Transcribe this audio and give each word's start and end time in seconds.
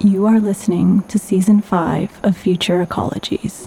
You 0.00 0.26
are 0.26 0.40
listening 0.40 1.02
to 1.04 1.18
season 1.18 1.62
five 1.62 2.20
of 2.22 2.36
Future 2.36 2.84
Ecologies. 2.84 3.66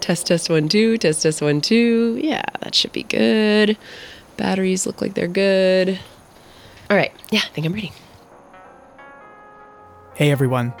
Test, 0.00 0.26
test, 0.26 0.50
one, 0.50 0.68
two, 0.68 0.98
test, 0.98 1.22
test, 1.22 1.40
one, 1.40 1.60
two. 1.60 2.18
Yeah, 2.20 2.42
that 2.60 2.74
should 2.74 2.92
be 2.92 3.04
good. 3.04 3.78
Batteries 4.36 4.84
look 4.84 5.00
like 5.00 5.14
they're 5.14 5.28
good. 5.28 6.00
All 6.90 6.96
right, 6.96 7.12
yeah, 7.30 7.40
I 7.44 7.48
think 7.50 7.66
I'm 7.66 7.72
ready. 7.72 7.92
Hey 10.14 10.30
everyone. 10.32 10.74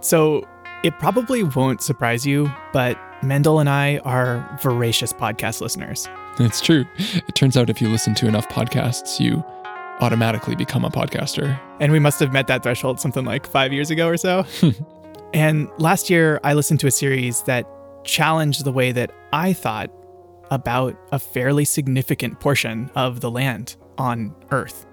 So, 0.00 0.46
it 0.84 0.96
probably 1.00 1.42
won't 1.42 1.82
surprise 1.82 2.24
you, 2.24 2.52
but 2.72 2.96
Mendel 3.24 3.58
and 3.58 3.68
I 3.68 3.98
are 4.04 4.58
voracious 4.62 5.12
podcast 5.12 5.60
listeners. 5.60 6.08
It's 6.38 6.60
true. 6.60 6.84
It 6.96 7.34
turns 7.34 7.56
out 7.56 7.68
if 7.68 7.82
you 7.82 7.88
listen 7.88 8.14
to 8.16 8.28
enough 8.28 8.48
podcasts, 8.48 9.18
you 9.18 9.44
automatically 10.00 10.54
become 10.54 10.84
a 10.84 10.90
podcaster. 10.90 11.58
And 11.80 11.92
we 11.92 11.98
must 11.98 12.20
have 12.20 12.32
met 12.32 12.46
that 12.46 12.62
threshold 12.62 13.00
something 13.00 13.24
like 13.24 13.46
five 13.46 13.72
years 13.72 13.90
ago 13.90 14.08
or 14.08 14.16
so. 14.16 14.44
and 15.34 15.68
last 15.78 16.10
year, 16.10 16.40
I 16.44 16.54
listened 16.54 16.80
to 16.80 16.86
a 16.86 16.90
series 16.90 17.42
that 17.42 17.66
challenged 18.04 18.64
the 18.64 18.72
way 18.72 18.92
that 18.92 19.12
I 19.32 19.52
thought 19.52 19.90
about 20.50 20.96
a 21.12 21.18
fairly 21.18 21.64
significant 21.64 22.40
portion 22.40 22.90
of 22.94 23.20
the 23.20 23.30
land 23.30 23.76
on 23.98 24.34
Earth. 24.50 24.86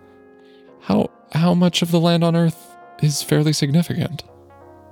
How 0.81 1.09
how 1.31 1.53
much 1.53 1.81
of 1.81 1.91
the 1.91 1.99
land 1.99 2.23
on 2.23 2.35
Earth 2.35 2.75
is 3.01 3.21
fairly 3.21 3.53
significant? 3.53 4.23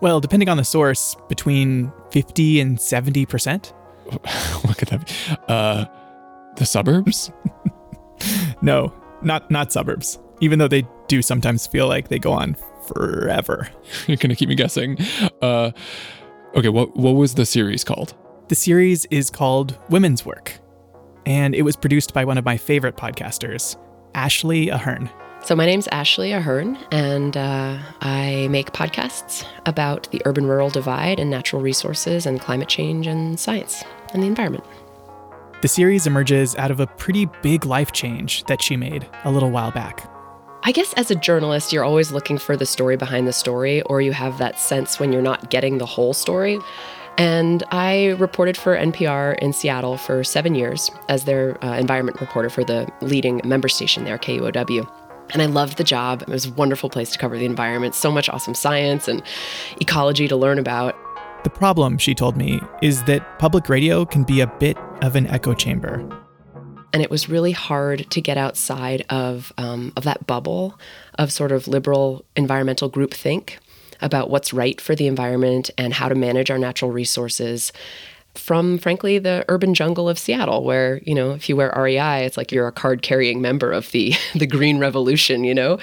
Well, 0.01 0.19
depending 0.19 0.49
on 0.49 0.57
the 0.57 0.65
source, 0.65 1.15
between 1.29 1.91
50 2.11 2.59
and 2.59 2.77
70%. 2.77 3.73
Look 4.67 4.81
at 4.81 4.89
that. 4.89 5.49
Uh, 5.49 5.85
the 6.57 6.65
suburbs? 6.65 7.31
no, 8.61 8.93
not 9.25 9.49
not 9.51 9.71
suburbs. 9.71 10.19
Even 10.41 10.59
though 10.59 10.67
they 10.67 10.85
do 11.07 11.21
sometimes 11.21 11.67
feel 11.67 11.87
like 11.87 12.09
they 12.09 12.19
go 12.19 12.33
on 12.33 12.55
forever. 12.87 13.69
You're 14.07 14.17
gonna 14.17 14.35
keep 14.35 14.49
me 14.49 14.55
guessing. 14.55 14.97
Uh, 15.41 15.71
okay, 16.55 16.69
what 16.69 16.95
what 16.95 17.11
was 17.11 17.35
the 17.35 17.45
series 17.45 17.83
called? 17.83 18.13
The 18.49 18.55
series 18.55 19.05
is 19.05 19.29
called 19.29 19.77
Women's 19.89 20.25
Work, 20.25 20.59
and 21.25 21.55
it 21.55 21.61
was 21.61 21.75
produced 21.75 22.13
by 22.13 22.25
one 22.25 22.37
of 22.37 22.45
my 22.45 22.57
favorite 22.57 22.97
podcasters, 22.97 23.77
Ashley 24.13 24.69
Ahearn. 24.69 25.09
So, 25.43 25.55
my 25.57 25.65
name's 25.65 25.89
Ashley 25.89 26.31
Ahearn, 26.31 26.77
and 26.89 27.35
uh, 27.35 27.77
I 27.99 28.47
make 28.49 28.71
podcasts 28.71 29.45
about 29.65 30.09
the 30.11 30.21
urban 30.23 30.45
rural 30.45 30.69
divide 30.69 31.19
and 31.19 31.29
natural 31.29 31.61
resources 31.61 32.25
and 32.25 32.39
climate 32.39 32.69
change 32.69 33.07
and 33.07 33.37
science 33.37 33.83
and 34.13 34.23
the 34.23 34.27
environment. 34.27 34.63
The 35.63 35.69
series 35.69 36.05
emerges 36.05 36.57
out 36.57 36.71
of 36.71 36.81
a 36.81 36.87
pretty 36.87 37.25
big 37.41 37.65
life 37.65 37.93
change 37.93 38.43
that 38.47 38.61
she 38.61 38.75
made 38.75 39.07
a 39.23 39.31
little 39.31 39.49
while 39.49 39.71
back. 39.71 40.05
I 40.63 40.73
guess 40.73 40.91
as 40.95 41.09
a 41.09 41.15
journalist, 41.15 41.71
you're 41.71 41.85
always 41.85 42.11
looking 42.11 42.37
for 42.37 42.57
the 42.57 42.65
story 42.65 42.97
behind 42.97 43.29
the 43.29 43.31
story, 43.31 43.81
or 43.83 44.01
you 44.01 44.11
have 44.11 44.39
that 44.39 44.59
sense 44.59 44.99
when 44.99 45.13
you're 45.13 45.21
not 45.21 45.51
getting 45.51 45.77
the 45.77 45.85
whole 45.85 46.13
story. 46.13 46.59
And 47.17 47.63
I 47.71 48.07
reported 48.19 48.57
for 48.57 48.75
NPR 48.75 49.39
in 49.39 49.53
Seattle 49.53 49.95
for 49.95 50.21
seven 50.21 50.53
years 50.53 50.91
as 51.07 51.23
their 51.23 51.63
uh, 51.63 51.77
environment 51.77 52.19
reporter 52.19 52.49
for 52.49 52.65
the 52.65 52.91
leading 52.99 53.39
member 53.45 53.69
station 53.69 54.03
there, 54.03 54.17
KUOW. 54.17 54.85
And 55.31 55.41
I 55.41 55.45
loved 55.45 55.77
the 55.77 55.85
job. 55.85 56.23
It 56.23 56.27
was 56.27 56.47
a 56.47 56.51
wonderful 56.51 56.89
place 56.89 57.09
to 57.11 57.17
cover 57.17 57.37
the 57.37 57.45
environment, 57.45 57.95
so 57.95 58.11
much 58.11 58.27
awesome 58.27 58.53
science 58.53 59.07
and 59.07 59.23
ecology 59.79 60.27
to 60.27 60.35
learn 60.35 60.59
about. 60.59 60.93
The 61.43 61.49
problem, 61.49 61.97
she 61.97 62.15
told 62.15 62.37
me, 62.37 62.61
is 62.81 63.03
that 63.03 63.37
public 63.37 63.67
radio 63.67 64.05
can 64.05 64.23
be 64.23 64.39
a 64.39 64.47
bit 64.47 64.77
of 65.01 65.17
an 65.17 65.27
echo 65.27 65.53
chamber. 65.53 65.99
And 66.93 67.01
it 67.01 67.09
was 67.09 67.27
really 67.27 67.51
hard 67.51 68.09
to 68.11 68.21
get 68.21 68.37
outside 68.37 69.05
of, 69.09 69.51
um, 69.57 69.91
of 69.97 70.03
that 70.03 70.25
bubble 70.25 70.79
of 71.15 71.33
sort 71.33 71.51
of 71.51 71.67
liberal 71.67 72.23
environmental 72.37 72.89
groupthink 72.89 73.57
about 73.99 74.29
what's 74.29 74.53
right 74.53 74.79
for 74.79 74.95
the 74.95 75.07
environment 75.07 75.69
and 75.77 75.93
how 75.93 76.07
to 76.07 76.15
manage 76.15 76.49
our 76.49 76.57
natural 76.57 76.91
resources 76.91 77.73
from 78.35 78.79
frankly 78.79 79.19
the 79.19 79.45
urban 79.47 79.73
jungle 79.73 80.09
of 80.09 80.17
Seattle 80.17 80.63
where 80.63 80.99
you 81.05 81.13
know 81.13 81.31
if 81.31 81.47
you 81.47 81.55
wear 81.55 81.71
REI 81.75 82.25
it's 82.25 82.35
like 82.35 82.51
you're 82.51 82.67
a 82.67 82.71
card 82.71 83.01
carrying 83.01 83.41
member 83.41 83.71
of 83.71 83.91
the 83.91 84.13
the 84.35 84.47
green 84.47 84.79
revolution 84.79 85.43
you 85.43 85.53
know 85.53 85.77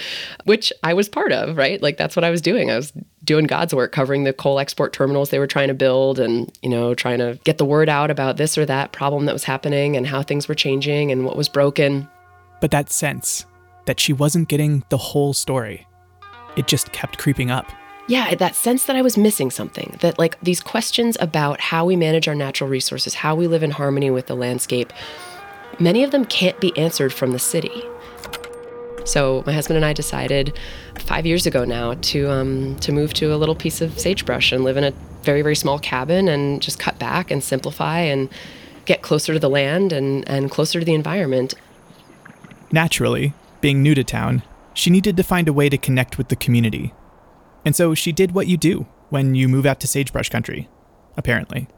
which 0.45 0.73
I 0.83 0.95
was 0.95 1.09
part 1.09 1.33
of 1.33 1.57
right 1.57 1.81
like 1.81 1.97
that's 1.97 2.17
what 2.17 2.25
I 2.25 2.31
was 2.31 2.41
doing 2.41 2.71
I 2.71 2.77
was 2.77 2.93
doing 3.25 3.47
God's 3.47 3.75
work 3.75 3.93
covering 3.93 4.25
the 4.25 4.33
coal 4.33 4.59
export 4.59 4.93
terminals 4.93 5.31
they 5.31 5.39
were 5.39 5.47
trying 5.47 5.69
to 5.69 5.75
build 5.75 6.19
and 6.19 6.51
you 6.63 6.69
know 6.69 6.95
trying 6.95 7.19
to 7.19 7.39
get 7.45 7.59
the 7.59 7.65
word 7.65 7.89
out 7.89 8.11
about 8.11 8.37
this 8.37 8.57
or 8.57 8.65
that 8.67 8.93
problem 8.93 9.27
that 9.27 9.33
was 9.33 9.45
happening 9.45 9.97
and 9.97 10.07
how 10.07 10.23
things 10.23 10.49
were 10.49 10.55
changing 10.55 11.13
and 11.13 11.25
what 11.25 11.37
was 11.37 11.49
broken 11.49 12.09
but 12.61 12.71
that 12.71 12.91
sense 12.91 13.47
that 13.87 14.01
she 14.01 14.13
wasn't 14.13 14.49
getting 14.49 14.85
the 14.89 14.97
whole 14.97 15.33
story 15.33 15.87
it 16.57 16.67
just 16.67 16.93
kept 16.93 17.19
creeping 17.19 17.51
up 17.51 17.71
yeah, 18.11 18.35
that 18.35 18.57
sense 18.57 18.87
that 18.87 18.97
I 18.97 19.03
was 19.03 19.17
missing 19.17 19.53
something, 19.53 19.97
that 20.01 20.19
like 20.19 20.37
these 20.41 20.61
questions 20.61 21.17
about 21.21 21.61
how 21.61 21.85
we 21.85 21.95
manage 21.95 22.27
our 22.27 22.35
natural 22.35 22.69
resources, 22.69 23.15
how 23.15 23.37
we 23.37 23.47
live 23.47 23.63
in 23.63 23.71
harmony 23.71 24.11
with 24.11 24.27
the 24.27 24.35
landscape, 24.35 24.93
many 25.79 26.03
of 26.03 26.11
them 26.11 26.25
can't 26.25 26.59
be 26.61 26.77
answered 26.77 27.13
from 27.13 27.31
the 27.31 27.39
city. 27.39 27.85
So 29.05 29.43
my 29.47 29.53
husband 29.53 29.77
and 29.77 29.85
I 29.85 29.93
decided 29.93 30.57
five 30.99 31.27
years 31.27 31.47
ago 31.47 31.65
now 31.65 31.95
to 31.95 32.31
um, 32.31 32.77
to 32.81 32.93
move 32.93 33.15
to 33.15 33.35
a 33.35 33.37
little 33.37 33.55
piece 33.55 33.81
of 33.81 33.99
sagebrush 33.99 34.53
and 34.53 34.65
live 34.65 34.77
in 34.77 34.85
a 34.85 34.93
very 35.23 35.43
very 35.43 35.57
small 35.57 35.79
cabin 35.79 36.29
and 36.29 36.63
just 36.63 36.79
cut 36.79 36.99
back 36.99 37.31
and 37.31 37.43
simplify 37.43 38.01
and 38.01 38.29
get 38.85 39.03
closer 39.03 39.33
to 39.33 39.39
the 39.39 39.51
land 39.51 39.93
and 39.93 40.29
and 40.29 40.51
closer 40.51 40.79
to 40.79 40.85
the 40.85 40.95
environment. 40.95 41.55
Naturally, 42.73 43.35
being 43.61 43.83
new 43.83 43.95
to 43.95 44.05
town, 44.05 44.43
she 44.75 44.91
needed 44.91 45.17
to 45.17 45.23
find 45.23 45.49
a 45.49 45.53
way 45.53 45.69
to 45.69 45.77
connect 45.77 46.19
with 46.19 46.29
the 46.29 46.37
community 46.37 46.95
and 47.65 47.77
so 47.77 47.95
she 47.95 48.13
did 48.13 48.33
what 48.33 48.47
you 48.47 48.57
do 48.57 48.87
when 49.11 49.35
you 49.35 49.49
move 49.49 49.67
out 49.67 49.81
to 49.81 49.87
sagebrush 49.87 50.29
country, 50.29 50.69
apparently. 51.17 51.69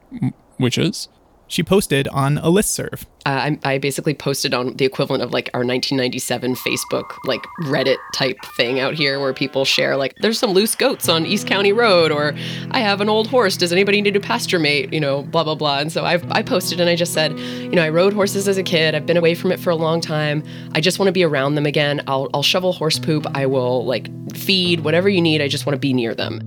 Which 0.56 0.78
is? 0.78 1.09
She 1.53 1.63
posted 1.63 2.09
on 2.09 2.39
a 2.39 2.47
listserv. 2.47 3.03
Uh, 3.27 3.51
I, 3.63 3.75
I 3.75 3.77
basically 3.77 4.15
posted 4.15 4.55
on 4.55 4.75
the 4.75 4.87
equivalent 4.87 5.23
of 5.23 5.33
like 5.33 5.51
our 5.53 5.61
1997 5.61 6.55
Facebook, 6.55 7.15
like 7.27 7.43
Reddit 7.65 7.99
type 8.15 8.39
thing 8.57 8.81
out 8.81 8.95
here 8.95 9.21
where 9.21 9.35
people 9.35 9.67
share, 9.67 9.99
like, 9.99 10.15
there's 10.23 10.39
some 10.39 10.53
loose 10.53 10.75
goats 10.75 11.11
on 11.11 11.27
East 11.27 11.47
County 11.47 11.71
Road, 11.71 12.11
or 12.11 12.35
I 12.71 12.81
have 12.81 13.03
an 13.03 13.11
old 13.11 13.27
horse. 13.27 13.59
Does 13.59 13.71
anybody 13.71 14.01
need 14.01 14.17
a 14.17 14.21
pasture 14.21 14.59
mate? 14.59 14.95
You 14.95 15.01
know, 15.01 15.25
blah, 15.25 15.45
blah, 15.45 15.55
blah. 15.55 15.81
And 15.81 15.93
so 15.93 16.07
i 16.07 16.19
I 16.31 16.43
posted 16.43 16.81
and 16.81 16.89
I 16.89 16.97
just 16.97 17.13
said, 17.13 17.39
you 17.39 17.73
know, 17.73 17.83
I 17.83 17.91
rode 17.91 18.15
horses 18.15 18.49
as 18.49 18.57
a 18.57 18.63
kid. 18.63 18.95
I've 18.95 19.05
been 19.05 19.19
away 19.19 19.34
from 19.34 19.53
it 19.53 19.61
for 19.61 19.69
a 19.69 19.77
long 19.77 20.01
time. 20.01 20.43
I 20.75 20.81
just 20.81 20.99
want 20.99 21.09
to 21.09 21.13
be 21.13 21.23
around 21.23 21.57
them 21.57 21.67
again. 21.67 22.01
I'll, 22.07 22.31
I'll 22.33 22.43
shovel 22.43 22.73
horse 22.73 22.99
poop. 22.99 23.27
I 23.34 23.45
will 23.45 23.84
like 23.84 24.09
feed, 24.34 24.81
whatever 24.81 25.11
you 25.11 25.21
need. 25.21 25.43
I 25.43 25.49
just 25.49 25.67
want 25.67 25.75
to 25.75 25.81
be 25.81 25.93
near 25.93 26.15
them. 26.15 26.41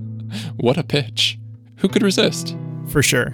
What 0.56 0.76
a 0.76 0.82
pitch. 0.82 1.38
Who 1.76 1.86
could 1.86 2.02
resist? 2.02 2.56
For 2.88 3.04
sure. 3.04 3.30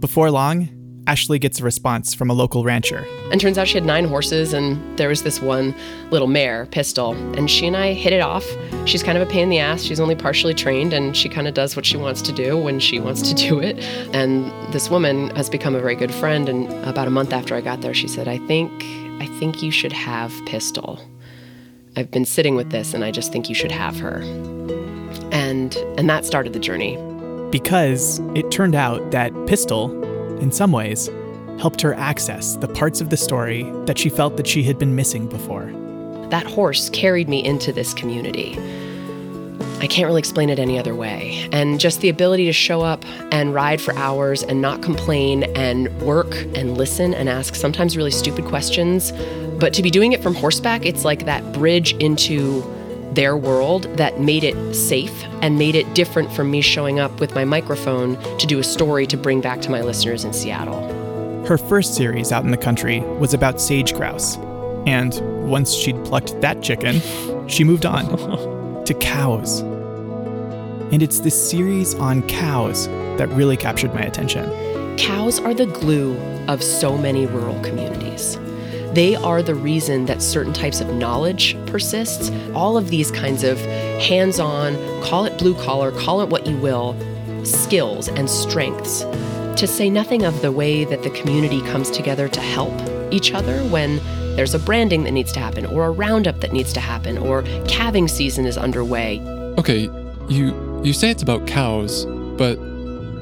Before 0.00 0.30
long, 0.30 0.70
Ashley 1.06 1.38
gets 1.38 1.60
a 1.60 1.64
response 1.64 2.14
from 2.14 2.30
a 2.30 2.32
local 2.34 2.64
rancher. 2.64 3.06
And 3.30 3.40
turns 3.40 3.58
out 3.58 3.68
she 3.68 3.74
had 3.74 3.84
nine 3.84 4.06
horses, 4.06 4.52
and 4.52 4.98
there 4.98 5.08
was 5.08 5.22
this 5.22 5.40
one 5.40 5.74
little 6.10 6.26
mare, 6.26 6.66
Pistol. 6.66 7.12
And 7.36 7.48
she 7.50 7.66
and 7.66 7.76
I 7.76 7.92
hit 7.92 8.12
it 8.12 8.20
off. 8.20 8.44
She's 8.86 9.02
kind 9.02 9.16
of 9.16 9.26
a 9.26 9.30
pain 9.30 9.44
in 9.44 9.48
the 9.50 9.58
ass. 9.58 9.82
She's 9.82 10.00
only 10.00 10.16
partially 10.16 10.54
trained, 10.54 10.92
and 10.92 11.16
she 11.16 11.28
kind 11.28 11.46
of 11.46 11.54
does 11.54 11.76
what 11.76 11.86
she 11.86 11.96
wants 11.96 12.22
to 12.22 12.32
do 12.32 12.56
when 12.58 12.80
she 12.80 12.98
wants 12.98 13.22
to 13.22 13.34
do 13.34 13.60
it. 13.60 13.78
And 14.12 14.50
this 14.72 14.90
woman 14.90 15.34
has 15.36 15.48
become 15.48 15.74
a 15.74 15.80
very 15.80 15.94
good 15.94 16.12
friend. 16.12 16.48
And 16.48 16.72
about 16.84 17.06
a 17.06 17.10
month 17.10 17.32
after 17.32 17.54
I 17.54 17.60
got 17.60 17.82
there, 17.82 17.94
she 17.94 18.08
said, 18.08 18.26
I 18.26 18.38
think, 18.46 18.72
I 19.22 19.26
think 19.38 19.62
you 19.62 19.70
should 19.70 19.92
have 19.92 20.32
Pistol. 20.46 21.00
I've 21.96 22.10
been 22.10 22.26
sitting 22.26 22.56
with 22.56 22.70
this, 22.70 22.94
and 22.94 23.04
I 23.04 23.12
just 23.12 23.32
think 23.32 23.48
you 23.48 23.54
should 23.54 23.72
have 23.72 23.98
her. 24.00 24.20
And, 25.32 25.76
and 25.96 26.10
that 26.10 26.24
started 26.24 26.52
the 26.52 26.58
journey. 26.58 26.96
Because 27.50 28.18
it 28.34 28.50
turned 28.50 28.74
out 28.74 29.12
that 29.12 29.32
Pistol 29.46 29.88
in 30.40 30.52
some 30.52 30.72
ways, 30.72 31.08
helped 31.58 31.80
her 31.80 31.94
access 31.94 32.56
the 32.56 32.68
parts 32.68 33.00
of 33.00 33.10
the 33.10 33.16
story 33.16 33.62
that 33.86 33.98
she 33.98 34.08
felt 34.08 34.36
that 34.36 34.46
she 34.46 34.62
had 34.62 34.78
been 34.78 34.94
missing 34.94 35.26
before. 35.28 35.72
That 36.30 36.46
horse 36.46 36.90
carried 36.90 37.28
me 37.28 37.44
into 37.44 37.72
this 37.72 37.94
community. 37.94 38.58
I 39.78 39.86
can't 39.86 40.06
really 40.06 40.18
explain 40.18 40.50
it 40.50 40.58
any 40.58 40.78
other 40.78 40.94
way. 40.94 41.48
And 41.52 41.78
just 41.78 42.00
the 42.00 42.08
ability 42.08 42.46
to 42.46 42.52
show 42.52 42.80
up 42.80 43.04
and 43.30 43.54
ride 43.54 43.80
for 43.80 43.94
hours 43.94 44.42
and 44.42 44.60
not 44.60 44.82
complain 44.82 45.44
and 45.54 45.88
work 46.00 46.34
and 46.54 46.76
listen 46.76 47.14
and 47.14 47.28
ask 47.28 47.54
sometimes 47.54 47.96
really 47.96 48.10
stupid 48.10 48.46
questions. 48.46 49.12
But 49.58 49.72
to 49.74 49.82
be 49.82 49.90
doing 49.90 50.12
it 50.12 50.22
from 50.22 50.34
horseback, 50.34 50.84
it's 50.84 51.04
like 51.04 51.26
that 51.26 51.52
bridge 51.52 51.92
into 51.94 52.62
their 53.16 53.36
world 53.36 53.84
that 53.96 54.20
made 54.20 54.44
it 54.44 54.74
safe 54.74 55.24
and 55.40 55.58
made 55.58 55.74
it 55.74 55.92
different 55.94 56.30
from 56.32 56.50
me 56.50 56.60
showing 56.60 57.00
up 57.00 57.18
with 57.18 57.34
my 57.34 57.44
microphone 57.44 58.16
to 58.38 58.46
do 58.46 58.58
a 58.58 58.62
story 58.62 59.06
to 59.06 59.16
bring 59.16 59.40
back 59.40 59.60
to 59.62 59.70
my 59.70 59.80
listeners 59.80 60.22
in 60.22 60.32
Seattle. 60.34 60.86
Her 61.46 61.56
first 61.56 61.94
series 61.94 62.30
out 62.30 62.44
in 62.44 62.50
the 62.50 62.58
country 62.58 63.00
was 63.00 63.32
about 63.32 63.60
sage 63.60 63.94
grouse. 63.94 64.36
And 64.86 65.48
once 65.48 65.74
she'd 65.74 65.96
plucked 66.04 66.40
that 66.42 66.62
chicken, 66.62 67.00
she 67.48 67.64
moved 67.64 67.86
on 67.86 68.84
to 68.84 68.94
cows. 68.94 69.60
And 70.92 71.02
it's 71.02 71.20
this 71.20 71.50
series 71.50 71.94
on 71.94 72.22
cows 72.28 72.86
that 73.16 73.28
really 73.30 73.56
captured 73.56 73.94
my 73.94 74.02
attention. 74.02 74.44
Cows 74.98 75.40
are 75.40 75.54
the 75.54 75.66
glue 75.66 76.16
of 76.48 76.62
so 76.62 76.98
many 76.98 77.26
rural 77.26 77.58
communities 77.62 78.38
They 78.96 79.14
are 79.14 79.42
the 79.42 79.54
reason 79.54 80.06
that 80.06 80.22
certain 80.22 80.54
types 80.54 80.80
of 80.80 80.88
knowledge 80.94 81.54
persists. 81.66 82.30
All 82.54 82.78
of 82.78 82.88
these 82.88 83.10
kinds 83.10 83.44
of 83.44 83.58
hands 84.00 84.40
on, 84.40 84.74
call 85.02 85.26
it 85.26 85.36
blue 85.36 85.54
collar, 85.54 85.92
call 85.92 86.22
it 86.22 86.30
what 86.30 86.46
you 86.46 86.56
will, 86.56 86.96
skills 87.44 88.08
and 88.08 88.30
strengths. 88.30 89.00
To 89.60 89.66
say 89.66 89.90
nothing 89.90 90.24
of 90.24 90.40
the 90.40 90.50
way 90.50 90.86
that 90.86 91.02
the 91.02 91.10
community 91.10 91.60
comes 91.60 91.90
together 91.90 92.26
to 92.26 92.40
help 92.40 92.72
each 93.12 93.34
other 93.34 93.62
when 93.64 93.98
there's 94.34 94.54
a 94.54 94.58
branding 94.58 95.04
that 95.04 95.12
needs 95.12 95.30
to 95.32 95.40
happen, 95.40 95.66
or 95.66 95.84
a 95.84 95.90
roundup 95.90 96.40
that 96.40 96.54
needs 96.54 96.72
to 96.72 96.80
happen, 96.80 97.18
or 97.18 97.42
calving 97.68 98.08
season 98.08 98.46
is 98.46 98.56
underway. 98.56 99.20
Okay, 99.58 99.90
you 100.30 100.80
you 100.82 100.94
say 100.94 101.10
it's 101.10 101.22
about 101.22 101.46
cows, 101.46 102.06
but 102.38 102.56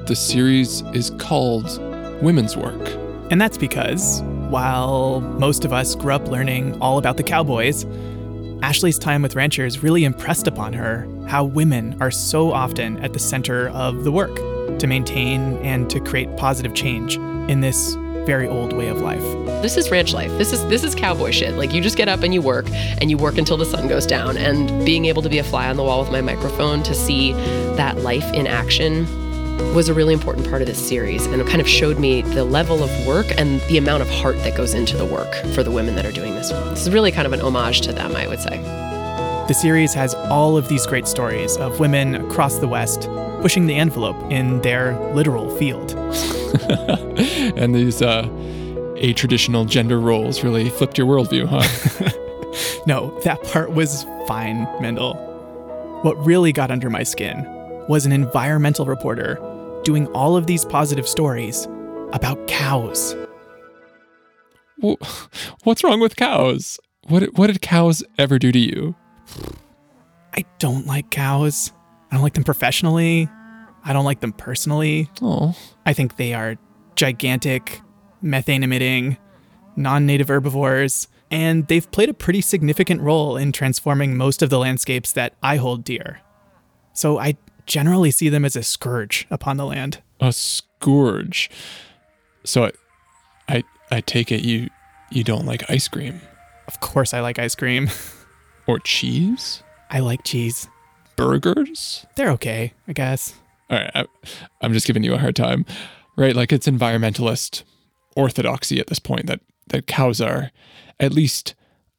the 0.07 0.15
series 0.15 0.83
is 0.93 1.11
called 1.19 1.83
Women's 2.23 2.57
Work. 2.57 2.97
And 3.33 3.41
that's 3.41 3.59
because, 3.59 4.23
while 4.55 5.21
most 5.21 5.65
of 5.65 5.73
us 5.73 5.97
grew 5.97 6.13
up 6.13 6.29
learning 6.29 6.81
all 6.81 6.97
about 6.97 7.17
the 7.17 7.25
cowboys, 7.25 7.85
Ashley's 8.63 9.01
time 9.01 9.21
with 9.21 9.35
ranchers 9.35 9.83
really 9.83 10.05
impressed 10.05 10.47
upon 10.47 10.73
her 10.75 11.09
how 11.27 11.43
women 11.43 12.01
are 12.01 12.13
so 12.13 12.53
often 12.53 12.97
at 12.99 13.13
the 13.15 13.19
center 13.19 13.71
of 13.71 14.05
the 14.05 14.13
work 14.13 14.33
to 14.79 14.87
maintain 14.87 15.57
and 15.65 15.91
to 15.91 15.99
create 15.99 16.37
positive 16.37 16.73
change 16.73 17.17
in 17.51 17.63
this 17.63 17.95
very 18.27 18.47
old 18.47 18.73
way 18.73 18.87
of 18.87 19.01
life. 19.01 19.21
This 19.61 19.77
is 19.77 19.91
ranch 19.91 20.15
life. 20.15 20.31
This 20.39 20.53
is 20.53 20.65
this 20.67 20.85
is 20.85 20.95
cowboy 20.95 21.33
shit. 21.33 21.55
Like 21.57 21.75
you 21.75 21.81
just 21.81 21.97
get 21.97 22.09
up 22.09 22.23
and 22.23 22.33
you 22.33 22.41
work 22.41 22.67
and 22.71 23.11
you 23.11 23.19
work 23.19 23.39
until 23.39 23.57
the 23.57 23.67
sun 23.67 23.89
goes 23.89 24.07
down 24.07 24.37
and 24.37 24.87
being 24.87 25.07
able 25.07 25.23
to 25.23 25.29
be 25.29 25.39
a 25.39 25.45
fly 25.45 25.69
on 25.69 25.75
the 25.75 25.83
wall 25.83 26.01
with 26.01 26.13
my 26.13 26.21
microphone 26.21 26.85
to 26.85 26.95
see 26.95 27.33
that 27.75 27.99
life 28.03 28.33
in 28.35 28.47
action 28.47 29.05
was 29.75 29.89
a 29.89 29.95
really 29.95 30.15
important 30.15 30.49
part 30.49 30.63
of 30.63 30.69
this 30.69 30.89
series 30.89 31.27
and 31.27 31.41
it 31.41 31.47
kind 31.49 31.61
of 31.61 31.69
showed 31.69 31.99
me 31.99 32.23
the 32.23 32.45
level 32.45 32.83
of 32.83 33.07
work 33.07 33.27
and 33.39 33.61
the 33.63 33.77
amount 33.77 34.03
of 34.03 34.09
heart 34.09 34.37
that 34.39 34.57
goes 34.57 34.73
into 34.73 34.97
the 34.97 35.05
work 35.05 35.35
for 35.55 35.63
the 35.63 35.71
women 35.71 35.97
that 35.97 36.07
are 36.07 36.13
doing 36.13 36.35
this. 36.35 36.51
This 36.51 36.83
is 36.83 36.91
really 36.93 37.11
kind 37.11 37.27
of 37.27 37.33
an 37.33 37.41
homage 37.41 37.81
to 37.83 37.93
them, 37.93 38.15
I 38.15 38.29
would 38.29 38.41
say. 38.41 38.59
The 39.49 39.53
series 39.55 39.93
has 39.93 40.15
all 40.15 40.57
of 40.57 40.69
these 40.69 40.87
great 40.87 41.07
stories 41.09 41.57
of 41.57 41.81
women 41.81 42.15
across 42.15 42.59
the 42.59 42.69
West 42.69 43.09
pushing 43.43 43.67
the 43.67 43.75
envelope 43.75 44.17
in 44.31 44.61
their 44.63 44.99
literal 45.13 45.55
field. 45.59 45.93
and 47.57 47.75
these 47.75 48.01
uh, 48.01 48.29
a 48.97 49.13
traditional 49.13 49.65
gender 49.65 50.01
roles 50.01 50.43
really 50.43 50.71
flipped 50.71 50.97
your 50.97 51.07
worldview, 51.07 51.47
huh? 51.47 52.81
no, 52.87 53.19
that 53.21 53.43
part 53.45 53.73
was 53.73 54.05
fine, 54.27 54.67
Mendel. 54.81 55.15
What 56.03 56.15
really 56.25 56.53
got 56.53 56.71
under 56.71 56.89
my 56.89 57.03
skin 57.03 57.54
was 57.89 58.07
an 58.07 58.13
environmental 58.13 58.87
reporter 58.87 59.39
doing 59.85 60.07
all 60.09 60.37
of 60.37 60.47
these 60.47 60.65
positive 60.65 61.07
stories 61.07 61.67
about 62.13 62.47
cows. 62.47 63.17
What's 65.65 65.85
wrong 65.85 66.01
with 66.01 66.17
cows? 66.17 66.79
What, 67.09 67.37
what 67.37 67.49
did 67.49 67.61
cows 67.61 68.03
ever 68.19 68.39
do 68.39 68.53
to 68.53 68.59
you? 68.59 68.95
I 70.37 70.45
don't 70.59 70.87
like 70.87 71.11
cows. 71.11 71.73
I 72.11 72.17
don't 72.17 72.23
like 72.23 72.35
them 72.35 72.45
professionally. 72.45 73.29
I 73.85 73.93
don't 73.93 74.05
like 74.05 74.21
them 74.21 74.33
personally. 74.33 75.11
Oh. 75.21 75.57
I 75.85 75.93
think 75.93 76.17
they 76.17 76.33
are 76.35 76.57
gigantic, 76.97 77.81
methane 78.23 78.63
emitting, 78.63 79.19
non 79.77 80.07
native 80.07 80.29
herbivores, 80.29 81.09
and 81.31 81.67
they've 81.69 81.91
played 81.91 82.09
a 82.09 82.15
pretty 82.15 82.41
significant 82.41 83.01
role 83.01 83.37
in 83.37 83.53
transforming 83.53 84.17
most 84.17 84.43
of 84.43 84.51
the 84.51 84.59
landscapes 84.59 85.13
that 85.13 85.35
I 85.43 85.57
hold 85.57 85.85
dear. 85.85 86.21
So 86.95 87.19
I 87.19 87.37
generally 87.67 88.11
see 88.11 88.29
them 88.29 88.45
as 88.45 88.57
a 88.57 88.63
scourge 88.63 89.27
upon 89.31 89.57
the 89.57 89.67
land. 89.67 90.03
A 90.21 90.33
scourge. 90.33 91.51
So 92.45 92.65
I, 92.65 92.73
I, 93.49 93.65
I 93.91 94.01
take 94.01 94.31
it 94.31 94.43
you 94.43 94.69
you 95.11 95.25
don't 95.25 95.47
like 95.47 95.71
ice 95.71 95.89
cream. 95.89 96.21
Of 96.67 96.81
course 96.81 97.15
I 97.15 97.21
like 97.21 97.39
ice 97.39 97.55
cream. 97.55 97.89
or 98.67 98.79
cheese? 98.81 99.63
I 99.91 100.01
like 100.01 100.25
cheese. 100.25 100.69
Burgers? 101.17 102.05
They're 102.17 102.31
okay, 102.31 102.73
I 102.89 102.93
guess. 102.93 103.35
All 103.71 103.79
right, 103.79 103.91
I, 103.95 104.07
I'm 104.61 104.73
just 104.73 104.87
giving 104.87 105.05
you 105.05 105.15
a 105.15 105.19
hard 105.19 105.37
time. 105.37 105.65
Right? 106.17 106.35
Like 106.35 106.53
it's 106.53 106.67
environmentalist 106.67 107.63
orthodoxy 108.17 108.79
at 108.81 108.87
this 108.89 108.99
point 108.99 109.27
that 109.27 109.41
that 109.69 109.87
cows 109.87 110.21
are 110.21 110.51
at 111.01 111.13
least 111.13 111.55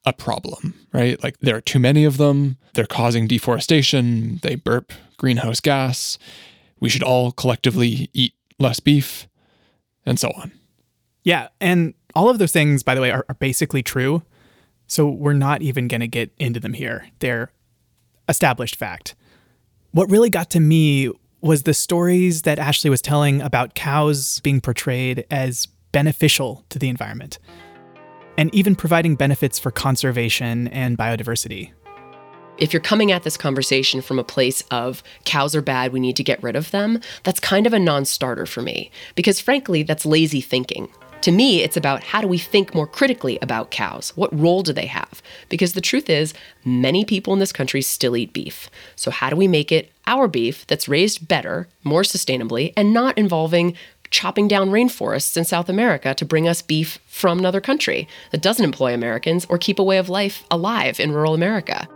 a 0.05 0.13
problem, 0.13 0.73
right? 0.93 1.21
Like 1.23 1.39
there 1.39 1.55
are 1.55 1.61
too 1.61 1.79
many 1.79 2.05
of 2.05 2.17
them, 2.17 2.57
they're 2.73 2.85
causing 2.85 3.27
deforestation, 3.27 4.39
they 4.43 4.55
burp 4.55 4.93
greenhouse 5.17 5.59
gas. 5.59 6.17
We 6.79 6.89
should 6.89 7.03
all 7.03 7.31
collectively 7.31 8.09
eat 8.13 8.33
less 8.59 8.79
beef, 8.79 9.27
and 10.05 10.19
so 10.19 10.29
on. 10.37 10.51
Yeah. 11.23 11.49
And 11.59 11.93
all 12.13 12.29
of 12.29 12.39
those 12.39 12.51
things, 12.51 12.83
by 12.83 12.95
the 12.95 13.01
way, 13.01 13.11
are, 13.11 13.25
are 13.27 13.35
basically 13.35 13.83
true. 13.83 14.23
So 14.87 15.09
we're 15.09 15.33
not 15.33 15.61
even 15.61 15.87
going 15.87 16.01
to 16.01 16.07
get 16.07 16.31
into 16.37 16.59
them 16.59 16.73
here. 16.73 17.07
They're 17.19 17.51
established 18.29 18.75
fact. 18.75 19.15
What 19.91 20.09
really 20.09 20.29
got 20.29 20.49
to 20.51 20.59
me 20.59 21.11
was 21.41 21.63
the 21.63 21.73
stories 21.73 22.43
that 22.43 22.59
Ashley 22.59 22.89
was 22.89 23.01
telling 23.01 23.41
about 23.41 23.75
cows 23.75 24.39
being 24.41 24.61
portrayed 24.61 25.25
as 25.31 25.67
beneficial 25.91 26.63
to 26.69 26.79
the 26.79 26.89
environment 26.89 27.39
and 28.37 28.53
even 28.53 28.75
providing 28.75 29.15
benefits 29.15 29.57
for 29.57 29.71
conservation 29.71 30.67
and 30.69 30.97
biodiversity. 30.97 31.71
If 32.57 32.71
you're 32.71 32.81
coming 32.81 33.11
at 33.11 33.23
this 33.23 33.35
conversation 33.35 34.01
from 34.01 34.17
a 34.17 34.23
place 34.23 34.63
of 34.71 35.03
cows 35.25 35.55
are 35.55 35.61
bad, 35.61 35.91
we 35.91 35.99
need 35.99 36.15
to 36.15 36.23
get 36.23 36.41
rid 36.41 36.55
of 36.55 36.71
them, 36.71 37.01
that's 37.23 37.39
kind 37.39 37.67
of 37.67 37.73
a 37.73 37.79
non 37.79 38.05
starter 38.05 38.45
for 38.45 38.61
me. 38.61 38.91
Because 39.15 39.39
frankly, 39.39 39.83
that's 39.83 40.05
lazy 40.05 40.41
thinking. 40.41 40.89
To 41.21 41.31
me, 41.31 41.63
it's 41.63 41.75
about 41.75 42.03
how 42.03 42.21
do 42.21 42.27
we 42.27 42.37
think 42.37 42.75
more 42.75 42.85
critically 42.85 43.39
about 43.41 43.71
cows? 43.71 44.13
What 44.15 44.37
role 44.37 44.61
do 44.61 44.71
they 44.71 44.85
have? 44.85 45.21
Because 45.49 45.73
the 45.73 45.81
truth 45.81 46.09
is, 46.09 46.33
many 46.63 47.03
people 47.03 47.33
in 47.33 47.39
this 47.39 47.51
country 47.51 47.81
still 47.81 48.15
eat 48.15 48.31
beef. 48.31 48.69
So, 48.95 49.11
how 49.11 49.31
do 49.31 49.35
we 49.35 49.47
make 49.47 49.71
it 49.71 49.91
our 50.07 50.27
beef 50.27 50.67
that's 50.67 50.87
raised 50.87 51.27
better, 51.27 51.67
more 51.83 52.03
sustainably, 52.03 52.73
and 52.77 52.93
not 52.93 53.17
involving 53.17 53.75
chopping 54.11 54.47
down 54.47 54.69
rainforests 54.69 55.35
in 55.35 55.43
South 55.43 55.67
America 55.67 56.13
to 56.13 56.23
bring 56.23 56.47
us 56.47 56.61
beef 56.61 56.99
from 57.07 57.39
another 57.39 57.59
country 57.59 58.07
that 58.31 58.41
doesn't 58.41 58.63
employ 58.63 58.93
Americans 58.93 59.45
or 59.49 59.57
keep 59.57 59.79
a 59.79 59.83
way 59.83 59.97
of 59.97 60.07
life 60.07 60.45
alive 60.51 60.99
in 60.99 61.11
rural 61.11 61.33
America? 61.33 61.87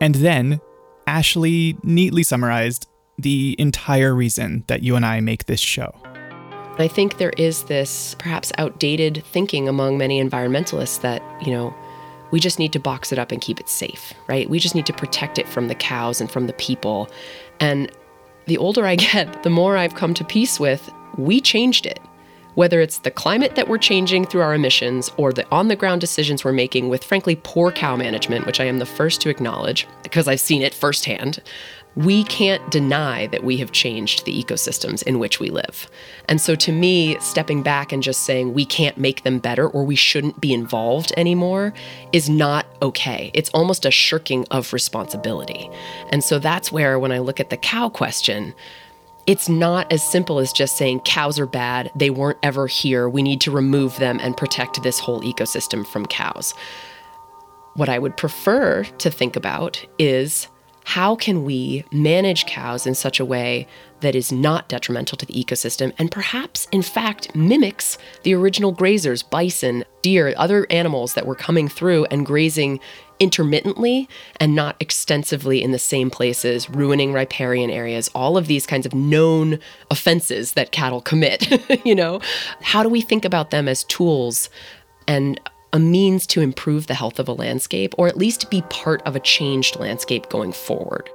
And 0.00 0.14
then 0.16 0.60
Ashley 1.06 1.76
neatly 1.82 2.22
summarized 2.22 2.88
the 3.18 3.56
entire 3.58 4.14
reason 4.14 4.64
that 4.68 4.82
you 4.82 4.94
and 4.96 5.04
I 5.04 5.20
make 5.20 5.46
this 5.46 5.60
show. 5.60 5.92
I 6.78 6.86
think 6.86 7.18
there 7.18 7.32
is 7.36 7.64
this 7.64 8.14
perhaps 8.18 8.52
outdated 8.56 9.24
thinking 9.32 9.68
among 9.68 9.98
many 9.98 10.22
environmentalists 10.22 11.00
that, 11.00 11.22
you 11.44 11.52
know, 11.52 11.74
we 12.30 12.38
just 12.38 12.58
need 12.58 12.72
to 12.74 12.78
box 12.78 13.10
it 13.10 13.18
up 13.18 13.32
and 13.32 13.40
keep 13.40 13.58
it 13.58 13.68
safe, 13.68 14.12
right? 14.28 14.48
We 14.48 14.60
just 14.60 14.74
need 14.74 14.86
to 14.86 14.92
protect 14.92 15.38
it 15.38 15.48
from 15.48 15.66
the 15.66 15.74
cows 15.74 16.20
and 16.20 16.30
from 16.30 16.46
the 16.46 16.52
people. 16.52 17.08
And 17.58 17.90
the 18.46 18.58
older 18.58 18.86
I 18.86 18.94
get, 18.96 19.42
the 19.42 19.50
more 19.50 19.76
I've 19.76 19.94
come 19.96 20.14
to 20.14 20.24
peace 20.24 20.60
with 20.60 20.88
we 21.16 21.40
changed 21.40 21.84
it 21.84 21.98
whether 22.58 22.80
it's 22.80 22.98
the 22.98 23.10
climate 23.12 23.54
that 23.54 23.68
we're 23.68 23.78
changing 23.78 24.24
through 24.24 24.40
our 24.40 24.52
emissions 24.52 25.12
or 25.16 25.32
the 25.32 25.48
on 25.52 25.68
the 25.68 25.76
ground 25.76 26.00
decisions 26.00 26.44
we're 26.44 26.52
making 26.52 26.88
with, 26.88 27.04
frankly, 27.04 27.38
poor 27.44 27.70
cow 27.70 27.94
management, 27.94 28.46
which 28.46 28.58
I 28.58 28.64
am 28.64 28.80
the 28.80 28.84
first 28.84 29.20
to 29.20 29.28
acknowledge 29.28 29.86
because 30.02 30.26
I've 30.26 30.40
seen 30.40 30.62
it 30.62 30.74
firsthand, 30.74 31.40
we 31.94 32.24
can't 32.24 32.68
deny 32.68 33.28
that 33.28 33.44
we 33.44 33.58
have 33.58 33.70
changed 33.70 34.24
the 34.24 34.42
ecosystems 34.42 35.04
in 35.04 35.20
which 35.20 35.38
we 35.38 35.50
live. 35.50 35.88
And 36.28 36.40
so, 36.40 36.56
to 36.56 36.72
me, 36.72 37.16
stepping 37.20 37.62
back 37.62 37.92
and 37.92 38.02
just 38.02 38.24
saying 38.24 38.54
we 38.54 38.64
can't 38.64 38.98
make 38.98 39.22
them 39.22 39.38
better 39.38 39.68
or 39.68 39.84
we 39.84 39.94
shouldn't 39.94 40.40
be 40.40 40.52
involved 40.52 41.12
anymore 41.16 41.72
is 42.12 42.28
not 42.28 42.66
okay. 42.82 43.30
It's 43.34 43.50
almost 43.50 43.86
a 43.86 43.92
shirking 43.92 44.46
of 44.50 44.72
responsibility. 44.72 45.70
And 46.10 46.24
so, 46.24 46.40
that's 46.40 46.72
where, 46.72 46.98
when 46.98 47.12
I 47.12 47.20
look 47.20 47.38
at 47.38 47.50
the 47.50 47.56
cow 47.56 47.88
question, 47.88 48.52
it's 49.28 49.46
not 49.46 49.92
as 49.92 50.02
simple 50.02 50.38
as 50.38 50.54
just 50.54 50.78
saying 50.78 51.00
cows 51.00 51.38
are 51.38 51.46
bad, 51.46 51.92
they 51.94 52.08
weren't 52.08 52.38
ever 52.42 52.66
here, 52.66 53.10
we 53.10 53.22
need 53.22 53.42
to 53.42 53.50
remove 53.50 53.94
them 53.98 54.18
and 54.22 54.34
protect 54.38 54.82
this 54.82 54.98
whole 54.98 55.20
ecosystem 55.20 55.86
from 55.86 56.06
cows. 56.06 56.54
What 57.74 57.90
I 57.90 57.98
would 57.98 58.16
prefer 58.16 58.84
to 58.84 59.10
think 59.10 59.36
about 59.36 59.84
is 59.98 60.48
how 60.84 61.14
can 61.14 61.44
we 61.44 61.84
manage 61.92 62.46
cows 62.46 62.86
in 62.86 62.94
such 62.94 63.20
a 63.20 63.24
way 63.24 63.68
that 64.00 64.14
is 64.14 64.32
not 64.32 64.70
detrimental 64.70 65.18
to 65.18 65.26
the 65.26 65.34
ecosystem 65.34 65.92
and 65.98 66.10
perhaps, 66.10 66.66
in 66.72 66.80
fact, 66.80 67.34
mimics 67.36 67.98
the 68.22 68.34
original 68.34 68.74
grazers, 68.74 69.28
bison, 69.28 69.84
deer, 70.00 70.32
other 70.38 70.66
animals 70.70 71.12
that 71.12 71.26
were 71.26 71.34
coming 71.34 71.68
through 71.68 72.06
and 72.06 72.24
grazing 72.24 72.80
intermittently 73.20 74.08
and 74.40 74.54
not 74.54 74.76
extensively 74.80 75.62
in 75.62 75.72
the 75.72 75.78
same 75.78 76.10
places, 76.10 76.68
ruining 76.70 77.12
riparian 77.12 77.70
areas, 77.70 78.10
all 78.14 78.36
of 78.36 78.46
these 78.46 78.66
kinds 78.66 78.86
of 78.86 78.94
known 78.94 79.58
offenses 79.90 80.52
that 80.52 80.72
cattle 80.72 81.00
commit, 81.00 81.48
you 81.84 81.94
know? 81.94 82.20
How 82.60 82.82
do 82.82 82.88
we 82.88 83.00
think 83.00 83.24
about 83.24 83.50
them 83.50 83.68
as 83.68 83.84
tools 83.84 84.48
and 85.06 85.40
a 85.72 85.78
means 85.78 86.26
to 86.28 86.40
improve 86.40 86.86
the 86.86 86.94
health 86.94 87.18
of 87.18 87.28
a 87.28 87.32
landscape 87.32 87.94
or 87.98 88.08
at 88.08 88.16
least 88.16 88.50
be 88.50 88.62
part 88.70 89.02
of 89.02 89.16
a 89.16 89.20
changed 89.20 89.78
landscape 89.78 90.28
going 90.28 90.52
forward? 90.52 91.10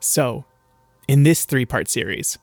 So, 0.00 0.44
in 1.08 1.24
this 1.24 1.44
three 1.44 1.66
part 1.66 1.88
series, 1.88 2.38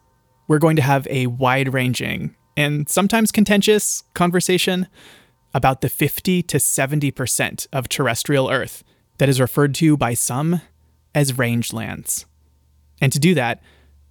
we're 0.47 0.59
going 0.59 0.75
to 0.75 0.81
have 0.81 1.07
a 1.09 1.27
wide 1.27 1.73
ranging 1.73 2.35
and 2.55 2.89
sometimes 2.89 3.31
contentious 3.31 4.03
conversation 4.13 4.87
about 5.57 5.81
the 5.81 5.89
50 5.89 6.43
to 6.43 6.57
70% 6.57 7.67
of 7.73 7.89
terrestrial 7.89 8.47
Earth 8.51 8.83
that 9.17 9.27
is 9.27 9.41
referred 9.41 9.73
to 9.73 9.97
by 9.97 10.13
some 10.13 10.61
as 11.15 11.31
rangelands. 11.31 12.25
And 13.01 13.11
to 13.11 13.17
do 13.17 13.33
that, 13.33 13.59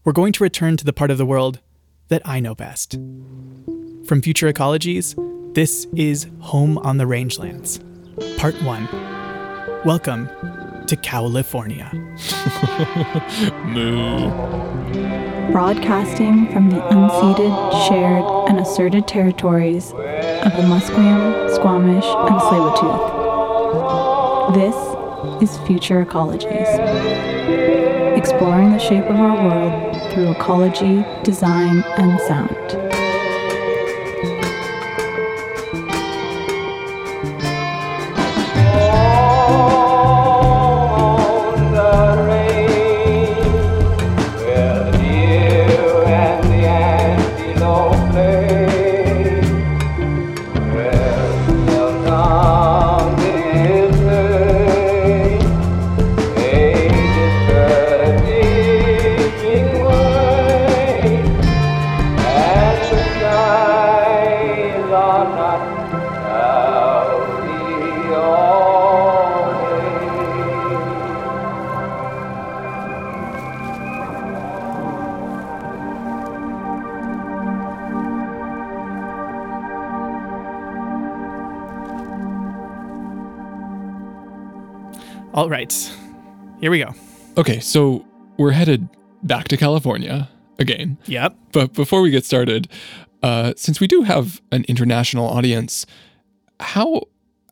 we're 0.02 0.12
going 0.12 0.32
to 0.32 0.42
return 0.42 0.76
to 0.76 0.84
the 0.84 0.92
part 0.92 1.12
of 1.12 1.18
the 1.18 1.24
world 1.24 1.60
that 2.08 2.20
I 2.24 2.40
know 2.40 2.56
best. 2.56 2.94
From 4.06 4.22
Future 4.22 4.52
Ecologies, 4.52 5.14
this 5.54 5.86
is 5.94 6.26
Home 6.40 6.78
on 6.78 6.98
the 6.98 7.04
Rangelands, 7.04 7.78
Part 8.38 8.60
1. 8.62 8.88
Welcome 9.84 10.28
to 10.86 10.96
California. 10.96 11.90
Moo. 13.64 14.30
Broadcasting 15.50 16.52
from 16.52 16.70
the 16.70 16.76
unceded, 16.76 17.88
shared, 17.88 18.24
and 18.48 18.60
asserted 18.60 19.08
territories 19.08 19.90
of 19.90 20.52
the 20.52 20.62
Musqueam, 20.62 21.54
Squamish, 21.54 22.04
and 22.04 22.40
Tsleil-Waututh. 22.40 23.14
This 24.54 24.76
is 25.42 25.58
Future 25.66 26.04
Ecologies, 26.04 26.68
exploring 28.16 28.70
the 28.70 28.78
shape 28.78 29.04
of 29.06 29.16
our 29.16 29.34
world 29.42 30.12
through 30.12 30.30
ecology, 30.30 31.04
design, 31.24 31.82
and 31.98 32.20
sound. 32.22 32.85
Here 86.66 86.72
we 86.72 86.80
go. 86.80 86.92
Okay, 87.38 87.60
so 87.60 88.04
we're 88.38 88.50
headed 88.50 88.88
back 89.22 89.46
to 89.46 89.56
California 89.56 90.28
again. 90.58 90.98
Yep. 91.06 91.36
But 91.52 91.74
before 91.74 92.00
we 92.00 92.10
get 92.10 92.24
started, 92.24 92.66
uh, 93.22 93.52
since 93.56 93.78
we 93.78 93.86
do 93.86 94.02
have 94.02 94.42
an 94.50 94.64
international 94.66 95.28
audience, 95.28 95.86
how 96.58 97.02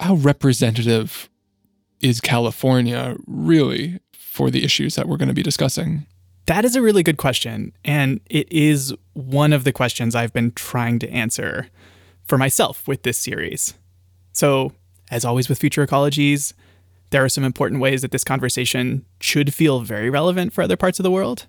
how 0.00 0.16
representative 0.16 1.30
is 2.00 2.20
California 2.20 3.14
really 3.28 4.00
for 4.14 4.50
the 4.50 4.64
issues 4.64 4.96
that 4.96 5.06
we're 5.06 5.16
going 5.16 5.28
to 5.28 5.34
be 5.34 5.44
discussing? 5.44 6.06
That 6.46 6.64
is 6.64 6.74
a 6.74 6.82
really 6.82 7.04
good 7.04 7.16
question. 7.16 7.72
And 7.84 8.18
it 8.28 8.50
is 8.50 8.92
one 9.12 9.52
of 9.52 9.62
the 9.62 9.70
questions 9.70 10.16
I've 10.16 10.32
been 10.32 10.50
trying 10.50 10.98
to 10.98 11.08
answer 11.10 11.68
for 12.24 12.36
myself 12.36 12.88
with 12.88 13.04
this 13.04 13.16
series. 13.16 13.74
So, 14.32 14.72
as 15.08 15.24
always 15.24 15.48
with 15.48 15.60
Future 15.60 15.86
Ecologies, 15.86 16.52
there 17.14 17.24
are 17.24 17.28
some 17.28 17.44
important 17.44 17.80
ways 17.80 18.02
that 18.02 18.10
this 18.10 18.24
conversation 18.24 19.04
should 19.20 19.54
feel 19.54 19.78
very 19.78 20.10
relevant 20.10 20.52
for 20.52 20.62
other 20.62 20.76
parts 20.76 20.98
of 20.98 21.04
the 21.04 21.12
world. 21.12 21.46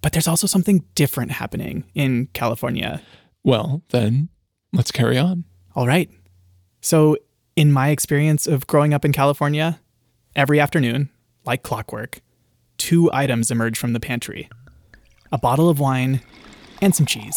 But 0.00 0.12
there's 0.12 0.26
also 0.26 0.46
something 0.46 0.86
different 0.94 1.32
happening 1.32 1.84
in 1.94 2.28
California. 2.32 3.02
Well, 3.44 3.82
then 3.90 4.30
let's 4.72 4.90
carry 4.90 5.18
on. 5.18 5.44
All 5.76 5.86
right. 5.86 6.08
So, 6.80 7.18
in 7.56 7.70
my 7.72 7.90
experience 7.90 8.46
of 8.46 8.66
growing 8.66 8.94
up 8.94 9.04
in 9.04 9.12
California, 9.12 9.80
every 10.34 10.58
afternoon, 10.58 11.10
like 11.44 11.62
clockwork, 11.62 12.22
two 12.78 13.10
items 13.12 13.50
emerge 13.50 13.76
from 13.76 13.92
the 13.92 14.00
pantry 14.00 14.48
a 15.30 15.36
bottle 15.36 15.68
of 15.68 15.78
wine 15.78 16.22
and 16.80 16.96
some 16.96 17.04
cheese. 17.04 17.36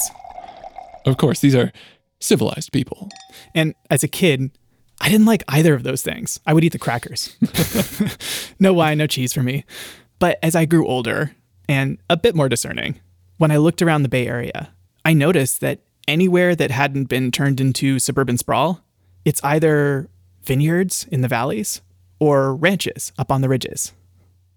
Of 1.06 1.18
course, 1.18 1.42
these 1.42 1.56
are 1.56 1.74
civilized 2.22 2.72
people. 2.72 3.10
And 3.54 3.76
as 3.90 4.02
a 4.02 4.08
kid, 4.08 4.58
I 5.04 5.10
didn't 5.10 5.26
like 5.26 5.44
either 5.50 5.74
of 5.74 5.84
those 5.84 6.02
things. 6.02 6.40
I 6.46 6.54
would 6.54 6.64
eat 6.64 6.72
the 6.72 6.80
crackers. 6.80 7.36
no 8.60 8.74
wine, 8.74 9.00
no 9.00 9.06
cheese 9.06 9.34
for 9.34 9.44
me. 9.44 9.66
But 10.18 10.40
as 10.42 10.56
I 10.56 10.64
grew 10.64 10.88
older 10.88 11.36
and 11.68 11.98
a 12.10 12.16
bit 12.16 12.36
more 12.36 12.48
discerning, 12.48 13.02
when 13.38 13.52
I 13.52 13.58
looked 13.58 13.82
around 13.82 14.04
the 14.04 14.10
Bay 14.10 14.26
Area, 14.28 14.70
I 15.04 15.12
noticed 15.12 15.60
that 15.60 15.82
anywhere 16.08 16.56
that 16.56 16.72
hadn't 16.72 17.10
been 17.10 17.32
turned 17.32 17.60
into 17.60 18.00
suburban 18.00 18.38
sprawl, 18.38 18.82
it's 19.26 19.44
either 19.44 20.08
vineyards 20.44 21.06
in 21.12 21.20
the 21.20 21.28
valleys 21.28 21.82
or 22.20 22.56
ranches 22.56 23.12
up 23.18 23.30
on 23.30 23.42
the 23.42 23.50
ridges. 23.50 23.92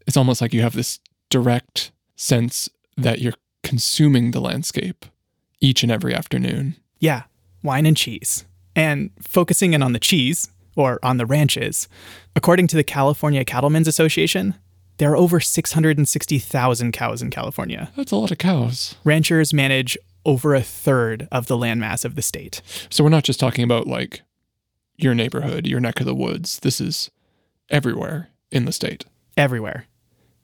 It's 0.07 0.17
almost 0.17 0.41
like 0.41 0.55
you 0.55 0.63
have 0.63 0.75
this 0.75 1.01
direct 1.29 1.91
sense 2.15 2.71
that 2.97 3.21
you're 3.21 3.35
consuming 3.65 4.31
the 4.31 4.41
landscape 4.41 5.07
each 5.61 5.83
and 5.83 5.91
every 5.91 6.15
afternoon. 6.15 6.77
Yeah, 7.01 7.25
wine 7.65 7.85
and 7.85 7.97
cheese. 7.97 8.45
And 8.77 9.11
focusing 9.21 9.73
in 9.73 9.83
on 9.83 9.93
the 9.93 9.99
cheese, 9.99 10.51
or 10.77 11.01
on 11.03 11.17
the 11.17 11.27
ranches, 11.27 11.89
according 12.37 12.69
to 12.69 12.77
the 12.77 12.85
California 12.85 13.45
Cattlemen's 13.45 13.89
Association, 13.89 14.55
there 14.99 15.11
are 15.11 15.17
over 15.17 15.41
660,000 15.41 16.93
cows 16.93 17.23
in 17.23 17.31
California. 17.31 17.91
That's 17.97 18.13
a 18.13 18.17
lot 18.17 18.31
of 18.31 18.39
cows. 18.39 18.95
Ranchers 19.03 19.53
manage 19.53 19.99
over 20.25 20.55
a 20.55 20.63
third 20.63 21.29
of 21.33 21.47
the 21.47 21.57
landmass 21.57 22.05
of 22.05 22.15
the 22.15 22.23
state. 22.23 22.61
So 22.91 23.03
we're 23.03 23.11
not 23.11 23.25
just 23.25 23.41
talking 23.41 23.65
about 23.65 23.87
like 23.87 24.23
your 24.97 25.15
neighborhood, 25.15 25.67
your 25.67 25.81
neck 25.81 26.01
of 26.01 26.07
the 26.07 26.15
woods. 26.15 26.61
This 26.61 26.81
is 26.81 27.11
everywhere 27.71 28.31
in 28.51 28.65
the 28.65 28.73
state. 28.73 29.05
Everywhere. 29.37 29.87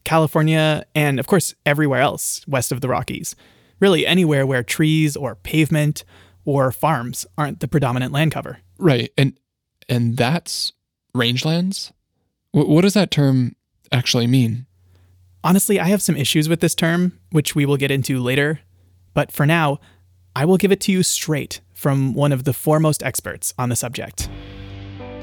California, 0.04 0.84
and 0.94 1.20
of 1.20 1.26
course, 1.26 1.54
everywhere 1.64 2.00
else 2.00 2.46
west 2.46 2.72
of 2.72 2.80
the 2.80 2.88
Rockies. 2.88 3.36
Really, 3.80 4.06
anywhere 4.06 4.46
where 4.46 4.62
trees 4.62 5.16
or 5.16 5.34
pavement 5.34 6.04
or 6.44 6.72
farms 6.72 7.26
aren't 7.38 7.60
the 7.60 7.68
predominant 7.68 8.12
land 8.12 8.32
cover. 8.32 8.58
Right. 8.78 9.10
And 9.16 9.38
and 9.88 10.16
that's 10.16 10.72
rangelands? 11.14 11.92
Wh- 12.52 12.68
what 12.68 12.82
does 12.82 12.94
that 12.94 13.10
term 13.10 13.56
actually 13.90 14.26
mean? 14.26 14.66
Honestly, 15.44 15.80
I 15.80 15.88
have 15.88 16.02
some 16.02 16.16
issues 16.16 16.48
with 16.48 16.60
this 16.60 16.74
term, 16.74 17.18
which 17.30 17.54
we 17.54 17.66
will 17.66 17.76
get 17.76 17.90
into 17.90 18.20
later. 18.20 18.60
But 19.14 19.32
for 19.32 19.44
now, 19.44 19.80
I 20.34 20.44
will 20.44 20.56
give 20.56 20.72
it 20.72 20.80
to 20.82 20.92
you 20.92 21.02
straight 21.02 21.60
from 21.74 22.14
one 22.14 22.32
of 22.32 22.44
the 22.44 22.52
foremost 22.52 23.02
experts 23.02 23.52
on 23.58 23.68
the 23.68 23.76
subject. 23.76 24.28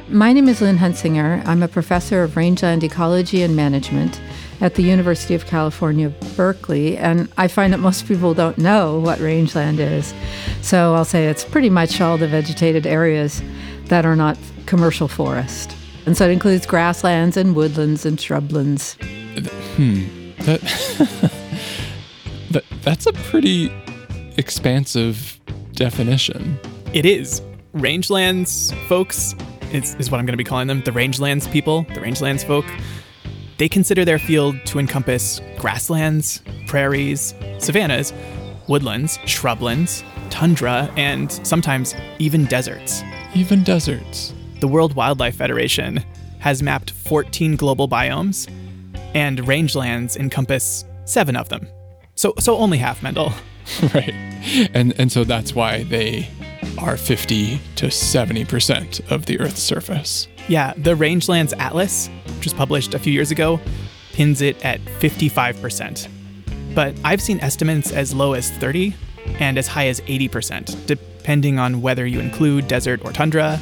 My 0.09 0.33
name 0.33 0.47
is 0.49 0.61
Lynn 0.61 0.77
Huntsinger. 0.77 1.45
I'm 1.45 1.63
a 1.63 1.67
professor 1.67 2.23
of 2.23 2.35
rangeland 2.35 2.83
ecology 2.83 3.43
and 3.43 3.55
management 3.55 4.19
at 4.61 4.75
the 4.75 4.83
University 4.83 5.33
of 5.35 5.45
California, 5.45 6.09
Berkeley, 6.35 6.97
and 6.97 7.31
I 7.37 7.47
find 7.47 7.71
that 7.73 7.79
most 7.79 8.07
people 8.07 8.33
don't 8.33 8.57
know 8.57 8.99
what 8.99 9.19
rangeland 9.19 9.79
is. 9.79 10.13
So 10.61 10.95
I'll 10.95 11.05
say 11.05 11.27
it's 11.27 11.45
pretty 11.45 11.69
much 11.69 12.01
all 12.01 12.17
the 12.17 12.27
vegetated 12.27 12.85
areas 12.85 13.41
that 13.85 14.05
are 14.05 14.15
not 14.15 14.37
commercial 14.65 15.07
forest. 15.07 15.75
And 16.05 16.17
so 16.17 16.27
it 16.27 16.31
includes 16.31 16.65
grasslands 16.65 17.37
and 17.37 17.55
woodlands 17.55 18.05
and 18.05 18.17
shrublands. 18.17 18.95
Hmm. 19.75 20.31
That 20.43 20.61
that 22.51 22.63
that's 22.81 23.05
a 23.05 23.13
pretty 23.13 23.71
expansive 24.37 25.39
definition. 25.73 26.59
It 26.93 27.05
is. 27.05 27.41
Rangelands 27.75 28.73
folks 28.87 29.35
is, 29.71 29.95
is 29.95 30.09
what 30.09 30.19
I'm 30.19 30.25
going 30.25 30.33
to 30.33 30.37
be 30.37 30.43
calling 30.43 30.67
them. 30.67 30.81
The 30.81 30.91
rangelands 30.91 31.51
people, 31.51 31.83
the 31.83 31.99
rangelands 31.99 32.45
folk. 32.45 32.65
They 33.59 33.67
consider 33.67 34.05
their 34.05 34.19
field 34.19 34.65
to 34.67 34.79
encompass 34.79 35.41
grasslands, 35.57 36.41
prairies, 36.65 37.35
savannas, 37.57 38.13
woodlands, 38.69 39.17
shrublands, 39.19 40.01
tundra, 40.29 40.89
and 40.95 41.29
sometimes 41.45 41.93
even 42.19 42.45
deserts. 42.45 43.03
Even 43.35 43.63
deserts. 43.63 44.33
The 44.61 44.67
World 44.69 44.95
Wildlife 44.95 45.35
Federation 45.35 45.97
has 46.39 46.63
mapped 46.63 46.91
14 46.91 47.57
global 47.57 47.89
biomes, 47.89 48.49
and 49.13 49.39
rangelands 49.39 50.15
encompass 50.15 50.85
seven 51.03 51.35
of 51.35 51.49
them. 51.49 51.67
So, 52.15 52.33
so 52.39 52.55
only 52.55 52.77
half, 52.77 53.03
Mendel. 53.03 53.33
right. 53.93 54.13
And 54.73 54.97
and 54.97 55.11
so 55.11 55.25
that's 55.25 55.53
why 55.53 55.83
they 55.83 56.29
are 56.77 56.95
50 56.95 57.59
to 57.75 57.87
70% 57.87 59.11
of 59.11 59.25
the 59.25 59.37
Earth's 59.41 59.61
surface. 59.61 60.29
Yeah, 60.49 60.73
the 60.75 60.95
Rangelands 60.95 61.53
Atlas, 61.59 62.09
which 62.35 62.45
was 62.45 62.53
published 62.55 62.95
a 62.95 62.99
few 62.99 63.13
years 63.13 63.29
ago, 63.29 63.59
pins 64.13 64.41
it 64.41 64.63
at 64.65 64.81
55%. 64.81 66.09
But 66.73 66.95
I've 67.05 67.21
seen 67.21 67.39
estimates 67.39 67.91
as 67.91 68.15
low 68.15 68.33
as 68.33 68.49
30 68.49 68.95
and 69.39 69.59
as 69.59 69.67
high 69.67 69.87
as 69.87 70.01
80%, 70.01 70.87
depending 70.87 71.59
on 71.59 71.83
whether 71.83 72.05
you 72.05 72.19
include 72.19 72.67
desert 72.67 73.05
or 73.05 73.13
tundra, 73.13 73.59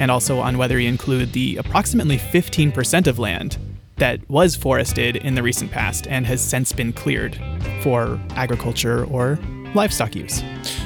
and 0.00 0.10
also 0.10 0.40
on 0.40 0.58
whether 0.58 0.80
you 0.80 0.88
include 0.88 1.32
the 1.32 1.56
approximately 1.56 2.18
15% 2.18 3.06
of 3.06 3.20
land 3.20 3.56
that 3.96 4.28
was 4.28 4.56
forested 4.56 5.14
in 5.14 5.36
the 5.36 5.42
recent 5.42 5.70
past 5.70 6.08
and 6.08 6.26
has 6.26 6.40
since 6.40 6.72
been 6.72 6.92
cleared 6.92 7.38
for 7.80 8.20
agriculture 8.30 9.04
or 9.04 9.38
livestock 9.76 10.16
use. 10.16 10.42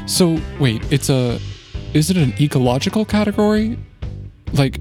So 0.06 0.38
wait, 0.60 0.82
it's 0.92 1.08
a 1.08 1.40
is 1.94 2.10
it 2.10 2.18
an 2.18 2.34
ecological 2.38 3.06
category? 3.06 3.78
Like 4.52 4.78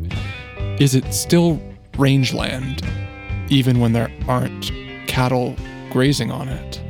is 0.79 0.93
it 0.93 1.11
still 1.13 1.59
rangeland 1.97 2.83
even 3.49 3.79
when 3.79 3.93
there 3.93 4.11
aren't 4.27 4.71
cattle 5.07 5.55
grazing 5.89 6.31
on 6.31 6.47
it? 6.47 6.81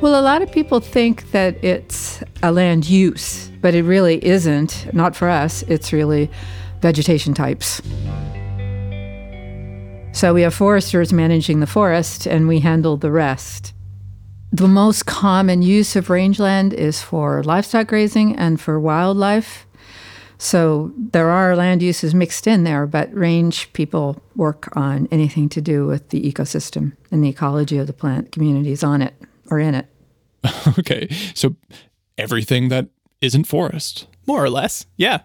Well, 0.00 0.18
a 0.18 0.22
lot 0.22 0.42
of 0.42 0.50
people 0.50 0.80
think 0.80 1.30
that 1.32 1.62
it's 1.64 2.22
a 2.42 2.52
land 2.52 2.88
use, 2.88 3.50
but 3.60 3.74
it 3.74 3.82
really 3.82 4.24
isn't. 4.24 4.92
Not 4.94 5.16
for 5.16 5.28
us, 5.28 5.62
it's 5.64 5.92
really 5.92 6.30
vegetation 6.80 7.34
types. 7.34 7.82
So 10.12 10.32
we 10.32 10.42
have 10.42 10.54
foresters 10.54 11.12
managing 11.12 11.60
the 11.60 11.66
forest 11.66 12.26
and 12.26 12.48
we 12.48 12.60
handle 12.60 12.96
the 12.96 13.10
rest. 13.10 13.74
The 14.52 14.68
most 14.68 15.04
common 15.04 15.60
use 15.60 15.96
of 15.96 16.08
rangeland 16.08 16.72
is 16.72 17.02
for 17.02 17.42
livestock 17.42 17.88
grazing 17.88 18.36
and 18.36 18.58
for 18.58 18.80
wildlife. 18.80 19.65
So 20.38 20.92
there 20.96 21.30
are 21.30 21.56
land 21.56 21.82
uses 21.82 22.14
mixed 22.14 22.46
in 22.46 22.64
there, 22.64 22.86
but 22.86 23.12
range 23.14 23.72
people 23.72 24.20
work 24.34 24.74
on 24.76 25.08
anything 25.10 25.48
to 25.50 25.60
do 25.60 25.86
with 25.86 26.10
the 26.10 26.30
ecosystem 26.30 26.92
and 27.10 27.24
the 27.24 27.28
ecology 27.28 27.78
of 27.78 27.86
the 27.86 27.92
plant 27.92 28.32
communities 28.32 28.84
on 28.84 29.00
it 29.00 29.14
or 29.50 29.58
in 29.58 29.74
it. 29.74 29.86
okay. 30.78 31.08
So 31.34 31.56
everything 32.18 32.68
that 32.68 32.88
isn't 33.20 33.44
forest. 33.44 34.06
More 34.26 34.44
or 34.44 34.50
less, 34.50 34.86
yeah. 34.96 35.20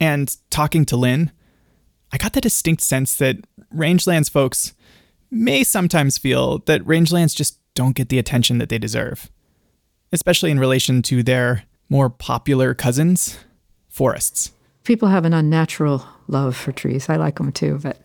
And 0.00 0.36
talking 0.50 0.84
to 0.86 0.96
Lynn, 0.96 1.30
I 2.12 2.18
got 2.18 2.32
the 2.34 2.40
distinct 2.40 2.82
sense 2.82 3.16
that 3.16 3.36
rangelands 3.74 4.30
folks 4.30 4.74
may 5.30 5.64
sometimes 5.64 6.18
feel 6.18 6.58
that 6.66 6.84
rangelands 6.84 7.34
just 7.34 7.58
don't 7.74 7.96
get 7.96 8.10
the 8.10 8.18
attention 8.18 8.58
that 8.58 8.68
they 8.68 8.78
deserve, 8.78 9.30
especially 10.12 10.50
in 10.50 10.60
relation 10.60 11.00
to 11.02 11.22
their 11.22 11.64
more 11.88 12.10
popular 12.10 12.74
cousins, 12.74 13.38
forests. 13.92 14.52
People 14.84 15.08
have 15.08 15.24
an 15.24 15.32
unnatural 15.34 16.04
love 16.26 16.56
for 16.56 16.72
trees. 16.72 17.08
I 17.08 17.16
like 17.16 17.36
them 17.36 17.52
too, 17.52 17.78
but 17.80 18.00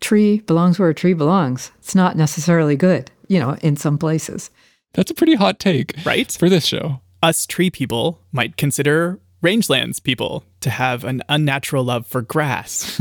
tree 0.00 0.40
belongs 0.40 0.78
where 0.78 0.88
a 0.88 0.94
tree 0.94 1.12
belongs. 1.12 1.72
It's 1.78 1.94
not 1.94 2.16
necessarily 2.16 2.76
good, 2.76 3.10
you 3.28 3.38
know, 3.38 3.56
in 3.60 3.76
some 3.76 3.98
places. 3.98 4.50
That's 4.94 5.10
a 5.10 5.14
pretty 5.14 5.34
hot 5.34 5.58
take, 5.58 5.94
Right? 6.06 6.30
For 6.32 6.48
this 6.48 6.64
show. 6.64 7.00
Us 7.22 7.46
tree 7.46 7.70
people 7.70 8.22
might 8.32 8.56
consider 8.56 9.20
rangelands 9.42 10.02
people 10.02 10.44
to 10.60 10.70
have 10.70 11.04
an 11.04 11.22
unnatural 11.28 11.84
love 11.84 12.06
for 12.06 12.22
grass. 12.22 13.00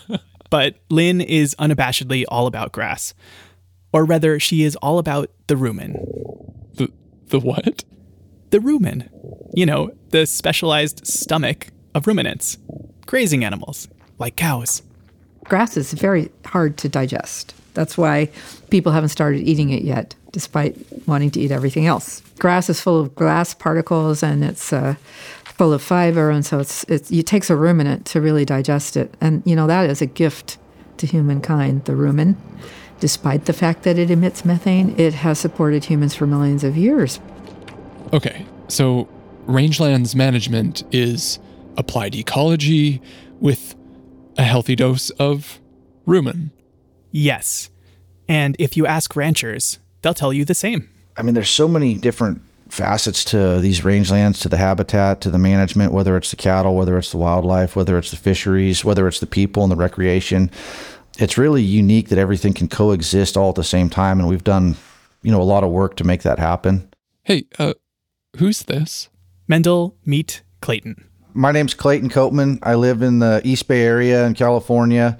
but 0.50 0.76
Lynn 0.88 1.20
is 1.20 1.54
unabashedly 1.56 2.24
all 2.28 2.46
about 2.46 2.72
grass. 2.72 3.14
Or 3.92 4.04
rather, 4.04 4.40
she 4.40 4.62
is 4.62 4.76
all 4.76 4.98
about 4.98 5.30
the 5.46 5.56
rumen. 5.56 5.94
The 6.74 6.90
the 7.28 7.40
what? 7.40 7.84
The 8.50 8.58
rumen. 8.58 9.08
You 9.54 9.66
know, 9.66 9.92
the 10.10 10.26
specialized 10.26 11.06
stomach 11.06 11.68
of 11.94 12.06
ruminants, 12.06 12.58
grazing 13.06 13.44
animals, 13.44 13.88
like 14.18 14.36
cows. 14.36 14.82
Grass 15.44 15.76
is 15.76 15.92
very 15.92 16.30
hard 16.46 16.76
to 16.78 16.88
digest. 16.88 17.54
That's 17.74 17.96
why 17.96 18.30
people 18.70 18.92
haven't 18.92 19.08
started 19.10 19.40
eating 19.40 19.70
it 19.70 19.82
yet, 19.82 20.14
despite 20.32 20.76
wanting 21.06 21.30
to 21.32 21.40
eat 21.40 21.50
everything 21.50 21.86
else. 21.86 22.22
Grass 22.38 22.68
is 22.68 22.80
full 22.80 23.00
of 23.00 23.14
glass 23.14 23.54
particles 23.54 24.22
and 24.22 24.44
it's 24.44 24.72
uh, 24.72 24.94
full 25.44 25.72
of 25.72 25.82
fiber, 25.82 26.30
and 26.30 26.44
so 26.44 26.58
it's, 26.58 26.84
it's, 26.84 27.10
it 27.10 27.26
takes 27.26 27.50
a 27.50 27.56
ruminant 27.56 28.06
to 28.06 28.20
really 28.20 28.44
digest 28.44 28.96
it. 28.96 29.14
And, 29.20 29.42
you 29.44 29.54
know, 29.54 29.66
that 29.66 29.90
is 29.90 30.00
a 30.02 30.06
gift 30.06 30.58
to 30.96 31.06
humankind, 31.06 31.84
the 31.84 31.92
rumen. 31.92 32.36
Despite 32.98 33.46
the 33.46 33.52
fact 33.52 33.82
that 33.84 33.98
it 33.98 34.10
emits 34.10 34.44
methane, 34.44 34.98
it 34.98 35.14
has 35.14 35.38
supported 35.38 35.84
humans 35.84 36.14
for 36.14 36.26
millions 36.26 36.64
of 36.64 36.76
years. 36.76 37.20
Okay. 38.12 38.46
So 38.68 39.08
rangelands 39.46 40.14
management 40.14 40.82
is 40.92 41.38
applied 41.76 42.14
ecology 42.14 43.00
with 43.40 43.74
a 44.36 44.42
healthy 44.42 44.76
dose 44.76 45.10
of 45.10 45.60
rumen. 46.06 46.50
Yes. 47.10 47.70
And 48.28 48.56
if 48.58 48.76
you 48.76 48.86
ask 48.86 49.16
ranchers, 49.16 49.78
they'll 50.02 50.14
tell 50.14 50.32
you 50.32 50.44
the 50.44 50.54
same. 50.54 50.88
I 51.16 51.22
mean, 51.22 51.34
there's 51.34 51.50
so 51.50 51.68
many 51.68 51.94
different 51.94 52.42
facets 52.68 53.24
to 53.24 53.58
these 53.60 53.80
rangelands, 53.80 54.40
to 54.42 54.48
the 54.48 54.56
habitat, 54.56 55.20
to 55.22 55.30
the 55.30 55.38
management, 55.38 55.92
whether 55.92 56.16
it's 56.16 56.30
the 56.30 56.36
cattle, 56.36 56.76
whether 56.76 56.96
it's 56.96 57.10
the 57.10 57.16
wildlife, 57.16 57.74
whether 57.74 57.98
it's 57.98 58.10
the 58.10 58.16
fisheries, 58.16 58.84
whether 58.84 59.08
it's 59.08 59.20
the 59.20 59.26
people 59.26 59.64
and 59.64 59.72
the 59.72 59.76
recreation. 59.76 60.50
It's 61.18 61.36
really 61.36 61.62
unique 61.62 62.08
that 62.08 62.18
everything 62.18 62.54
can 62.54 62.68
coexist 62.68 63.36
all 63.36 63.50
at 63.50 63.56
the 63.56 63.64
same 63.64 63.90
time. 63.90 64.20
And 64.20 64.28
we've 64.28 64.44
done, 64.44 64.76
you 65.22 65.32
know, 65.32 65.42
a 65.42 65.44
lot 65.44 65.64
of 65.64 65.70
work 65.70 65.96
to 65.96 66.04
make 66.04 66.22
that 66.22 66.38
happen. 66.38 66.88
Hey, 67.24 67.44
uh 67.58 67.74
who's 68.38 68.62
this? 68.64 69.08
Mendel, 69.48 69.96
meet 70.04 70.42
Clayton. 70.60 71.08
My 71.34 71.52
name's 71.52 71.74
Clayton 71.74 72.08
Koopmann. 72.10 72.58
I 72.62 72.74
live 72.74 73.02
in 73.02 73.20
the 73.20 73.40
East 73.44 73.68
Bay 73.68 73.82
area 73.82 74.26
in 74.26 74.34
California. 74.34 75.18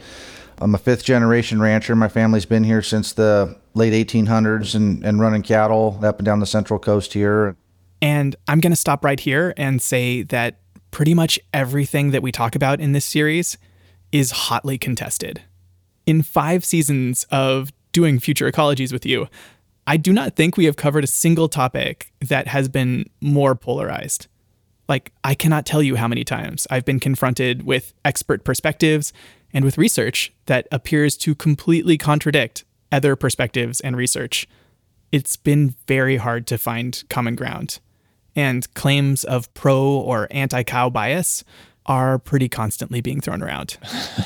I'm 0.58 0.74
a 0.74 0.78
fifth 0.78 1.04
generation 1.04 1.60
rancher. 1.60 1.96
My 1.96 2.08
family's 2.08 2.44
been 2.44 2.64
here 2.64 2.82
since 2.82 3.12
the 3.12 3.56
late 3.74 3.92
1800s 3.92 4.74
and, 4.74 5.04
and 5.04 5.20
running 5.20 5.42
cattle 5.42 5.98
up 6.02 6.18
and 6.18 6.26
down 6.26 6.40
the 6.40 6.46
central 6.46 6.78
coast 6.78 7.12
here. 7.12 7.56
And 8.02 8.36
I'm 8.48 8.60
going 8.60 8.72
to 8.72 8.76
stop 8.76 9.04
right 9.04 9.20
here 9.20 9.54
and 9.56 9.80
say 9.80 10.22
that 10.22 10.58
pretty 10.90 11.14
much 11.14 11.38
everything 11.54 12.10
that 12.10 12.22
we 12.22 12.32
talk 12.32 12.54
about 12.54 12.80
in 12.80 12.92
this 12.92 13.04
series 13.04 13.56
is 14.12 14.30
hotly 14.32 14.76
contested. 14.76 15.42
In 16.06 16.22
five 16.22 16.64
seasons 16.64 17.24
of 17.30 17.70
doing 17.92 18.18
future 18.18 18.50
ecologies 18.50 18.92
with 18.92 19.06
you, 19.06 19.28
I 19.86 19.96
do 19.96 20.12
not 20.12 20.36
think 20.36 20.56
we 20.56 20.66
have 20.66 20.76
covered 20.76 21.04
a 21.04 21.08
single 21.08 21.48
topic 21.48 22.12
that 22.20 22.46
has 22.48 22.68
been 22.68 23.08
more 23.20 23.54
polarized. 23.54 24.26
Like, 24.88 25.12
I 25.22 25.34
cannot 25.34 25.66
tell 25.66 25.82
you 25.82 25.96
how 25.96 26.08
many 26.08 26.24
times 26.24 26.66
I've 26.70 26.84
been 26.84 27.00
confronted 27.00 27.64
with 27.64 27.94
expert 28.04 28.44
perspectives 28.44 29.12
and 29.52 29.64
with 29.64 29.78
research 29.78 30.32
that 30.46 30.66
appears 30.72 31.16
to 31.18 31.34
completely 31.34 31.96
contradict 31.96 32.64
other 32.92 33.16
perspectives 33.16 33.80
and 33.80 33.96
research. 33.96 34.48
It's 35.12 35.36
been 35.36 35.74
very 35.86 36.16
hard 36.16 36.46
to 36.48 36.58
find 36.58 37.02
common 37.08 37.34
ground. 37.34 37.78
And 38.36 38.72
claims 38.74 39.24
of 39.24 39.52
pro 39.54 39.82
or 39.82 40.28
anti 40.30 40.62
cow 40.62 40.88
bias 40.88 41.44
are 41.86 42.18
pretty 42.18 42.48
constantly 42.48 43.00
being 43.00 43.20
thrown 43.20 43.42
around. 43.42 43.76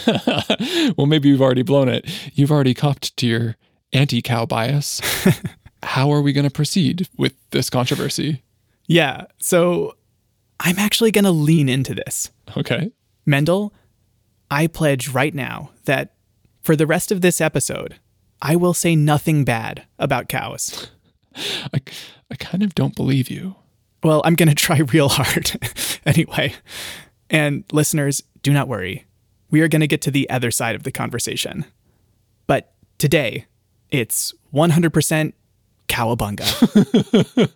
well, 0.96 1.06
maybe 1.06 1.28
you've 1.28 1.40
already 1.40 1.62
blown 1.62 1.88
it. 1.88 2.04
You've 2.34 2.52
already 2.52 2.74
copped 2.74 3.16
to 3.16 3.26
your 3.26 3.56
anti 3.94 4.20
cow 4.20 4.44
bias. 4.44 5.00
How 5.82 6.10
are 6.12 6.20
we 6.20 6.32
going 6.32 6.44
to 6.44 6.50
proceed 6.50 7.08
with 7.16 7.34
this 7.50 7.70
controversy? 7.70 8.42
Yeah, 8.86 9.26
so 9.38 9.96
I'm 10.60 10.78
actually 10.78 11.10
going 11.10 11.24
to 11.24 11.30
lean 11.30 11.68
into 11.68 11.94
this. 11.94 12.30
Okay. 12.56 12.90
Mendel, 13.26 13.72
I 14.50 14.66
pledge 14.66 15.08
right 15.08 15.34
now 15.34 15.70
that 15.84 16.14
for 16.62 16.76
the 16.76 16.86
rest 16.86 17.12
of 17.12 17.20
this 17.20 17.40
episode, 17.40 17.96
I 18.42 18.56
will 18.56 18.74
say 18.74 18.96
nothing 18.96 19.44
bad 19.44 19.84
about 19.98 20.28
cows. 20.28 20.90
I, 21.36 21.80
I 22.30 22.34
kind 22.36 22.62
of 22.62 22.74
don't 22.74 22.94
believe 22.94 23.30
you. 23.30 23.56
Well, 24.02 24.22
I'm 24.24 24.34
going 24.34 24.48
to 24.50 24.54
try 24.54 24.78
real 24.78 25.08
hard 25.08 25.52
anyway. 26.06 26.54
And 27.30 27.64
listeners, 27.72 28.22
do 28.42 28.52
not 28.52 28.68
worry. 28.68 29.06
We 29.50 29.60
are 29.60 29.68
going 29.68 29.80
to 29.80 29.86
get 29.86 30.02
to 30.02 30.10
the 30.10 30.28
other 30.30 30.50
side 30.50 30.74
of 30.74 30.82
the 30.82 30.92
conversation. 30.92 31.64
But 32.46 32.72
today, 32.98 33.46
it's 34.00 34.34
100% 34.52 35.32
cowabunga. 35.88 37.50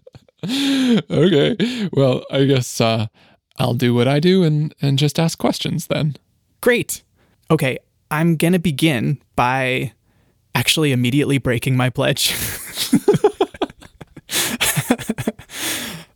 okay. 1.11 1.89
Well, 1.93 2.25
I 2.31 2.45
guess 2.45 2.81
uh, 2.81 3.07
I'll 3.59 3.75
do 3.75 3.95
what 3.95 4.07
I 4.09 4.21
do 4.21 4.45
and, 4.45 4.75
and 4.81 4.99
just 4.99 5.19
ask 5.19 5.39
questions 5.39 5.89
then. 5.89 6.17
Great. 6.61 7.03
Okay, 7.51 7.79
I'm 8.11 8.37
going 8.37 8.53
to 8.53 8.59
begin 8.59 9.21
by 9.37 9.93
actually 10.55 10.93
immediately 10.93 11.39
breaking 11.39 11.77
my 11.77 11.91
pledge. 11.91 12.35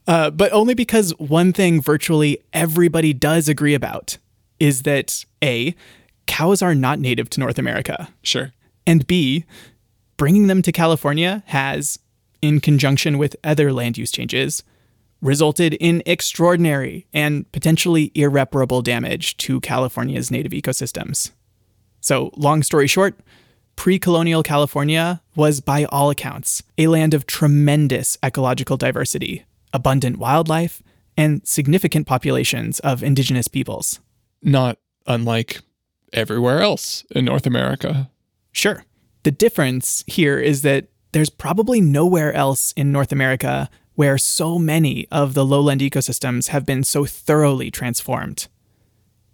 uh, 0.06 0.30
but 0.30 0.52
only 0.52 0.74
because 0.74 1.10
one 1.18 1.52
thing 1.52 1.80
virtually 1.80 2.38
everybody 2.52 3.12
does 3.12 3.48
agree 3.48 3.74
about 3.74 4.18
is 4.60 4.82
that 4.82 5.24
A, 5.42 5.74
cows 6.26 6.60
are 6.62 6.74
not 6.74 6.98
native 6.98 7.30
to 7.30 7.40
North 7.40 7.58
America, 7.58 8.08
Sure. 8.22 8.52
and 8.86 9.06
B, 9.06 9.44
bringing 10.16 10.46
them 10.46 10.62
to 10.62 10.72
California 10.72 11.42
has, 11.46 11.98
in 12.40 12.60
conjunction 12.60 13.18
with 13.18 13.36
other 13.44 13.72
land 13.72 13.98
use 13.98 14.10
changes, 14.10 14.62
resulted 15.20 15.74
in 15.74 16.02
extraordinary 16.04 17.06
and 17.12 17.50
potentially 17.52 18.10
irreparable 18.14 18.82
damage 18.82 19.36
to 19.38 19.60
California's 19.60 20.30
native 20.30 20.52
ecosystems. 20.52 21.30
So, 22.00 22.32
long 22.36 22.62
story 22.62 22.88
short, 22.88 23.18
pre 23.76 23.98
colonial 23.98 24.42
California 24.42 25.22
was, 25.36 25.60
by 25.60 25.84
all 25.86 26.10
accounts, 26.10 26.62
a 26.76 26.88
land 26.88 27.14
of 27.14 27.26
tremendous 27.26 28.18
ecological 28.22 28.76
diversity, 28.76 29.44
abundant 29.72 30.18
wildlife, 30.18 30.82
and 31.16 31.46
significant 31.46 32.06
populations 32.06 32.80
of 32.80 33.02
indigenous 33.02 33.48
peoples. 33.48 34.00
Not 34.42 34.78
unlike 35.06 35.60
everywhere 36.12 36.60
else 36.60 37.04
in 37.10 37.24
North 37.24 37.46
America. 37.46 38.10
Sure. 38.50 38.84
The 39.22 39.30
difference 39.30 40.02
here 40.06 40.38
is 40.38 40.62
that 40.62 40.86
there's 41.12 41.30
probably 41.30 41.80
nowhere 41.80 42.32
else 42.32 42.72
in 42.72 42.90
North 42.90 43.12
America 43.12 43.70
where 43.94 44.18
so 44.18 44.58
many 44.58 45.06
of 45.10 45.34
the 45.34 45.44
lowland 45.44 45.80
ecosystems 45.80 46.48
have 46.48 46.64
been 46.64 46.82
so 46.82 47.04
thoroughly 47.04 47.70
transformed. 47.70 48.48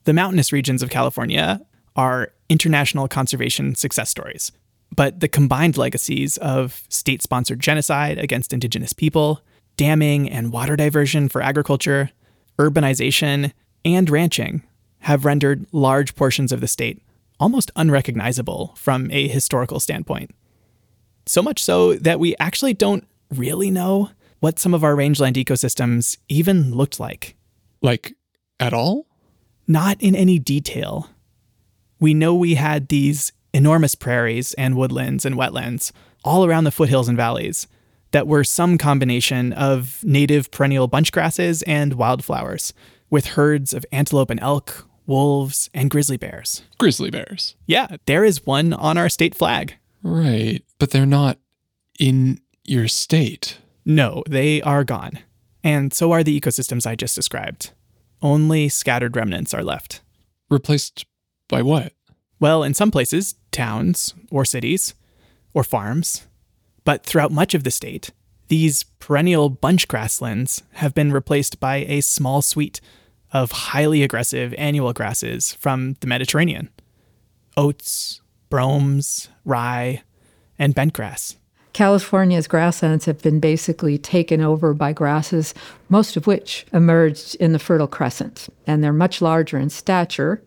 The 0.05 0.13
mountainous 0.13 0.53
regions 0.53 0.83
of 0.83 0.91
California 0.91 1.61
are 1.97 2.33
international 2.49 3.09
conservation 3.09 3.75
success 3.75 4.11
stories, 4.11 4.53
but 4.95 5.21
the 5.21 5.29
combined 5.29 5.77
legacies 5.77 6.37
of 6.39 6.83
state 6.89 7.23
sponsored 7.23 7.61
genocide 7.61 8.19
against 8.19 8.53
indigenous 8.53 8.93
people, 8.93 9.43
damming 9.77 10.29
and 10.29 10.53
water 10.53 10.77
diversion 10.77 11.29
for 11.29 11.41
agriculture, 11.41 12.11
urbanization, 12.59 13.53
and 13.85 14.11
ranching 14.11 14.63
have 15.01 15.25
rendered 15.25 15.67
large 15.73 16.15
portions 16.17 16.51
of 16.51 16.61
the 16.61 16.67
state 16.67 17.01
almost 17.41 17.71
unrecognizable 17.77 18.75
from 18.77 19.11
a 19.11 19.29
historical 19.29 19.81
standpoint. 19.81 20.35
So 21.27 21.43
much 21.43 21.63
so 21.63 21.95
that 21.95 22.19
we 22.19 22.35
actually 22.39 22.75
don't 22.75 23.07
really 23.31 23.71
know 23.71 24.11
what 24.41 24.59
some 24.59 24.75
of 24.75 24.85
our 24.85 24.97
rangeland 24.97 25.37
ecosystems 25.37 26.17
even 26.29 26.75
looked 26.75 26.99
like. 26.99 27.37
Like, 27.83 28.15
at 28.59 28.73
all? 28.73 29.07
Not 29.67 30.01
in 30.01 30.15
any 30.15 30.39
detail. 30.39 31.11
We 32.01 32.15
know 32.15 32.35
we 32.35 32.55
had 32.55 32.89
these 32.89 33.33
enormous 33.53 33.95
prairies 33.95 34.55
and 34.55 34.77
woodlands 34.77 35.25
and 35.25 35.37
wetlands 35.37 35.93
all 36.25 36.45
around 36.45 36.65
the 36.65 36.71
foothills 36.71 37.09
and 37.09 37.17
valleys 37.17 37.67
that 38.13 38.27
were 38.27 38.45
some 38.45 38.79
combination 38.79 39.53
of 39.53 40.03
native 40.03 40.51
perennial 40.51 40.87
bunch 40.87 41.13
grasses 41.13 41.63
and 41.63 41.95
wildflowers, 41.95 42.73
with 43.11 43.27
herds 43.27 43.75
of 43.75 43.85
antelope 43.93 44.31
and 44.31 44.41
elk, 44.41 44.88
wolves, 45.09 45.69
and 45.75 45.91
grizzly 45.91 46.17
bears. 46.17 46.63
Grizzly 46.79 47.11
bears. 47.11 47.57
Yeah, 47.67 47.97
there 48.07 48.25
is 48.25 48.47
one 48.47 48.73
on 48.73 48.97
our 48.97 49.09
state 49.09 49.35
flag. 49.35 49.75
Right. 50.03 50.63
But 50.79 50.91
they're 50.91 51.07
not 51.07 51.39
in 51.99 52.41
your 52.65 52.87
state. 52.87 53.59
No, 53.85 54.23
they 54.29 54.63
are 54.63 54.85
gone. 54.85 55.19
And 55.65 55.93
so 55.93 56.13
are 56.13 56.23
the 56.23 56.39
ecosystems 56.39 56.87
I 56.87 56.95
just 56.95 57.17
described. 57.17 57.73
Only 58.23 58.69
scattered 58.69 59.17
remnants 59.17 59.55
are 59.55 59.65
left. 59.65 60.03
Replaced 60.51 61.07
by 61.49 61.63
what? 61.63 61.95
Well, 62.39 62.63
in 62.63 62.75
some 62.75 62.91
places, 62.91 63.35
towns 63.51 64.15
or 64.31 64.45
cities 64.45 64.95
or 65.55 65.65
farms. 65.65 66.27
But 66.85 67.05
throughout 67.05 67.33
much 67.33 67.55
of 67.55 67.65
the 67.65 67.71
state, 67.71 68.11
these 68.49 68.85
perennial 68.99 69.51
bunch 69.51 69.89
grasslands 69.89 70.63
have 70.75 70.95
been 70.95 71.13
replaced 71.13 71.61
by 71.61 71.77
a 71.77 72.01
small 72.01 72.41
suite 72.43 72.81
of 73.33 73.53
highly 73.53 74.03
aggressive 74.03 74.55
annual 74.57 74.93
grasses 74.93 75.53
from 75.55 75.97
the 76.01 76.07
Mediterranean 76.07 76.71
oats, 77.57 78.21
bromes, 78.51 79.29
rye, 79.45 80.03
and 80.59 80.75
bentgrass. 80.75 81.37
California's 81.73 82.49
grasslands 82.49 83.05
have 83.05 83.23
been 83.23 83.41
basically 83.41 83.99
taken 83.99 84.41
over 84.41 84.75
by 84.75 84.93
grasses, 84.93 85.55
most 85.89 86.17
of 86.17 86.27
which 86.27 86.67
emerged 86.73 87.35
in 87.37 87.53
the 87.53 87.59
Fertile 87.59 87.87
Crescent. 87.87 88.49
And 88.67 88.83
they're 88.83 88.93
much 88.93 89.21
larger 89.21 89.59
in 89.59 89.71
stature. 89.71 90.43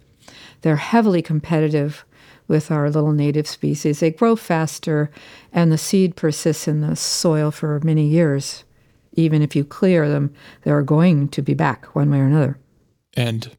They're 0.61 0.77
heavily 0.77 1.21
competitive 1.21 2.05
with 2.47 2.69
our 2.71 2.89
little 2.89 3.13
native 3.13 3.47
species. 3.47 3.99
They 3.99 4.11
grow 4.11 4.35
faster, 4.35 5.09
and 5.53 5.71
the 5.71 5.77
seed 5.77 6.15
persists 6.15 6.67
in 6.67 6.81
the 6.81 6.95
soil 6.95 7.51
for 7.51 7.79
many 7.81 8.05
years. 8.07 8.65
Even 9.13 9.41
if 9.41 9.55
you 9.55 9.63
clear 9.63 10.09
them, 10.09 10.33
they're 10.63 10.81
going 10.81 11.29
to 11.29 11.41
be 11.41 11.53
back 11.53 11.95
one 11.95 12.11
way 12.11 12.19
or 12.19 12.25
another. 12.25 12.57
And 13.15 13.57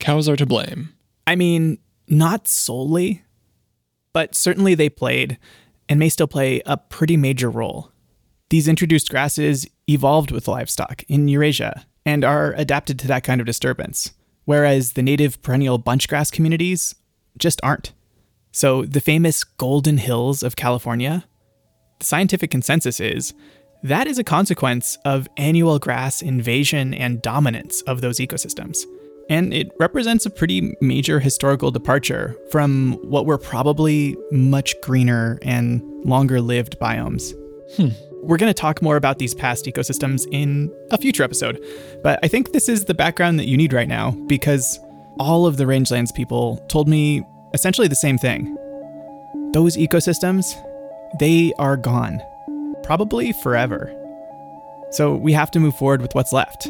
cows 0.00 0.28
are 0.28 0.36
to 0.36 0.46
blame. 0.46 0.94
I 1.26 1.36
mean, 1.36 1.78
not 2.08 2.48
solely, 2.48 3.24
but 4.12 4.34
certainly 4.34 4.74
they 4.74 4.88
played 4.88 5.38
and 5.88 5.98
may 5.98 6.08
still 6.08 6.26
play 6.26 6.62
a 6.66 6.76
pretty 6.76 7.16
major 7.16 7.50
role. 7.50 7.90
These 8.50 8.68
introduced 8.68 9.10
grasses 9.10 9.66
evolved 9.88 10.30
with 10.30 10.48
livestock 10.48 11.02
in 11.08 11.28
Eurasia 11.28 11.86
and 12.06 12.24
are 12.24 12.52
adapted 12.52 12.98
to 13.00 13.08
that 13.08 13.24
kind 13.24 13.40
of 13.40 13.46
disturbance, 13.46 14.12
whereas 14.44 14.92
the 14.92 15.02
native 15.02 15.42
perennial 15.42 15.78
bunchgrass 15.78 16.30
communities 16.30 16.94
just 17.38 17.60
aren't. 17.62 17.92
So, 18.52 18.84
the 18.84 19.00
famous 19.00 19.42
Golden 19.42 19.98
Hills 19.98 20.42
of 20.42 20.54
California, 20.54 21.24
the 21.98 22.04
scientific 22.04 22.50
consensus 22.50 23.00
is 23.00 23.34
that 23.84 24.06
is 24.06 24.18
a 24.18 24.24
consequence 24.24 24.96
of 25.04 25.28
annual 25.36 25.78
grass 25.78 26.22
invasion 26.22 26.94
and 26.94 27.20
dominance 27.20 27.82
of 27.82 28.00
those 28.00 28.18
ecosystems. 28.18 28.78
And 29.28 29.52
it 29.52 29.70
represents 29.78 30.24
a 30.24 30.30
pretty 30.30 30.74
major 30.80 31.20
historical 31.20 31.70
departure 31.70 32.34
from 32.50 32.98
what 33.02 33.26
were 33.26 33.36
probably 33.36 34.16
much 34.32 34.74
greener 34.80 35.38
and 35.42 35.82
longer 36.04 36.40
lived 36.40 36.78
biomes. 36.78 37.34
Hmm. 37.76 37.88
We're 38.22 38.38
going 38.38 38.50
to 38.50 38.58
talk 38.58 38.80
more 38.80 38.96
about 38.96 39.18
these 39.18 39.34
past 39.34 39.66
ecosystems 39.66 40.26
in 40.32 40.72
a 40.90 40.96
future 40.96 41.22
episode, 41.22 41.62
but 42.02 42.18
I 42.22 42.28
think 42.28 42.52
this 42.52 42.70
is 42.70 42.86
the 42.86 42.94
background 42.94 43.38
that 43.38 43.46
you 43.46 43.56
need 43.58 43.74
right 43.74 43.88
now 43.88 44.12
because 44.26 44.80
all 45.18 45.44
of 45.44 45.58
the 45.58 45.64
rangelands 45.64 46.14
people 46.14 46.56
told 46.68 46.88
me 46.88 47.22
essentially 47.52 47.88
the 47.88 47.94
same 47.94 48.16
thing. 48.16 48.56
Those 49.52 49.76
ecosystems, 49.76 50.54
they 51.20 51.52
are 51.58 51.76
gone, 51.76 52.22
probably 52.84 53.32
forever. 53.32 53.92
So 54.90 55.16
we 55.16 55.32
have 55.32 55.50
to 55.52 55.60
move 55.60 55.74
forward 55.74 56.00
with 56.00 56.14
what's 56.14 56.32
left. 56.32 56.68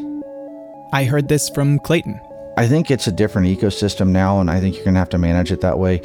I 0.92 1.04
heard 1.04 1.28
this 1.28 1.50
from 1.50 1.78
Clayton. 1.80 2.20
I 2.56 2.68
think 2.68 2.90
it's 2.90 3.06
a 3.06 3.12
different 3.12 3.48
ecosystem 3.48 4.10
now, 4.10 4.40
and 4.40 4.48
I 4.48 4.60
think 4.60 4.76
you're 4.76 4.84
going 4.84 4.94
to 4.94 5.00
have 5.00 5.08
to 5.10 5.18
manage 5.18 5.50
it 5.50 5.60
that 5.60 5.78
way. 5.78 6.00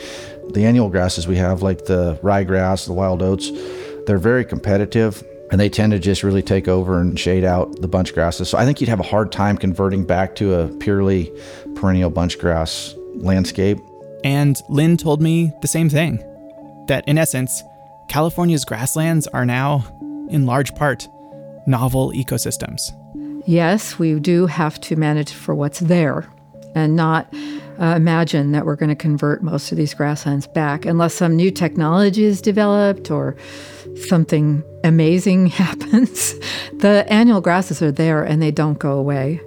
The 0.49 0.65
annual 0.65 0.89
grasses 0.89 1.27
we 1.27 1.37
have, 1.37 1.61
like 1.61 1.85
the 1.85 2.19
ryegrass, 2.23 2.87
the 2.87 2.93
wild 2.93 3.21
oats, 3.21 3.51
they're 4.07 4.17
very 4.17 4.43
competitive 4.43 5.23
and 5.51 5.59
they 5.59 5.69
tend 5.69 5.91
to 5.91 5.99
just 5.99 6.23
really 6.23 6.41
take 6.41 6.67
over 6.67 6.99
and 6.99 7.19
shade 7.19 7.43
out 7.43 7.81
the 7.81 7.87
bunch 7.87 8.13
grasses. 8.13 8.49
So 8.49 8.57
I 8.57 8.65
think 8.65 8.81
you'd 8.81 8.89
have 8.89 8.99
a 8.99 9.03
hard 9.03 9.31
time 9.31 9.57
converting 9.57 10.05
back 10.05 10.35
to 10.35 10.55
a 10.55 10.67
purely 10.67 11.31
perennial 11.75 12.09
bunch 12.09 12.37
grass 12.39 12.95
landscape. 13.15 13.79
And 14.23 14.59
Lynn 14.69 14.97
told 14.97 15.21
me 15.21 15.51
the 15.61 15.67
same 15.67 15.89
thing 15.89 16.23
that 16.87 17.07
in 17.07 17.17
essence, 17.17 17.63
California's 18.09 18.65
grasslands 18.65 19.27
are 19.27 19.45
now, 19.45 19.85
in 20.29 20.45
large 20.47 20.73
part, 20.75 21.07
novel 21.67 22.11
ecosystems. 22.11 22.81
Yes, 23.45 23.97
we 23.99 24.19
do 24.19 24.47
have 24.47 24.81
to 24.81 24.95
manage 24.95 25.31
for 25.31 25.53
what's 25.55 25.79
there 25.79 26.27
and 26.75 26.95
not 26.95 27.31
uh, 27.79 27.93
imagine 27.95 28.51
that 28.51 28.65
we're 28.65 28.75
going 28.75 28.89
to 28.89 28.95
convert 28.95 29.43
most 29.43 29.71
of 29.71 29.77
these 29.77 29.93
grasslands 29.93 30.47
back 30.47 30.85
unless 30.85 31.13
some 31.13 31.35
new 31.35 31.51
technology 31.51 32.23
is 32.23 32.41
developed 32.41 33.09
or 33.09 33.35
something 34.07 34.63
amazing 34.83 35.45
happens. 35.47 36.33
the 36.79 37.05
annual 37.09 37.41
grasses 37.41 37.81
are 37.81 37.91
there 37.91 38.23
and 38.23 38.41
they 38.41 38.51
don't 38.51 38.79
go 38.79 38.93
away. 38.93 39.39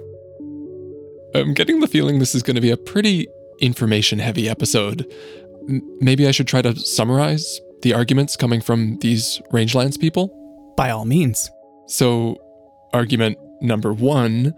I'm 1.35 1.53
getting 1.53 1.81
the 1.81 1.87
feeling 1.87 2.19
this 2.19 2.33
is 2.33 2.43
going 2.43 2.55
to 2.55 2.61
be 2.61 2.71
a 2.71 2.77
pretty 2.77 3.27
information 3.59 4.19
heavy 4.19 4.49
episode. 4.49 5.11
M- 5.67 5.81
maybe 5.99 6.27
I 6.27 6.31
should 6.31 6.47
try 6.47 6.61
to 6.61 6.75
summarize 6.75 7.59
the 7.83 7.93
arguments 7.93 8.35
coming 8.35 8.61
from 8.61 8.97
these 8.99 9.39
rangelands 9.51 9.99
people. 9.99 10.27
By 10.75 10.89
all 10.89 11.05
means. 11.05 11.51
So, 11.87 12.37
argument 12.93 13.37
number 13.61 13.93
one 13.93 14.53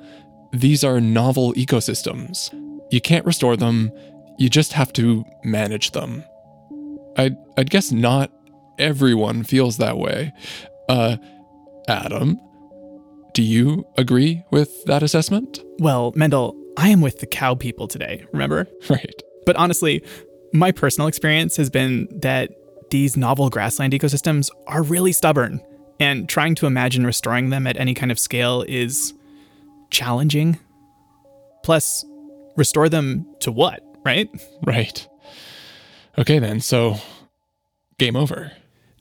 these 0.54 0.86
are 0.86 1.02
novel 1.02 1.54
ecosystems. 1.56 2.50
You 2.90 3.02
can't 3.02 3.26
restore 3.26 3.58
them, 3.58 3.92
you 4.38 4.50
just 4.50 4.72
have 4.72 4.94
to 4.94 5.26
manage 5.44 5.92
them. 5.92 6.24
I'd, 7.18 7.36
I'd 7.58 7.70
guess 7.70 7.92
not 7.92 8.32
everyone 8.80 9.44
feels 9.44 9.78
that 9.78 9.98
way. 9.98 10.32
Uh, 10.88 11.18
Adam, 11.90 12.40
do 13.34 13.44
you 13.44 13.86
agree 13.98 14.46
with 14.50 14.86
that 14.86 15.04
assessment? 15.04 15.60
Well, 15.80 16.14
Mendel, 16.16 16.56
I 16.78 16.88
am 16.88 17.02
with 17.02 17.20
the 17.20 17.28
cow 17.28 17.56
people 17.56 17.88
today, 17.88 18.26
remember? 18.32 18.68
Right. 18.90 19.22
But 19.46 19.58
honestly, 19.58 20.04
my 20.54 20.72
personal 20.72 21.08
experience 21.08 21.58
has 21.58 21.70
been 21.70 22.08
that 22.22 22.52
these 22.90 23.18
novel 23.18 23.50
grassland 23.50 23.94
ecosystems 23.94 24.50
are 24.68 24.84
really 24.84 25.12
stubborn, 25.12 25.62
and 26.00 26.28
trying 26.28 26.56
to 26.56 26.66
imagine 26.66 27.06
restoring 27.06 27.50
them 27.50 27.68
at 27.68 27.78
any 27.78 27.94
kind 27.94 28.12
of 28.12 28.20
scale 28.20 28.64
is 28.68 29.14
challenging. 29.90 30.60
Plus, 31.64 32.06
restore 32.56 32.90
them 32.90 33.26
to 33.40 33.52
what, 33.52 33.84
right? 34.04 34.30
Right. 34.66 35.08
Okay, 36.18 36.40
then, 36.40 36.62
so 36.62 36.98
game 37.98 38.16
over. 38.16 38.52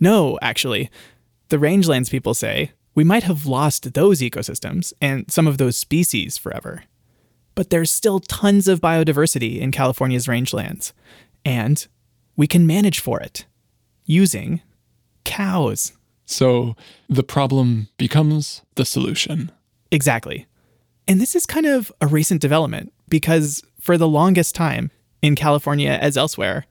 No, 0.01 0.39
actually. 0.43 0.91
The 1.49 1.57
rangelands 1.59 2.11
people 2.11 2.35
say 2.35 2.73
we 2.95 3.05
might 3.05 3.25
have 3.25 3.47
lost 3.47 3.95
those 3.95 4.21
ecosystems 4.21 4.93
and 5.01 5.31
some 5.31 5.47
of 5.47 5.59
those 5.59 5.77
species 5.77 6.39
forever. 6.39 6.85
But 7.55 7.71
there's 7.71 7.91
still 7.91 8.19
tons 8.21 8.67
of 8.67 8.81
biodiversity 8.81 9.61
in 9.61 9.71
California's 9.71 10.27
rangelands, 10.27 10.93
and 11.45 11.87
we 12.37 12.47
can 12.47 12.67
manage 12.67 12.99
for 12.99 13.21
it 13.21 13.47
using 14.05 14.61
cows. 15.25 15.93
So 16.27 16.77
the 17.09 17.23
problem 17.23 17.89
becomes 17.97 18.63
the 18.77 18.85
solution. 18.85 19.51
Exactly. 19.91 20.47
And 21.07 21.21
this 21.21 21.35
is 21.35 21.47
kind 21.47 21.67
of 21.67 21.93
a 22.01 22.07
recent 22.07 22.41
development 22.41 22.93
because 23.09 23.63
for 23.79 23.99
the 23.99 24.09
longest 24.09 24.55
time, 24.55 24.91
in 25.21 25.35
California 25.35 25.99
as 26.01 26.17
elsewhere, 26.17 26.67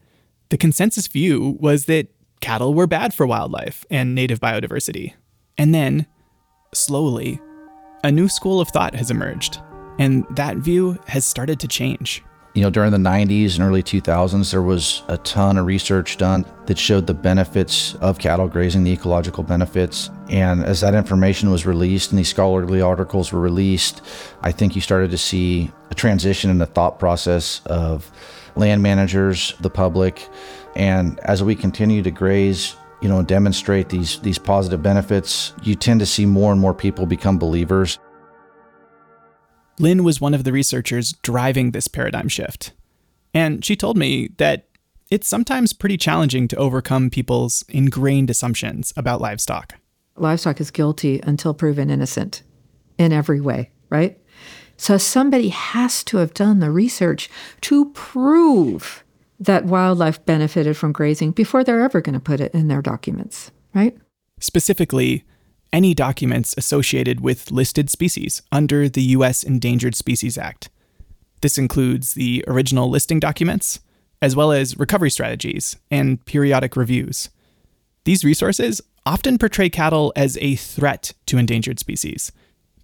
the 0.50 0.58
consensus 0.58 1.08
view 1.08 1.58
was 1.60 1.86
that 1.86 2.08
cattle 2.40 2.74
were 2.74 2.88
bad 2.88 3.14
for 3.14 3.26
wildlife 3.26 3.86
and 3.90 4.14
native 4.14 4.40
biodiversity. 4.40 5.14
And 5.58 5.74
then, 5.74 6.06
slowly, 6.74 7.40
a 8.04 8.12
new 8.12 8.28
school 8.28 8.60
of 8.60 8.70
thought 8.70 8.96
has 8.96 9.10
emerged, 9.10 9.60
and 9.98 10.26
that 10.32 10.58
view 10.58 11.00
has 11.08 11.26
started 11.26 11.60
to 11.62 11.68
change. 11.68 12.24
You 12.56 12.62
know, 12.62 12.70
during 12.70 12.92
the 12.92 12.98
90s 13.00 13.56
and 13.56 13.64
early 13.64 13.82
2000s, 13.82 14.52
there 14.52 14.62
was 14.62 15.02
a 15.08 15.18
ton 15.18 15.58
of 15.58 15.66
research 15.66 16.18
done 16.18 16.46
that 16.68 16.78
showed 16.78 17.08
the 17.08 17.14
benefits 17.14 17.96
of 17.96 18.20
cattle 18.20 18.48
grazing, 18.48 18.84
the 18.84 18.92
ecological 18.92 19.44
benefits. 19.44 20.12
And 20.30 20.64
as 20.64 20.82
that 20.82 20.94
information 20.94 21.50
was 21.50 21.66
released 21.66 22.12
and 22.12 22.20
these 22.20 22.30
scholarly 22.30 22.80
articles 22.80 23.32
were 23.32 23.40
released, 23.40 24.04
I 24.44 24.52
think 24.52 24.76
you 24.76 24.82
started 24.82 25.10
to 25.10 25.18
see 25.18 25.72
a 25.90 25.96
transition 25.96 26.52
in 26.52 26.60
the 26.60 26.68
thought 26.68 27.00
process 27.00 27.62
of 27.66 28.12
land 28.56 28.84
managers, 28.84 29.56
the 29.62 29.72
public. 29.72 30.30
And 30.76 31.20
as 31.22 31.42
we 31.42 31.56
continue 31.56 32.04
to 32.04 32.12
graze, 32.12 32.76
you 33.02 33.10
know, 33.10 33.18
and 33.18 33.28
demonstrate 33.28 33.90
these 33.90 34.20
these 34.20 34.38
positive 34.38 34.84
benefits, 34.84 35.54
you 35.64 35.74
tend 35.74 36.00
to 36.02 36.06
see 36.06 36.28
more 36.28 36.52
and 36.52 36.62
more 36.62 36.74
people 36.74 37.08
become 37.08 37.40
believers. 37.40 37.98
Lynn 39.84 40.06
was 40.06 40.22
one 40.22 40.34
of 40.34 40.46
the 40.46 40.54
researchers 40.54 41.12
driving 41.24 41.72
this 41.72 41.90
paradigm 41.90 42.30
shift. 42.30 42.72
And 43.34 43.66
she 43.66 43.76
told 43.76 43.98
me 43.98 44.30
that 44.38 44.70
it's 45.12 45.28
sometimes 45.28 45.74
pretty 45.74 45.98
challenging 45.98 46.48
to 46.48 46.56
overcome 46.56 47.10
people's 47.10 47.66
ingrained 47.68 48.30
assumptions 48.30 48.94
about 48.96 49.20
livestock. 49.20 49.76
Livestock 50.16 50.62
is 50.62 50.72
guilty 50.72 51.20
until 51.24 51.54
proven 51.54 51.90
innocent 51.90 52.44
in 52.98 53.12
every 53.12 53.42
way, 53.42 53.72
right? 53.90 54.18
So 54.78 54.98
somebody 54.98 55.50
has 55.50 56.02
to 56.06 56.18
have 56.18 56.34
done 56.34 56.60
the 56.60 56.72
research 56.72 57.30
to 57.62 57.90
prove 57.92 59.04
that 59.38 59.66
wildlife 59.66 60.26
benefited 60.26 60.78
from 60.78 60.94
grazing 60.94 61.32
before 61.32 61.66
they're 61.66 61.84
ever 61.84 62.00
going 62.00 62.14
to 62.14 62.22
put 62.22 62.40
it 62.40 62.54
in 62.54 62.70
their 62.70 62.82
documents, 62.82 63.52
right? 63.76 63.98
Specifically, 64.40 65.26
any 65.74 65.94
documents 65.94 66.54
associated 66.56 67.20
with 67.20 67.52
listed 67.52 67.90
species 67.90 68.42
under 68.52 68.88
the 68.88 69.02
U.S. 69.18 69.44
Endangered 69.44 69.96
Species 69.96 70.38
Act. 70.38 70.70
This 71.42 71.58
includes 71.58 72.14
the 72.14 72.46
original 72.48 72.90
listing 72.90 73.20
documents, 73.20 73.82
as 74.22 74.36
well 74.36 74.54
as 74.54 74.78
recovery 74.78 75.10
strategies 75.10 75.76
and 75.92 76.24
periodic 76.26 76.78
reviews. 76.78 77.30
These 78.06 78.24
resources 78.24 78.82
often 79.06 79.38
portray 79.38 79.70
cattle 79.70 80.14
as 80.16 80.38
a 80.40 80.56
threat 80.56 81.14
to 81.26 81.38
endangered 81.38 81.80
species. 81.80 82.32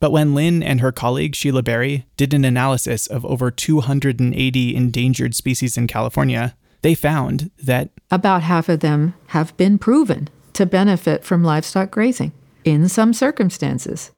But 0.02 0.12
when 0.12 0.34
Lynn 0.34 0.64
and 0.64 0.82
her 0.82 0.92
colleague 0.92 1.36
Sheila 1.36 1.62
Barry 1.64 2.06
did 2.18 2.34
an 2.34 2.44
analysis 2.44 3.08
of 3.08 3.26
over 3.26 3.52
280 3.52 4.76
endangered 4.76 5.36
species 5.36 5.78
in 5.78 5.88
California, 5.88 6.56
they 6.82 6.96
found 6.96 7.52
that 7.62 7.90
About 8.10 8.44
half 8.44 8.70
of 8.70 8.80
them 8.80 9.14
have 9.28 9.56
been 9.58 9.78
proven 9.78 10.30
to 10.54 10.66
benefit 10.66 11.24
from 11.24 11.44
livestock 11.44 11.92
grazing 11.92 12.32
in 12.64 12.90
some 12.90 13.14
circumstances. 13.14 14.12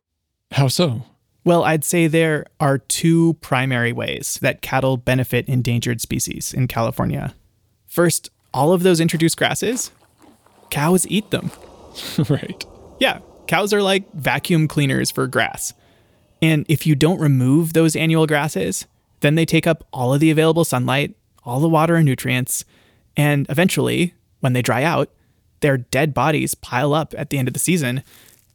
How 0.52 0.68
so? 0.68 1.04
Well, 1.44 1.64
I'd 1.64 1.84
say 1.84 2.08
there 2.08 2.46
are 2.60 2.78
two 2.78 3.34
primary 3.36 3.92
ways 3.92 4.38
that 4.42 4.62
cattle 4.62 4.98
benefit 4.98 5.48
endangered 5.48 6.00
species 6.02 6.54
in 6.54 6.68
California. 6.68 7.34
First, 7.88 8.30
all 8.54 8.74
of 8.74 8.84
those 8.84 9.00
introduced 9.00 9.38
grasses, 9.38 9.92
cows 10.70 11.08
eat 11.08 11.32
them. 11.32 11.52
right. 12.30 12.64
Yeah, 13.00 13.20
cows 13.48 13.74
are 13.74 13.82
like 13.82 14.12
vacuum 14.14 14.68
cleaners 14.68 15.10
for 15.10 15.26
grass. 15.26 15.74
And 16.42 16.66
if 16.70 16.86
you 16.86 16.96
don't 16.96 17.20
remove 17.20 17.74
those 17.74 17.96
annual 17.96 18.28
grasses, 18.28 18.86
then 19.22 19.36
they 19.36 19.46
take 19.46 19.66
up 19.66 19.88
all 19.92 20.14
of 20.14 20.20
the 20.20 20.32
available 20.32 20.66
sunlight, 20.66 21.16
all 21.44 21.60
the 21.60 21.70
water 21.70 21.96
and 21.96 22.06
nutrients, 22.06 22.66
and 23.18 23.46
eventually, 23.50 24.14
when 24.40 24.54
they 24.54 24.62
dry 24.62 24.84
out, 24.84 25.12
their 25.62 25.78
dead 25.78 26.14
bodies 26.14 26.56
pile 26.56 26.94
up 26.94 27.14
at 27.18 27.30
the 27.30 27.38
end 27.38 27.48
of 27.48 27.54
the 27.54 27.60
season 27.60 28.04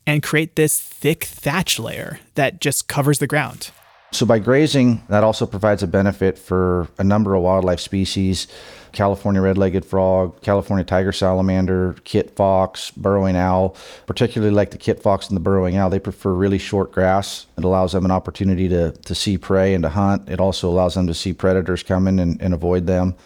and 0.06 0.22
create 0.22 0.56
this 0.56 0.78
thick 0.80 1.24
thatch 1.24 1.78
layer 1.78 2.20
that 2.34 2.60
just 2.60 2.88
covers 2.88 3.18
the 3.18 3.26
ground. 3.26 3.70
So 4.12 4.24
by 4.24 4.38
grazing, 4.38 5.02
that 5.08 5.24
also 5.24 5.46
provides 5.46 5.82
a 5.82 5.86
benefit 5.86 6.38
for 6.38 6.88
a 6.96 7.04
number 7.04 7.34
of 7.34 7.42
wildlife 7.42 7.80
species. 7.80 8.46
California 8.92 9.42
red-legged 9.42 9.84
frog, 9.84 10.40
California 10.40 10.84
tiger 10.84 11.12
salamander, 11.12 11.96
kit 12.04 12.34
fox, 12.34 12.92
burrowing 12.92 13.36
owl. 13.36 13.76
Particularly 14.06 14.54
like 14.54 14.70
the 14.70 14.78
kit 14.78 15.02
fox 15.02 15.28
and 15.28 15.36
the 15.36 15.40
burrowing 15.40 15.76
owl, 15.76 15.90
they 15.90 15.98
prefer 15.98 16.32
really 16.32 16.56
short 16.56 16.92
grass. 16.92 17.46
It 17.58 17.64
allows 17.64 17.92
them 17.92 18.04
an 18.04 18.10
opportunity 18.10 18.68
to, 18.68 18.92
to 18.92 19.14
see 19.14 19.36
prey 19.36 19.74
and 19.74 19.82
to 19.82 19.90
hunt. 19.90 20.30
It 20.30 20.40
also 20.40 20.70
allows 20.70 20.94
them 20.94 21.06
to 21.08 21.14
see 21.14 21.34
predators 21.34 21.82
coming 21.82 22.18
and, 22.18 22.40
and 22.40 22.54
avoid 22.54 22.86
them. 22.86 23.16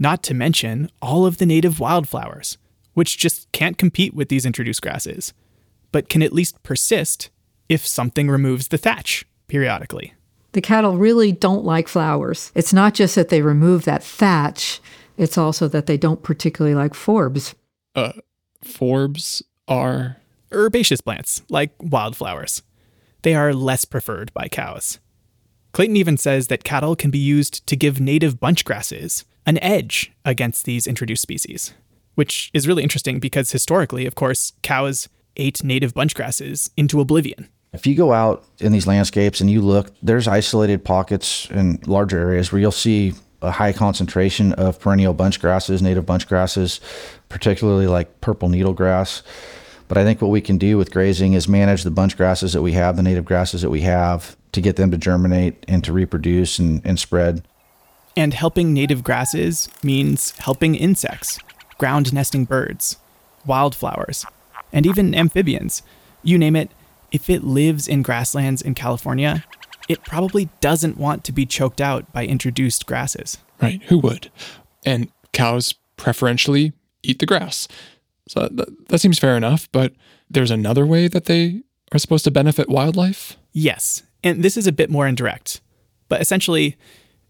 Not 0.00 0.22
to 0.24 0.34
mention 0.34 0.90
all 1.00 1.26
of 1.26 1.36
the 1.36 1.46
native 1.46 1.78
wildflowers, 1.78 2.56
which 2.94 3.18
just 3.18 3.52
can't 3.52 3.78
compete 3.78 4.14
with 4.14 4.30
these 4.30 4.46
introduced 4.46 4.82
grasses, 4.82 5.32
but 5.92 6.08
can 6.08 6.22
at 6.22 6.32
least 6.32 6.62
persist 6.62 7.30
if 7.68 7.86
something 7.86 8.28
removes 8.28 8.68
the 8.68 8.78
thatch 8.78 9.24
periodically. 9.46 10.14
The 10.52 10.60
cattle 10.60 10.96
really 10.96 11.30
don't 11.32 11.64
like 11.64 11.86
flowers. 11.88 12.50
It's 12.54 12.72
not 12.72 12.94
just 12.94 13.14
that 13.14 13.28
they 13.28 13.42
remove 13.42 13.84
that 13.84 14.02
thatch, 14.02 14.80
it's 15.16 15.38
also 15.38 15.68
that 15.68 15.86
they 15.86 15.96
don't 15.96 16.22
particularly 16.22 16.74
like 16.74 16.92
forbs. 16.92 17.54
Uh, 17.94 18.12
Forbs 18.64 19.42
are. 19.68 20.16
herbaceous 20.52 21.00
plants, 21.00 21.42
like 21.48 21.72
wildflowers. 21.78 22.62
They 23.22 23.34
are 23.34 23.52
less 23.54 23.84
preferred 23.84 24.32
by 24.32 24.48
cows. 24.48 24.98
Clayton 25.72 25.96
even 25.96 26.16
says 26.16 26.48
that 26.48 26.64
cattle 26.64 26.96
can 26.96 27.10
be 27.10 27.18
used 27.18 27.66
to 27.68 27.76
give 27.76 28.00
native 28.00 28.40
bunch 28.40 28.64
grasses 28.64 29.24
an 29.46 29.58
edge 29.62 30.12
against 30.24 30.64
these 30.64 30.86
introduced 30.86 31.22
species, 31.22 31.74
which 32.14 32.50
is 32.52 32.66
really 32.66 32.82
interesting 32.82 33.20
because 33.20 33.52
historically, 33.52 34.06
of 34.06 34.14
course, 34.14 34.52
cows 34.62 35.08
ate 35.40 35.64
native 35.64 35.94
bunch 35.94 36.14
grasses 36.14 36.70
into 36.76 37.00
oblivion. 37.00 37.48
If 37.72 37.86
you 37.86 37.94
go 37.94 38.12
out 38.12 38.44
in 38.58 38.72
these 38.72 38.86
landscapes 38.86 39.40
and 39.40 39.50
you 39.50 39.60
look, 39.60 39.92
there's 40.02 40.26
isolated 40.26 40.84
pockets 40.84 41.48
in 41.50 41.80
larger 41.86 42.18
areas 42.18 42.50
where 42.50 42.60
you'll 42.60 42.72
see 42.72 43.14
a 43.42 43.50
high 43.50 43.72
concentration 43.72 44.52
of 44.54 44.80
perennial 44.80 45.14
bunch 45.14 45.40
grasses, 45.40 45.80
native 45.80 46.04
bunch 46.04 46.28
grasses, 46.28 46.80
particularly 47.28 47.86
like 47.86 48.20
purple 48.20 48.48
needle 48.48 48.74
grass. 48.74 49.22
But 49.88 49.98
I 49.98 50.04
think 50.04 50.20
what 50.20 50.30
we 50.30 50.40
can 50.40 50.58
do 50.58 50.78
with 50.78 50.92
grazing 50.92 51.32
is 51.32 51.48
manage 51.48 51.84
the 51.84 51.90
bunch 51.90 52.16
grasses 52.16 52.52
that 52.52 52.62
we 52.62 52.72
have, 52.72 52.96
the 52.96 53.02
native 53.02 53.24
grasses 53.24 53.62
that 53.62 53.70
we 53.70 53.80
have, 53.80 54.36
to 54.52 54.60
get 54.60 54.76
them 54.76 54.90
to 54.90 54.98
germinate 54.98 55.64
and 55.68 55.82
to 55.84 55.92
reproduce 55.92 56.58
and, 56.58 56.82
and 56.84 56.98
spread. 56.98 57.42
And 58.16 58.34
helping 58.34 58.74
native 58.74 59.02
grasses 59.02 59.68
means 59.82 60.32
helping 60.38 60.74
insects, 60.74 61.38
ground 61.78 62.12
nesting 62.12 62.44
birds, 62.44 62.96
wildflowers, 63.46 64.26
and 64.72 64.86
even 64.86 65.14
amphibians. 65.14 65.82
You 66.22 66.38
name 66.38 66.56
it, 66.56 66.70
if 67.12 67.28
it 67.28 67.44
lives 67.44 67.88
in 67.88 68.02
grasslands 68.02 68.62
in 68.62 68.74
California, 68.74 69.44
it 69.88 70.04
probably 70.04 70.48
doesn't 70.60 70.96
want 70.96 71.24
to 71.24 71.32
be 71.32 71.46
choked 71.46 71.80
out 71.80 72.12
by 72.12 72.26
introduced 72.26 72.86
grasses. 72.86 73.38
Right. 73.60 73.82
Who 73.84 73.98
would? 73.98 74.30
And 74.86 75.10
cows 75.32 75.74
preferentially 75.96 76.72
eat 77.02 77.18
the 77.18 77.26
grass. 77.26 77.66
So 78.28 78.48
that, 78.50 78.88
that 78.88 78.98
seems 79.00 79.18
fair 79.18 79.36
enough, 79.36 79.68
but 79.72 79.92
there's 80.30 80.50
another 80.50 80.86
way 80.86 81.08
that 81.08 81.24
they 81.24 81.62
are 81.92 81.98
supposed 81.98 82.24
to 82.24 82.30
benefit 82.30 82.68
wildlife? 82.68 83.36
Yes, 83.52 84.02
and 84.22 84.42
this 84.42 84.56
is 84.56 84.66
a 84.66 84.72
bit 84.72 84.90
more 84.90 85.06
indirect. 85.06 85.60
But 86.08 86.20
essentially, 86.20 86.76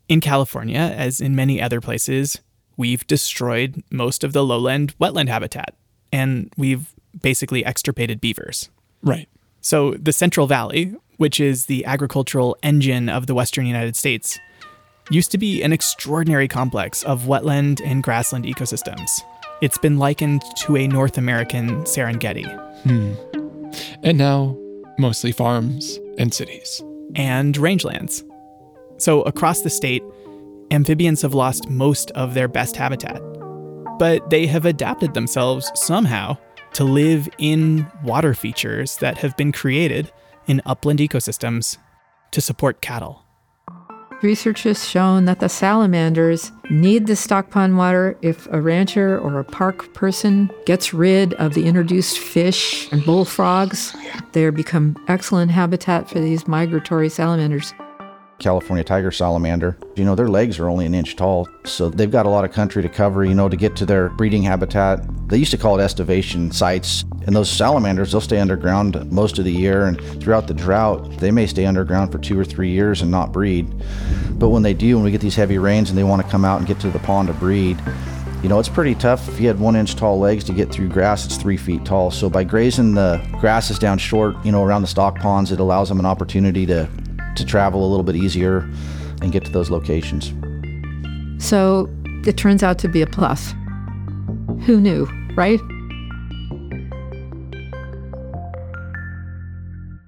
in 0.08 0.20
California, 0.20 0.80
as 0.80 1.20
in 1.20 1.34
many 1.34 1.60
other 1.60 1.80
places, 1.80 2.40
we've 2.76 3.06
destroyed 3.06 3.82
most 3.90 4.24
of 4.24 4.32
the 4.32 4.44
lowland 4.44 4.94
wetland 4.98 5.28
habitat, 5.28 5.76
and 6.12 6.52
we've 6.56 6.94
basically 7.22 7.64
extirpated 7.64 8.20
beavers. 8.20 8.70
Right. 9.02 9.28
So, 9.60 9.92
the 9.94 10.12
Central 10.12 10.46
Valley, 10.46 10.94
which 11.18 11.38
is 11.40 11.66
the 11.66 11.84
agricultural 11.84 12.56
engine 12.62 13.08
of 13.08 13.26
the 13.26 13.34
western 13.34 13.66
United 13.66 13.96
States, 13.96 14.38
used 15.10 15.30
to 15.32 15.38
be 15.38 15.62
an 15.62 15.72
extraordinary 15.72 16.48
complex 16.48 17.02
of 17.02 17.24
wetland 17.24 17.80
and 17.84 18.02
grassland 18.02 18.44
ecosystems. 18.44 19.20
It's 19.60 19.78
been 19.78 19.98
likened 19.98 20.42
to 20.58 20.76
a 20.76 20.86
North 20.86 21.18
American 21.18 21.82
Serengeti. 21.82 22.46
Hmm. 22.82 23.14
And 24.02 24.16
now, 24.16 24.56
mostly 24.98 25.32
farms 25.32 25.98
and 26.18 26.32
cities. 26.32 26.82
and 27.16 27.56
rangelands. 27.56 28.24
So, 28.98 29.22
across 29.22 29.62
the 29.62 29.70
state, 29.70 30.02
amphibians 30.70 31.22
have 31.22 31.34
lost 31.34 31.68
most 31.68 32.10
of 32.12 32.34
their 32.34 32.48
best 32.48 32.76
habitat. 32.76 33.20
But 33.98 34.30
they 34.30 34.46
have 34.46 34.64
adapted 34.64 35.12
themselves 35.14 35.70
somehow 35.74 36.38
to 36.74 36.84
live 36.84 37.28
in 37.38 37.90
water 38.04 38.34
features 38.34 38.96
that 38.98 39.18
have 39.18 39.36
been 39.36 39.52
created 39.52 40.12
in 40.46 40.62
upland 40.64 40.98
ecosystems 40.98 41.78
to 42.30 42.40
support 42.40 42.80
cattle. 42.80 43.24
Research 44.22 44.64
has 44.64 44.86
shown 44.86 45.24
that 45.24 45.40
the 45.40 45.48
salamanders 45.48 46.52
need 46.68 47.06
the 47.06 47.16
stock 47.16 47.48
pond 47.48 47.78
water 47.78 48.18
if 48.20 48.46
a 48.52 48.60
rancher 48.60 49.18
or 49.18 49.38
a 49.38 49.44
park 49.44 49.94
person 49.94 50.50
gets 50.66 50.92
rid 50.92 51.32
of 51.34 51.54
the 51.54 51.66
introduced 51.66 52.18
fish 52.18 52.92
and 52.92 53.02
bullfrogs. 53.04 53.96
They 54.32 54.50
become 54.50 55.02
excellent 55.08 55.52
habitat 55.52 56.10
for 56.10 56.20
these 56.20 56.46
migratory 56.46 57.08
salamanders. 57.08 57.72
California 58.40 58.82
tiger 58.82 59.10
salamander. 59.10 59.76
You 59.94 60.04
know, 60.04 60.14
their 60.14 60.28
legs 60.28 60.58
are 60.58 60.68
only 60.68 60.86
an 60.86 60.94
inch 60.94 61.14
tall, 61.14 61.48
so 61.64 61.88
they've 61.88 62.10
got 62.10 62.26
a 62.26 62.28
lot 62.28 62.44
of 62.44 62.52
country 62.52 62.82
to 62.82 62.88
cover, 62.88 63.24
you 63.24 63.34
know, 63.34 63.48
to 63.48 63.56
get 63.56 63.76
to 63.76 63.86
their 63.86 64.08
breeding 64.08 64.42
habitat. 64.42 65.00
They 65.28 65.36
used 65.36 65.52
to 65.52 65.58
call 65.58 65.78
it 65.78 65.82
estivation 65.82 66.50
sites. 66.50 67.04
And 67.26 67.36
those 67.36 67.50
salamanders, 67.50 68.12
they'll 68.12 68.20
stay 68.20 68.40
underground 68.40 69.12
most 69.12 69.38
of 69.38 69.44
the 69.44 69.52
year, 69.52 69.84
and 69.84 70.00
throughout 70.20 70.48
the 70.48 70.54
drought, 70.54 71.18
they 71.18 71.30
may 71.30 71.46
stay 71.46 71.66
underground 71.66 72.10
for 72.10 72.18
two 72.18 72.38
or 72.38 72.44
three 72.44 72.70
years 72.70 73.02
and 73.02 73.10
not 73.10 73.30
breed. 73.30 73.72
But 74.32 74.48
when 74.48 74.62
they 74.62 74.74
do, 74.74 74.96
when 74.96 75.04
we 75.04 75.10
get 75.10 75.20
these 75.20 75.36
heavy 75.36 75.58
rains 75.58 75.90
and 75.90 75.98
they 75.98 76.04
want 76.04 76.22
to 76.22 76.28
come 76.28 76.44
out 76.44 76.58
and 76.58 76.66
get 76.66 76.80
to 76.80 76.90
the 76.90 76.98
pond 77.00 77.28
to 77.28 77.34
breed, 77.34 77.78
you 78.42 78.48
know, 78.48 78.58
it's 78.58 78.70
pretty 78.70 78.94
tough. 78.94 79.28
If 79.28 79.38
you 79.38 79.48
had 79.48 79.60
one 79.60 79.76
inch 79.76 79.96
tall 79.96 80.18
legs 80.18 80.44
to 80.44 80.54
get 80.54 80.72
through 80.72 80.88
grass, 80.88 81.26
it's 81.26 81.36
three 81.36 81.58
feet 81.58 81.84
tall. 81.84 82.10
So 82.10 82.30
by 82.30 82.42
grazing 82.42 82.94
the 82.94 83.22
grasses 83.38 83.78
down 83.78 83.98
short, 83.98 84.34
you 84.46 84.50
know, 84.50 84.64
around 84.64 84.80
the 84.80 84.88
stock 84.88 85.18
ponds, 85.18 85.52
it 85.52 85.60
allows 85.60 85.90
them 85.90 85.98
an 85.98 86.06
opportunity 86.06 86.64
to 86.64 86.88
to 87.36 87.44
travel 87.44 87.84
a 87.84 87.88
little 87.88 88.04
bit 88.04 88.16
easier 88.16 88.68
and 89.22 89.32
get 89.32 89.44
to 89.44 89.50
those 89.50 89.70
locations. 89.70 90.32
So 91.44 91.88
it 92.26 92.36
turns 92.36 92.62
out 92.62 92.78
to 92.80 92.88
be 92.88 93.02
a 93.02 93.06
plus. 93.06 93.54
Who 94.66 94.80
knew, 94.80 95.06
right? 95.34 95.60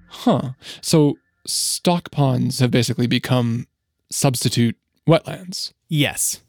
Huh. 0.09 0.53
So 0.81 1.17
stock 1.47 2.11
ponds 2.11 2.61
have 2.61 2.71
basically 2.71 3.07
become 3.07 3.67
substitute 4.11 4.77
wetlands. 5.09 5.73
Yes. 5.89 6.43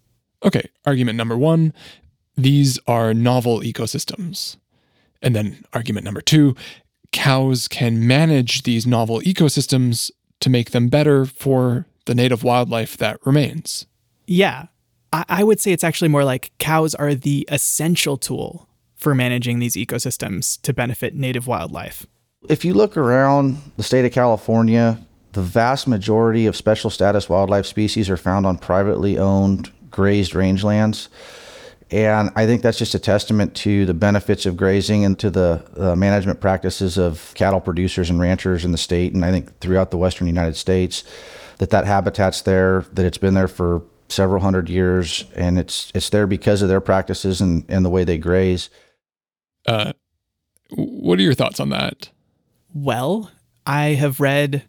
Okay, 0.44 0.70
argument 0.86 1.18
number 1.18 1.38
one 1.38 1.74
these 2.36 2.80
are 2.88 3.14
novel 3.14 3.62
ecosystems. 3.62 4.58
And 5.22 5.36
then 5.36 5.64
argument 5.74 6.06
number 6.06 6.22
two 6.22 6.56
cows 7.12 7.68
can 7.68 8.08
manage 8.08 8.64
these 8.64 8.88
novel 8.88 9.22
ecosystems 9.22 10.10
to 10.40 10.50
make 10.50 10.72
them 10.72 10.90
better 10.90 11.26
for 11.26 11.86
the 12.06 12.16
native 12.16 12.44
wildlife 12.44 12.98
that 12.98 13.26
remains. 13.26 13.86
Yeah. 14.28 14.68
I, 15.12 15.26
I 15.30 15.44
would 15.44 15.60
say 15.60 15.72
it's 15.72 15.84
actually 15.84 16.10
more 16.10 16.26
like 16.26 16.52
cows 16.58 16.96
are 16.96 17.16
the 17.16 17.48
essential 17.52 18.18
tool 18.18 18.68
for 18.96 19.14
managing 19.14 19.60
these 19.60 19.76
ecosystems 19.76 20.60
to 20.62 20.74
benefit 20.74 21.16
native 21.16 21.48
wildlife. 21.48 22.06
If 22.50 22.66
you 22.66 22.74
look 22.74 22.98
around 22.98 23.58
the 23.78 23.84
state 23.84 24.06
of 24.06 24.12
California, 24.12 25.00
the 25.34 25.42
vast 25.42 25.88
majority 25.88 26.46
of 26.46 26.56
special 26.56 26.90
status 26.90 27.30
wildlife 27.30 27.66
species 27.66 28.10
are 28.10 28.18
found 28.18 28.46
on 28.46 28.58
privately 28.58 29.18
owned 29.18 29.72
grazed 29.90 30.34
rangelands. 30.34 31.08
And 31.94 32.32
I 32.36 32.48
think 32.48 32.64
that's 32.64 32.80
just 32.80 32.96
a 32.96 33.00
testament 33.00 33.54
to 33.58 33.86
the 33.86 33.94
benefits 33.94 34.48
of 34.48 34.58
grazing 34.58 35.06
and 35.06 35.18
to 35.20 35.30
the 35.30 35.64
uh, 35.78 35.96
management 35.96 36.42
practices 36.42 36.98
of 36.98 37.32
cattle 37.36 37.62
producers 37.62 38.10
and 38.10 38.20
ranchers 38.20 38.66
in 38.66 38.72
the 38.72 38.80
state. 38.80 39.14
And 39.14 39.24
I 39.24 39.30
think 39.30 39.60
throughout 39.60 39.92
the 39.92 39.98
western 39.98 40.26
United 40.26 40.56
States, 40.56 41.04
that 41.60 41.70
that 41.70 41.86
habitat's 41.86 42.42
there, 42.42 42.84
that 42.94 43.06
it's 43.06 43.20
been 43.20 43.36
there 43.36 43.48
for 43.48 43.84
several 44.10 44.42
hundred 44.42 44.70
years, 44.70 45.26
and 45.36 45.60
it's 45.60 45.92
it's 45.94 46.10
there 46.10 46.26
because 46.26 46.64
of 46.64 46.68
their 46.68 46.82
practices 46.82 47.42
and, 47.42 47.64
and 47.70 47.86
the 47.86 47.92
way 47.92 48.04
they 48.04 48.18
graze. 48.18 48.72
Uh, 49.68 49.94
what 50.72 51.20
are 51.20 51.24
your 51.24 51.36
thoughts 51.36 51.60
on 51.60 51.70
that? 51.70 52.10
Well, 52.74 53.30
I 53.68 53.90
have 53.90 54.20
read 54.20 54.64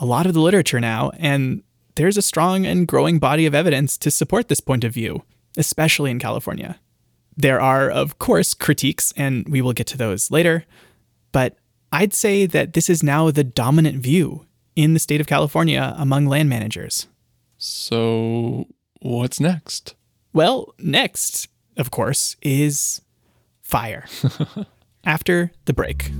a 0.00 0.04
lot 0.04 0.26
of 0.26 0.34
the 0.34 0.40
literature 0.40 0.80
now, 0.80 1.12
and 1.16 1.62
there's 1.94 2.16
a 2.16 2.22
strong 2.22 2.66
and 2.66 2.88
growing 2.88 3.20
body 3.20 3.46
of 3.46 3.54
evidence 3.54 3.96
to 3.98 4.10
support 4.10 4.48
this 4.48 4.60
point 4.60 4.82
of 4.82 4.92
view, 4.92 5.22
especially 5.56 6.10
in 6.10 6.18
California. 6.18 6.78
There 7.36 7.60
are, 7.60 7.90
of 7.90 8.18
course, 8.18 8.54
critiques, 8.54 9.12
and 9.16 9.46
we 9.48 9.60
will 9.60 9.72
get 9.72 9.86
to 9.88 9.98
those 9.98 10.30
later, 10.30 10.64
but 11.32 11.56
I'd 11.92 12.14
say 12.14 12.46
that 12.46 12.72
this 12.72 12.88
is 12.88 13.02
now 13.02 13.30
the 13.30 13.44
dominant 13.44 14.02
view 14.02 14.46
in 14.74 14.94
the 14.94 15.00
state 15.00 15.20
of 15.20 15.26
California 15.26 15.94
among 15.96 16.26
land 16.26 16.48
managers. 16.48 17.06
So, 17.58 18.66
what's 19.00 19.40
next? 19.40 19.94
Well, 20.32 20.74
next, 20.78 21.48
of 21.76 21.90
course, 21.90 22.36
is 22.42 23.00
fire. 23.62 24.06
After 25.04 25.52
the 25.66 25.72
break. 25.72 26.10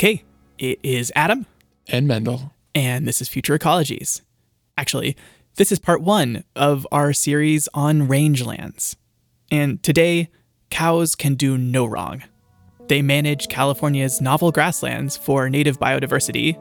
Okay, 0.00 0.24
it 0.58 0.78
is 0.82 1.12
Adam, 1.14 1.44
And 1.86 2.08
Mendel. 2.08 2.54
and 2.74 3.06
this 3.06 3.20
is 3.20 3.28
Future 3.28 3.58
Ecologies. 3.58 4.22
Actually, 4.78 5.14
this 5.56 5.70
is 5.70 5.78
part 5.78 6.00
one 6.00 6.42
of 6.56 6.86
our 6.90 7.12
series 7.12 7.68
on 7.74 8.08
rangelands. 8.08 8.96
And 9.50 9.82
today, 9.82 10.30
cows 10.70 11.14
can 11.14 11.34
do 11.34 11.58
no 11.58 11.84
wrong. 11.84 12.22
They 12.88 13.02
manage 13.02 13.48
California's 13.48 14.22
novel 14.22 14.50
grasslands 14.52 15.18
for 15.18 15.50
native 15.50 15.78
biodiversity, 15.78 16.56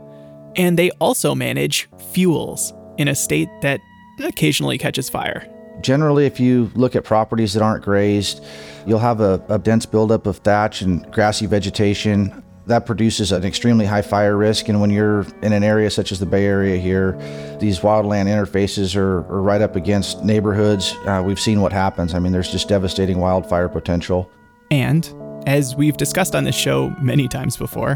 and 0.57 0.77
they 0.77 0.91
also 0.99 1.33
manage 1.33 1.87
fuels 2.11 2.73
in 2.97 3.07
a 3.07 3.15
state 3.15 3.47
that 3.61 3.79
occasionally 4.21 4.77
catches 4.77 5.09
fire. 5.09 5.47
Generally, 5.79 6.25
if 6.25 6.41
you 6.41 6.69
look 6.75 6.93
at 6.93 7.05
properties 7.05 7.53
that 7.53 7.63
aren't 7.63 7.85
grazed, 7.85 8.43
you'll 8.85 8.99
have 8.99 9.21
a, 9.21 9.41
a 9.47 9.57
dense 9.57 9.85
buildup 9.85 10.25
of 10.27 10.39
thatch 10.39 10.81
and 10.81 11.09
grassy 11.13 11.45
vegetation. 11.45 12.43
That 12.69 12.85
produces 12.85 13.31
an 13.31 13.43
extremely 13.43 13.87
high 13.87 14.03
fire 14.03 14.37
risk. 14.37 14.69
And 14.69 14.79
when 14.79 14.91
you're 14.91 15.25
in 15.41 15.53
an 15.53 15.63
area 15.63 15.89
such 15.89 16.11
as 16.11 16.19
the 16.19 16.27
Bay 16.27 16.45
Area 16.45 16.77
here, 16.77 17.13
these 17.59 17.79
wildland 17.79 18.27
interfaces 18.27 18.95
are, 18.95 19.27
are 19.27 19.41
right 19.41 19.59
up 19.59 19.75
against 19.75 20.23
neighborhoods. 20.23 20.93
Uh, 21.07 21.23
we've 21.25 21.39
seen 21.39 21.61
what 21.61 21.71
happens. 21.73 22.13
I 22.13 22.19
mean, 22.19 22.31
there's 22.31 22.51
just 22.51 22.69
devastating 22.69 23.17
wildfire 23.17 23.69
potential. 23.69 24.31
And, 24.69 25.11
as 25.47 25.75
we've 25.75 25.97
discussed 25.97 26.35
on 26.35 26.43
this 26.43 26.55
show 26.55 26.95
many 27.01 27.27
times 27.27 27.57
before, 27.57 27.95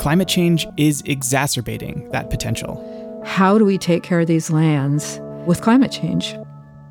climate 0.00 0.26
change 0.26 0.66
is 0.76 1.02
exacerbating 1.06 2.10
that 2.10 2.28
potential. 2.28 3.22
How 3.24 3.56
do 3.56 3.64
we 3.64 3.78
take 3.78 4.02
care 4.02 4.18
of 4.18 4.26
these 4.26 4.50
lands 4.50 5.20
with 5.46 5.62
climate 5.62 5.92
change? 5.92 6.34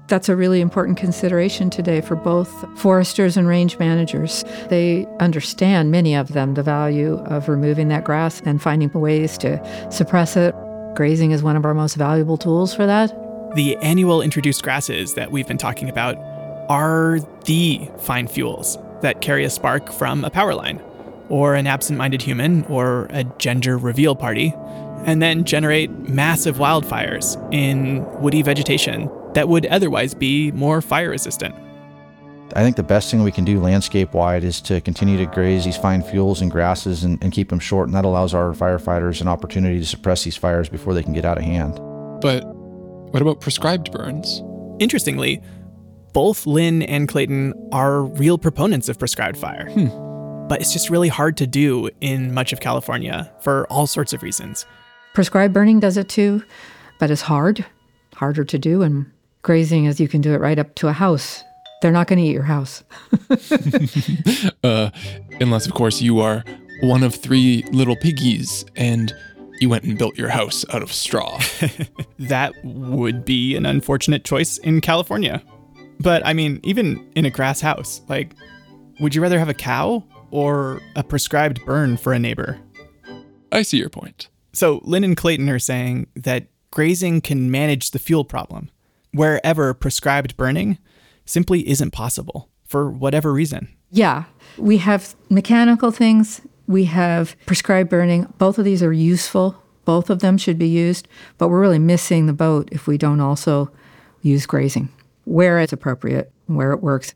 That's 0.07 0.29
a 0.29 0.35
really 0.35 0.61
important 0.61 0.97
consideration 0.97 1.71
today 1.71 1.99
for 1.99 2.15
both 2.15 2.47
foresters 2.77 3.37
and 3.37 3.47
range 3.47 3.79
managers. 3.79 4.45
They 4.69 5.07
understand, 5.19 5.89
many 5.89 6.15
of 6.15 6.33
them, 6.33 6.53
the 6.53 6.61
value 6.61 7.15
of 7.25 7.49
removing 7.49 7.87
that 7.87 8.03
grass 8.03 8.39
and 8.45 8.61
finding 8.61 8.91
ways 8.91 9.35
to 9.39 9.59
suppress 9.91 10.37
it. 10.37 10.53
Grazing 10.93 11.31
is 11.31 11.41
one 11.41 11.55
of 11.55 11.65
our 11.65 11.73
most 11.73 11.95
valuable 11.95 12.37
tools 12.37 12.71
for 12.73 12.85
that. 12.85 13.11
The 13.55 13.77
annual 13.77 14.21
introduced 14.21 14.61
grasses 14.61 15.15
that 15.15 15.31
we've 15.31 15.47
been 15.47 15.57
talking 15.57 15.89
about 15.89 16.17
are 16.69 17.19
the 17.45 17.89
fine 17.97 18.27
fuels 18.27 18.77
that 19.01 19.21
carry 19.21 19.43
a 19.43 19.49
spark 19.49 19.91
from 19.91 20.23
a 20.23 20.29
power 20.29 20.53
line, 20.53 20.79
or 21.29 21.55
an 21.55 21.65
absent 21.65 21.97
minded 21.97 22.21
human, 22.21 22.63
or 22.65 23.07
a 23.09 23.23
gender 23.39 23.75
reveal 23.75 24.15
party, 24.15 24.53
and 25.05 25.19
then 25.19 25.45
generate 25.45 25.89
massive 26.09 26.57
wildfires 26.57 27.35
in 27.51 28.05
woody 28.21 28.43
vegetation 28.43 29.09
that 29.35 29.47
would 29.47 29.65
otherwise 29.67 30.13
be 30.13 30.51
more 30.53 30.81
fire 30.81 31.11
resistant. 31.11 31.53
I 32.55 32.63
think 32.63 32.75
the 32.75 32.83
best 32.83 33.11
thing 33.11 33.23
we 33.23 33.31
can 33.31 33.43
do 33.43 33.59
landscape 33.59 34.13
wide 34.13 34.43
is 34.43 34.61
to 34.61 34.79
continue 34.81 35.17
to 35.17 35.25
graze 35.25 35.65
these 35.65 35.77
fine 35.77 36.01
fuels 36.01 36.41
and 36.41 36.49
grasses 36.49 37.03
and, 37.03 37.21
and 37.23 37.33
keep 37.33 37.49
them 37.49 37.59
short, 37.59 37.87
and 37.87 37.95
that 37.95 38.05
allows 38.05 38.33
our 38.33 38.51
firefighters 38.53 39.19
an 39.19 39.27
opportunity 39.27 39.79
to 39.79 39.85
suppress 39.85 40.23
these 40.23 40.37
fires 40.37 40.69
before 40.69 40.93
they 40.93 41.03
can 41.03 41.11
get 41.11 41.25
out 41.25 41.37
of 41.37 41.43
hand. 41.43 41.75
But 42.21 42.45
what 43.11 43.21
about 43.21 43.41
prescribed 43.41 43.91
burns? 43.91 44.41
Interestingly, 44.79 45.41
both 46.13 46.45
Lynn 46.45 46.81
and 46.83 47.09
Clayton 47.09 47.53
are 47.73 48.03
real 48.03 48.37
proponents 48.37 48.87
of 48.89 48.97
prescribed 48.97 49.37
fire. 49.37 49.69
Hmm. 49.71 50.47
But 50.47 50.61
it's 50.61 50.71
just 50.71 50.89
really 50.89 51.09
hard 51.09 51.37
to 51.37 51.47
do 51.47 51.89
in 51.99 52.33
much 52.33 52.53
of 52.53 52.59
California 52.59 53.33
for 53.41 53.65
all 53.67 53.87
sorts 53.87 54.13
of 54.13 54.21
reasons. 54.21 54.65
Prescribed 55.13 55.53
burning 55.53 55.79
does 55.79 55.97
it 55.97 56.07
too, 56.07 56.43
but 56.99 57.09
it's 57.09 57.23
hard, 57.23 57.65
harder 58.13 58.43
to 58.45 58.59
do. 58.59 58.81
And 58.83 59.11
grazing 59.45 59.85
is 59.85 59.99
you 59.99 60.07
can 60.07 60.21
do 60.21 60.33
it 60.33 60.41
right 60.41 60.57
up 60.57 60.73
to 60.73 60.87
a 60.87 60.91
house. 60.91 61.43
They're 61.81 61.91
not 61.91 62.07
going 62.07 62.17
to 62.17 62.25
eat 62.25 62.33
your 62.33 62.43
house. 62.43 62.83
Uh, 64.63 64.89
unless, 65.39 65.67
of 65.67 65.75
course, 65.75 66.01
you 66.01 66.19
are 66.19 66.43
one 66.81 67.03
of 67.03 67.13
three 67.13 67.63
little 67.71 67.95
piggies 67.95 68.65
and 68.75 69.13
you 69.59 69.69
went 69.69 69.83
and 69.83 69.95
built 69.95 70.17
your 70.17 70.29
house 70.29 70.65
out 70.73 70.81
of 70.81 70.91
straw. 70.91 71.39
That 72.17 72.53
would 72.63 73.25
be 73.25 73.55
an 73.55 73.67
unfortunate 73.67 74.25
choice 74.25 74.57
in 74.57 74.81
California. 74.81 75.43
But 75.99 76.25
I 76.25 76.33
mean, 76.33 76.59
even 76.63 77.07
in 77.15 77.25
a 77.25 77.29
grass 77.29 77.61
house, 77.61 78.01
like, 78.09 78.33
would 78.99 79.13
you 79.13 79.21
rather 79.21 79.37
have 79.37 79.49
a 79.49 79.53
cow 79.53 80.03
or 80.31 80.81
a 80.95 81.03
prescribed 81.03 81.63
burn 81.65 81.97
for 81.97 82.11
a 82.11 82.17
neighbor? 82.17 82.57
I 83.51 83.61
see 83.61 83.77
your 83.77 83.89
point. 83.89 84.29
So 84.53 84.81
Lynn 84.83 85.03
and 85.03 85.15
Clayton 85.15 85.47
are 85.49 85.59
saying 85.59 86.07
that 86.15 86.47
grazing 86.71 87.21
can 87.21 87.51
manage 87.51 87.91
the 87.91 87.99
fuel 87.99 88.25
problem, 88.25 88.71
wherever 89.15 89.73
prescribed 89.73 90.37
burning 90.37 90.77
simply 91.25 91.67
isn't 91.67 91.91
possible 91.91 92.49
for 92.65 92.89
whatever 92.89 93.33
reason. 93.33 93.67
Yeah, 93.91 94.25
we 94.57 94.77
have 94.77 95.15
mechanical 95.29 95.91
things, 95.91 96.41
we 96.67 96.85
have 96.85 97.35
prescribed 97.45 97.89
burning. 97.89 98.33
Both 98.37 98.57
of 98.57 98.65
these 98.65 98.81
are 98.81 98.93
useful. 98.93 99.61
Both 99.85 100.09
of 100.09 100.19
them 100.19 100.39
should 100.39 100.57
be 100.57 100.67
used, 100.67 101.07
but 101.37 101.49
we're 101.49 101.61
really 101.61 101.77
missing 101.77 102.25
the 102.25 102.33
boat 102.33 102.69
if 102.71 102.87
we 102.87 102.97
don't 102.97 103.21
also 103.21 103.71
use 104.23 104.47
grazing 104.47 104.89
where 105.25 105.59
it's 105.59 105.73
appropriate, 105.73 106.31
where 106.45 106.71
it 106.71 106.81
works. 106.81 107.13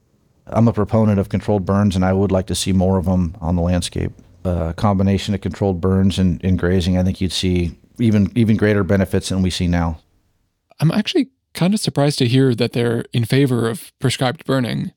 I'm 0.47 0.67
a 0.67 0.73
proponent 0.73 1.19
of 1.19 1.29
controlled 1.29 1.65
burns, 1.65 1.95
and 1.95 2.03
I 2.03 2.11
would 2.11 2.31
like 2.31 2.47
to 2.47 2.55
see 2.55 2.73
more 2.73 2.97
of 2.97 3.05
them 3.05 3.37
on 3.39 3.55
the 3.55 3.61
landscape. 3.61 4.11
A 4.43 4.73
combination 4.75 5.33
of 5.35 5.41
controlled 5.41 5.79
burns 5.79 6.17
and, 6.17 6.43
and 6.43 6.57
grazing, 6.57 6.97
I 6.97 7.03
think 7.03 7.21
you'd 7.21 7.31
see 7.31 7.77
even 7.99 8.31
even 8.35 8.57
greater 8.57 8.83
benefits 8.83 9.29
than 9.29 9.41
we 9.41 9.49
see 9.49 9.67
now. 9.67 9.99
I'm 10.79 10.91
actually 10.91 11.29
kind 11.53 11.73
of 11.73 11.79
surprised 11.79 12.19
to 12.19 12.27
hear 12.27 12.53
that 12.55 12.73
they're 12.73 13.05
in 13.13 13.25
favor 13.25 13.67
of 13.67 13.91
prescribed 13.99 14.45
burning. 14.45 14.91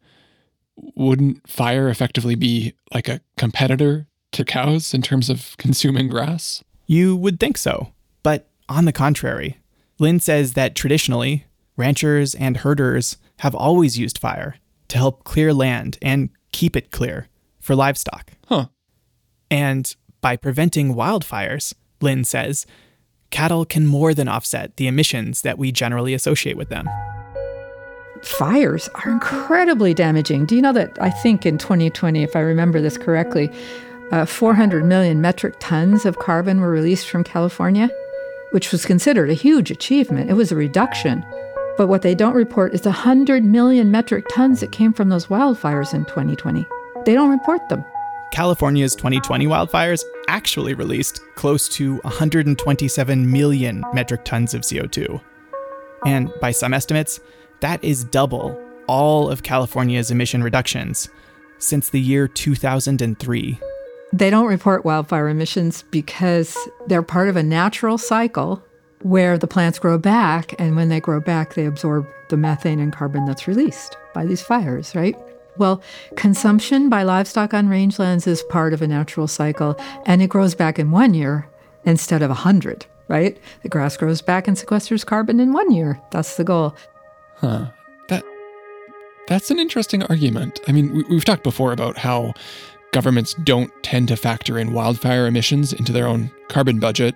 Wouldn't 0.77 1.49
fire 1.49 1.89
effectively 1.89 2.35
be 2.35 2.75
like 2.93 3.09
a 3.09 3.21
competitor 3.37 4.07
to 4.33 4.45
cows 4.45 4.95
in 4.95 5.03
terms 5.03 5.31
of 5.31 5.57
consuming 5.59 6.09
grass? 6.09 6.63
You 6.87 7.17
would 7.17 7.39
think 7.39 7.57
so, 7.57 7.93
but 8.23 8.49
on 8.69 8.85
the 8.85 8.93
contrary, 8.93 9.59
Lynn 9.99 10.21
says 10.21 10.55
that 10.55 10.75
traditionally, 10.75 11.47
ranchers 11.77 12.35
and 12.35 12.59
herders 12.59 13.17
have 13.39 13.55
always 13.55 13.99
used 13.99 14.19
fire 14.19 14.57
to 14.89 14.99
help 14.99 15.25
clear 15.25 15.55
land 15.55 15.99
and 16.03 16.31
keep 16.53 16.77
it 16.77 16.91
clear 16.91 17.29
for 17.61 17.75
livestock. 17.75 18.33
Huh. 18.47 18.67
And 19.51 19.95
by 20.21 20.37
preventing 20.37 20.95
wildfires, 20.95 21.75
Lynn 22.01 22.25
says, 22.25 22.67
cattle 23.33 23.65
can 23.65 23.87
more 23.87 24.15
than 24.15 24.29
offset 24.29 24.77
the 24.77 24.87
emissions 24.87 25.43
that 25.43 25.59
we 25.59 25.73
generally 25.73 26.15
associate 26.15 26.57
with 26.57 26.69
them. 26.69 26.89
Fires 28.23 28.89
are 28.95 29.11
incredibly 29.11 29.93
damaging. 29.95 30.47
Do 30.47 30.55
you 30.55 30.63
know 30.63 30.73
that 30.73 30.97
I 31.01 31.11
think 31.11 31.45
in 31.45 31.59
2020, 31.59 32.23
if 32.23 32.37
I 32.37 32.41
remember 32.41 32.81
this 32.81 32.97
correctly, 32.97 33.51
uh, 34.13 34.27
400 34.27 34.85
million 34.85 35.21
metric 35.21 35.57
tons 35.59 36.05
of 36.05 36.19
carbon 36.19 36.61
were 36.61 36.71
released 36.71 37.09
from 37.09 37.25
California, 37.25 37.91
which 38.53 38.71
was 38.71 38.85
considered 38.85 39.31
a 39.31 39.35
huge 39.35 39.73
achievement. 39.73 40.31
It 40.31 40.35
was 40.35 40.53
a 40.53 40.57
reduction. 40.57 41.25
But 41.77 41.89
what 41.89 42.03
they 42.03 42.15
don't 42.15 42.35
report 42.35 42.75
is 42.75 42.85
100 42.85 43.45
million 43.45 43.91
metric 43.91 44.27
tons 44.31 44.61
that 44.61 44.73
came 44.73 44.93
from 44.93 45.09
those 45.09 45.27
wildfires 45.27 45.95
in 45.95 46.05
2020. 46.05 46.67
They 47.07 47.15
don't 47.15 47.31
report 47.31 47.69
them. 47.69 47.85
California's 48.33 48.97
2020 48.97 49.47
wildfires 49.47 50.03
actually 50.27 50.73
released 50.73 51.21
close 51.35 51.69
to 51.69 51.99
127 51.99 53.31
million 53.31 53.85
metric 53.93 54.25
tons 54.25 54.55
of 54.55 54.63
CO2. 54.63 55.21
And 56.07 56.33
by 56.41 56.51
some 56.51 56.73
estimates, 56.73 57.21
that 57.61 57.85
is 57.85 58.05
double 58.05 58.59
all 58.89 59.31
of 59.31 59.43
California's 59.43 60.11
emission 60.11 60.43
reductions 60.43 61.11
since 61.59 61.91
the 61.91 62.01
year 62.01 62.27
2003. 62.27 63.61
They 64.15 64.31
don't 64.31 64.47
report 64.47 64.85
wildfire 64.85 65.29
emissions 65.29 65.85
because 65.91 66.57
they're 66.87 67.03
part 67.03 67.29
of 67.29 67.37
a 67.37 67.43
natural 67.43 67.99
cycle 67.99 68.65
where 69.03 69.37
the 69.37 69.47
plants 69.47 69.79
grow 69.79 69.99
back, 69.99 70.55
and 70.59 70.77
when 70.77 70.89
they 70.89 71.01
grow 71.01 71.21
back, 71.21 71.55
they 71.55 71.67
absorb 71.67 72.07
the 72.31 72.37
methane 72.37 72.81
and 72.81 72.93
carbon 72.93 73.27
that's 73.27 73.49
released 73.49 73.97
by 74.15 74.25
these 74.25 74.41
fires, 74.41 74.95
right? 74.95 75.17
Well, 75.59 75.83
consumption 76.17 76.89
by 76.89 77.03
livestock 77.03 77.53
on 77.53 77.69
rangelands 77.69 78.27
is 78.27 78.43
part 78.45 78.73
of 78.73 78.83
a 78.83 78.89
natural 78.89 79.29
cycle, 79.29 79.77
and 80.07 80.23
it 80.23 80.29
grows 80.29 80.55
back 80.55 80.79
in 80.79 80.91
one 80.91 81.15
year 81.15 81.49
instead 81.85 82.23
of 82.23 82.31
a 82.31 82.35
hundred, 82.35 82.87
right? 83.09 83.39
The 83.63 83.69
grass 83.69 83.97
grows 83.97 84.23
back 84.23 84.49
and 84.49 84.57
sequesters 84.57 85.05
carbon 85.05 85.41
in 85.41 85.53
one 85.53 85.71
year. 85.71 86.01
That's 86.11 86.37
the 86.37 86.45
goal. 86.45 86.75
Huh. 87.37 87.67
That 88.09 88.25
that's 89.29 89.51
an 89.51 89.59
interesting 89.59 90.03
argument. 90.05 90.61
I 90.69 90.73
mean, 90.73 90.95
we, 90.95 91.03
we've 91.05 91.25
talked 91.25 91.43
before 91.43 91.73
about 91.73 91.99
how 91.99 92.33
governments 92.93 93.35
don't 93.45 93.73
tend 93.83 94.09
to 94.09 94.17
factor 94.17 94.59
in 94.59 94.73
wildfire 94.73 95.27
emissions 95.27 95.73
into 95.73 95.93
their 95.93 96.07
own 96.07 96.31
carbon 96.49 96.79
budget, 96.79 97.15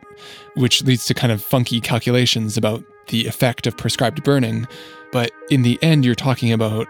which 0.54 0.82
leads 0.84 1.06
to 1.06 1.14
kind 1.14 1.32
of 1.32 1.42
funky 1.42 1.80
calculations 1.80 2.56
about 2.56 2.82
the 3.08 3.26
effect 3.26 3.66
of 3.66 3.76
prescribed 3.76 4.24
burning. 4.24 4.66
But 5.12 5.30
in 5.50 5.62
the 5.62 5.78
end, 5.82 6.04
you're 6.04 6.14
talking 6.14 6.52
about 6.52 6.88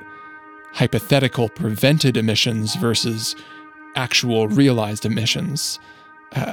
hypothetical 0.76 1.48
prevented 1.48 2.18
emissions 2.18 2.74
versus 2.76 3.34
actual 3.94 4.46
realized 4.46 5.06
emissions. 5.06 5.80
Uh, 6.34 6.52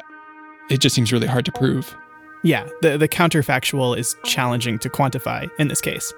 it 0.69 0.77
just 0.79 0.95
seems 0.95 1.11
really 1.11 1.27
hard 1.27 1.43
to 1.43 1.51
prove. 1.51 1.93
Yeah, 2.41 2.65
the, 2.81 2.97
the 2.97 3.09
counterfactual 3.09 3.97
is 3.97 4.15
challenging 4.23 4.79
to 4.79 4.89
quantify 4.89 5.49
in 5.59 5.67
this 5.67 5.81
case. 5.81 6.13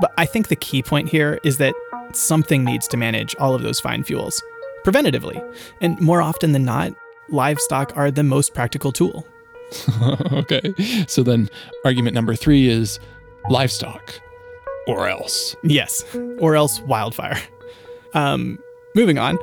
But 0.00 0.12
I 0.16 0.26
think 0.26 0.46
the 0.46 0.56
key 0.56 0.80
point 0.80 1.08
here 1.08 1.40
is 1.42 1.58
that 1.58 1.74
something 2.12 2.64
needs 2.64 2.86
to 2.88 2.96
manage 2.96 3.34
all 3.36 3.52
of 3.54 3.62
those 3.62 3.80
fine 3.80 4.04
fuels 4.04 4.40
preventatively. 4.84 5.42
And 5.80 6.00
more 6.00 6.22
often 6.22 6.52
than 6.52 6.64
not, 6.64 6.94
livestock 7.30 7.96
are 7.96 8.12
the 8.12 8.22
most 8.22 8.54
practical 8.54 8.92
tool. 8.92 9.26
okay. 10.32 10.72
So 11.08 11.24
then 11.24 11.48
argument 11.84 12.14
number 12.14 12.36
three 12.36 12.68
is 12.68 13.00
livestock 13.48 14.21
or 14.86 15.08
else. 15.08 15.56
Yes, 15.62 16.04
or 16.38 16.56
else 16.56 16.80
wildfire. 16.80 17.40
Um, 18.14 18.58
moving 18.94 19.18
on. 19.18 19.38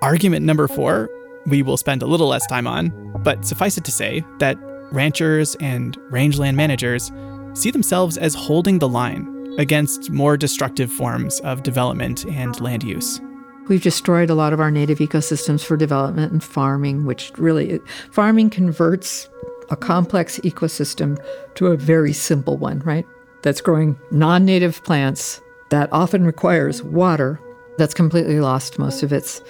Argument 0.00 0.44
number 0.44 0.66
four, 0.66 1.08
we 1.46 1.62
will 1.62 1.76
spend 1.76 2.02
a 2.02 2.06
little 2.06 2.28
less 2.28 2.46
time 2.48 2.66
on, 2.66 2.90
but 3.22 3.44
suffice 3.44 3.78
it 3.78 3.84
to 3.84 3.92
say 3.92 4.24
that 4.38 4.58
ranchers 4.90 5.54
and 5.60 5.96
rangeland 6.10 6.56
managers 6.56 7.12
see 7.54 7.70
themselves 7.70 8.16
as 8.16 8.34
holding 8.34 8.78
the 8.78 8.88
line 8.88 9.54
against 9.58 10.10
more 10.10 10.36
destructive 10.36 10.90
forms 10.90 11.38
of 11.40 11.62
development 11.62 12.24
and 12.24 12.60
land 12.60 12.82
use. 12.82 13.20
We've 13.68 13.82
destroyed 13.82 14.30
a 14.30 14.34
lot 14.34 14.52
of 14.52 14.60
our 14.60 14.70
native 14.70 14.98
ecosystems 14.98 15.64
for 15.64 15.76
development 15.76 16.32
and 16.32 16.42
farming, 16.42 17.04
which 17.04 17.30
really, 17.36 17.80
farming 18.10 18.50
converts 18.50 19.28
a 19.70 19.76
complex 19.76 20.38
ecosystem 20.40 21.22
to 21.54 21.68
a 21.68 21.76
very 21.76 22.12
simple 22.12 22.56
one, 22.56 22.80
right? 22.80 23.06
That's 23.42 23.60
growing 23.60 23.98
non 24.10 24.44
native 24.44 24.82
plants 24.84 25.40
that 25.70 25.88
often 25.92 26.24
requires 26.24 26.82
water 26.82 27.40
that's 27.78 27.94
completely 27.94 28.40
lost 28.40 28.78
most 28.78 29.02
of 29.02 29.12
its 29.12 29.42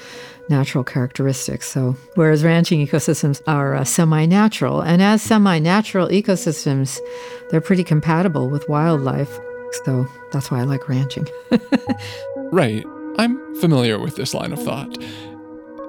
natural 0.48 0.84
characteristics. 0.84 1.68
So, 1.68 1.96
whereas 2.14 2.44
ranching 2.44 2.86
ecosystems 2.86 3.40
are 3.46 3.74
uh, 3.74 3.84
semi 3.84 4.26
natural, 4.26 4.80
and 4.80 5.02
as 5.02 5.22
semi 5.22 5.58
natural 5.58 6.08
ecosystems, 6.08 6.98
they're 7.50 7.60
pretty 7.60 7.84
compatible 7.84 8.48
with 8.48 8.68
wildlife. 8.68 9.38
So, 9.84 10.06
that's 10.32 10.50
why 10.50 10.60
I 10.60 10.64
like 10.64 10.88
ranching. 10.88 11.28
Right. 12.52 12.84
I'm 13.16 13.56
familiar 13.56 13.98
with 13.98 14.16
this 14.16 14.34
line 14.34 14.52
of 14.52 14.62
thought. 14.62 14.98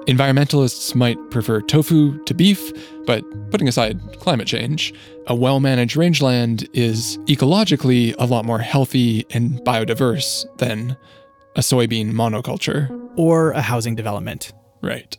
Environmentalists 0.06 0.94
might 0.94 1.18
prefer 1.30 1.62
tofu 1.62 2.22
to 2.24 2.34
beef, 2.34 2.72
but 3.06 3.24
putting 3.50 3.68
aside 3.68 3.98
climate 4.20 4.46
change, 4.46 4.92
a 5.28 5.34
well 5.34 5.60
managed 5.60 5.96
rangeland 5.96 6.68
is 6.74 7.16
ecologically 7.26 8.14
a 8.18 8.26
lot 8.26 8.44
more 8.44 8.58
healthy 8.58 9.24
and 9.30 9.60
biodiverse 9.64 10.44
than 10.58 10.96
a 11.56 11.60
soybean 11.60 12.12
monoculture. 12.12 12.90
Or 13.16 13.52
a 13.52 13.62
housing 13.62 13.94
development. 13.94 14.52
Right. 14.82 15.16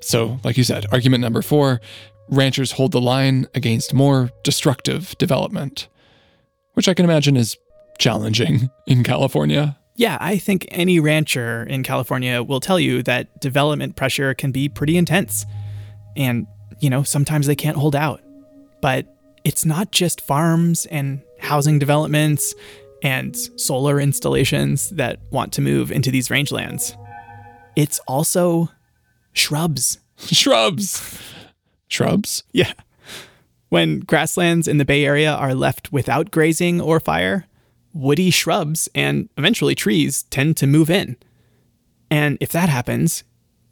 So, 0.00 0.38
like 0.44 0.56
you 0.56 0.64
said, 0.64 0.86
argument 0.92 1.22
number 1.22 1.42
four 1.42 1.80
ranchers 2.28 2.72
hold 2.72 2.92
the 2.92 3.00
line 3.00 3.48
against 3.54 3.92
more 3.92 4.30
destructive 4.44 5.16
development, 5.18 5.88
which 6.74 6.88
I 6.88 6.94
can 6.94 7.04
imagine 7.04 7.36
is 7.36 7.56
challenging 7.98 8.70
in 8.86 9.02
California. 9.02 9.76
Yeah, 9.96 10.16
I 10.20 10.38
think 10.38 10.66
any 10.70 10.98
rancher 11.00 11.64
in 11.64 11.82
California 11.82 12.42
will 12.42 12.60
tell 12.60 12.80
you 12.80 13.02
that 13.02 13.40
development 13.40 13.96
pressure 13.96 14.34
can 14.34 14.50
be 14.52 14.68
pretty 14.68 14.96
intense. 14.96 15.44
And, 16.16 16.46
you 16.78 16.88
know, 16.88 17.02
sometimes 17.02 17.46
they 17.46 17.56
can't 17.56 17.76
hold 17.76 17.94
out. 17.94 18.22
But 18.80 19.14
it's 19.44 19.64
not 19.64 19.90
just 19.92 20.20
farms 20.20 20.86
and 20.86 21.20
housing 21.38 21.78
developments 21.78 22.54
and 23.02 23.36
solar 23.58 24.00
installations 24.00 24.90
that 24.90 25.18
want 25.30 25.52
to 25.54 25.60
move 25.60 25.90
into 25.90 26.10
these 26.10 26.28
rangelands. 26.28 26.96
It's 27.76 27.98
also 28.00 28.68
shrubs. 29.32 29.98
Shrubs. 30.16 31.18
Shrubs? 31.88 32.44
Yeah. 32.52 32.72
When 33.70 34.00
grasslands 34.00 34.68
in 34.68 34.76
the 34.76 34.84
Bay 34.84 35.06
Area 35.06 35.32
are 35.32 35.54
left 35.54 35.92
without 35.92 36.30
grazing 36.30 36.78
or 36.78 37.00
fire, 37.00 37.46
woody 37.92 38.30
shrubs 38.30 38.88
and 38.94 39.28
eventually 39.36 39.74
trees 39.74 40.24
tend 40.24 40.56
to 40.58 40.66
move 40.66 40.90
in. 40.90 41.16
And 42.10 42.38
if 42.40 42.50
that 42.52 42.68
happens, 42.68 43.24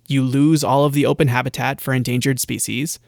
you 0.06 0.22
lose 0.22 0.64
all 0.64 0.84
of 0.84 0.92
the 0.92 1.06
open 1.06 1.28
habitat 1.28 1.80
for 1.80 1.92
endangered 1.92 2.40
species, 2.40 2.98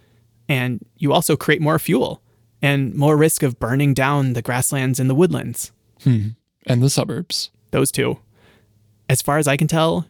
and 0.49 0.85
you 0.97 1.13
also 1.13 1.37
create 1.37 1.63
more 1.63 1.79
fuel 1.79 2.23
and 2.61 2.95
more 2.95 3.17
risk 3.17 3.43
of 3.43 3.59
burning 3.59 3.95
down 3.95 4.35
the 4.35 4.43
grasslands 4.43 5.01
and 5.01 5.09
the 5.09 5.15
woodlands. 5.15 5.73
Hmm. 6.03 6.29
And 6.67 6.83
the 6.83 6.91
suburbs. 6.91 7.51
Those 7.71 7.91
two. 7.91 8.19
As 9.09 9.23
far 9.23 9.39
as 9.39 9.49
I 9.49 9.57
can 9.57 9.67
tell, 9.67 10.07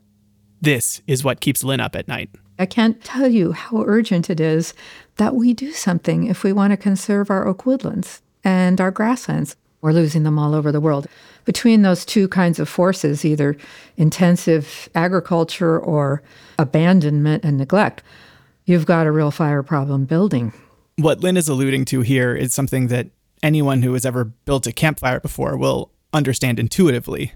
this 0.61 1.01
is 1.07 1.23
what 1.23 1.41
keeps 1.41 1.63
Lynn 1.63 1.81
up 1.81 1.95
at 1.95 2.09
night. 2.09 2.31
I 2.59 2.67
can't 2.67 3.03
tell 3.03 3.29
you 3.29 3.53
how 3.53 3.85
urgent 3.87 4.29
it 4.29 4.41
is 4.41 4.75
that 5.17 5.35
we 5.35 5.55
do 5.55 5.73
something 5.73 6.27
if 6.27 6.43
we 6.43 6.53
want 6.53 6.73
to 6.73 6.77
conserve 6.77 7.31
our 7.31 7.47
oak 7.47 7.65
woodlands 7.65 8.21
and 8.45 8.81
our 8.81 8.91
grasslands. 8.91 9.57
We're 9.81 9.93
losing 9.93 10.25
them 10.25 10.39
all 10.39 10.55
over 10.55 10.71
the 10.71 10.81
world. 10.81 11.07
Between 11.45 11.83
those 11.83 12.05
two 12.05 12.29
kinds 12.29 12.59
of 12.59 12.69
forces, 12.69 13.25
either 13.25 13.57
intensive 13.97 14.89
agriculture 14.95 15.79
or 15.79 16.23
abandonment 16.59 17.45
and 17.45 17.57
neglect, 17.57 18.03
you've 18.67 18.87
got 18.87 19.07
a 19.07 19.13
real 19.13 19.31
fire 19.31 19.63
problem 19.63 20.05
building. 20.05 20.53
What 20.97 21.21
Lynn 21.21 21.37
is 21.37 21.49
alluding 21.49 21.87
to 21.87 22.03
here 22.03 22.35
is 22.35 22.53
something 22.53 22.89
that 22.89 23.09
anyone 23.43 23.83
who 23.83 23.95
has 23.95 24.05
ever 24.05 24.25
built 24.25 24.67
a 24.67 24.73
campfire 24.73 25.21
before 25.21 25.57
will 25.57 25.93
understand 26.13 26.59
intuitively. 26.59 27.33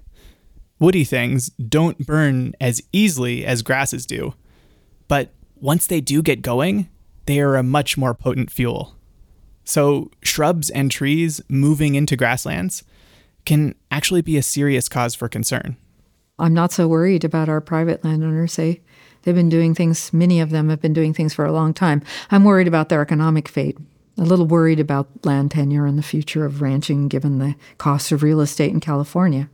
Woody 0.78 1.04
things 1.04 1.48
don't 1.50 2.06
burn 2.06 2.52
as 2.60 2.82
easily 2.92 3.46
as 3.46 3.62
grasses 3.62 4.04
do, 4.04 4.34
but 5.08 5.32
once 5.54 5.86
they 5.86 6.00
do 6.00 6.20
get 6.20 6.42
going, 6.42 6.90
they 7.26 7.40
are 7.40 7.56
a 7.56 7.62
much 7.62 7.96
more 7.96 8.12
potent 8.12 8.50
fuel. 8.50 8.93
So, 9.64 10.10
shrubs 10.22 10.70
and 10.70 10.90
trees 10.90 11.40
moving 11.48 11.94
into 11.94 12.16
grasslands 12.16 12.84
can 13.44 13.74
actually 13.90 14.22
be 14.22 14.36
a 14.36 14.42
serious 14.42 14.88
cause 14.88 15.14
for 15.14 15.28
concern. 15.28 15.76
I'm 16.38 16.54
not 16.54 16.72
so 16.72 16.88
worried 16.88 17.24
about 17.24 17.48
our 17.48 17.60
private 17.60 18.04
landowners. 18.04 18.56
They, 18.56 18.80
they've 19.22 19.34
been 19.34 19.48
doing 19.48 19.74
things, 19.74 20.12
many 20.12 20.40
of 20.40 20.50
them 20.50 20.68
have 20.68 20.80
been 20.80 20.92
doing 20.92 21.14
things 21.14 21.32
for 21.32 21.44
a 21.44 21.52
long 21.52 21.72
time. 21.72 22.02
I'm 22.30 22.44
worried 22.44 22.68
about 22.68 22.88
their 22.88 23.00
economic 23.00 23.48
fate. 23.48 23.78
A 24.16 24.22
little 24.22 24.46
worried 24.46 24.80
about 24.80 25.08
land 25.24 25.50
tenure 25.50 25.86
and 25.86 25.98
the 25.98 26.02
future 26.02 26.44
of 26.44 26.62
ranching 26.62 27.08
given 27.08 27.38
the 27.38 27.56
cost 27.78 28.12
of 28.12 28.22
real 28.22 28.40
estate 28.40 28.70
in 28.70 28.80
California. 28.80 29.48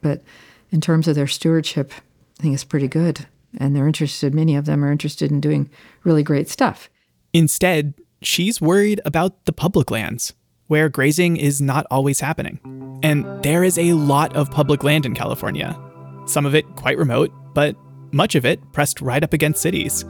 But 0.00 0.22
in 0.70 0.80
terms 0.80 1.06
of 1.06 1.14
their 1.14 1.28
stewardship, 1.28 1.92
I 2.38 2.42
think 2.42 2.54
it's 2.54 2.64
pretty 2.64 2.88
good. 2.88 3.26
And 3.58 3.76
they're 3.76 3.86
interested, 3.86 4.34
many 4.34 4.56
of 4.56 4.64
them 4.64 4.84
are 4.84 4.90
interested 4.90 5.30
in 5.30 5.40
doing 5.40 5.70
really 6.04 6.22
great 6.22 6.48
stuff. 6.48 6.88
Instead, 7.32 7.94
she's 8.26 8.60
worried 8.60 9.00
about 9.04 9.44
the 9.44 9.52
public 9.52 9.90
lands, 9.90 10.34
where 10.66 10.88
grazing 10.88 11.36
is 11.36 11.60
not 11.60 11.86
always 11.90 12.20
happening. 12.20 12.60
And 13.02 13.24
there 13.42 13.64
is 13.64 13.78
a 13.78 13.92
lot 13.92 14.34
of 14.36 14.50
public 14.50 14.84
land 14.84 15.06
in 15.06 15.14
California, 15.14 15.78
some 16.26 16.46
of 16.46 16.54
it 16.54 16.64
quite 16.76 16.98
remote, 16.98 17.32
but 17.54 17.76
much 18.12 18.34
of 18.34 18.44
it 18.44 18.60
pressed 18.72 19.00
right 19.00 19.22
up 19.22 19.32
against 19.32 19.62
cities. 19.62 20.04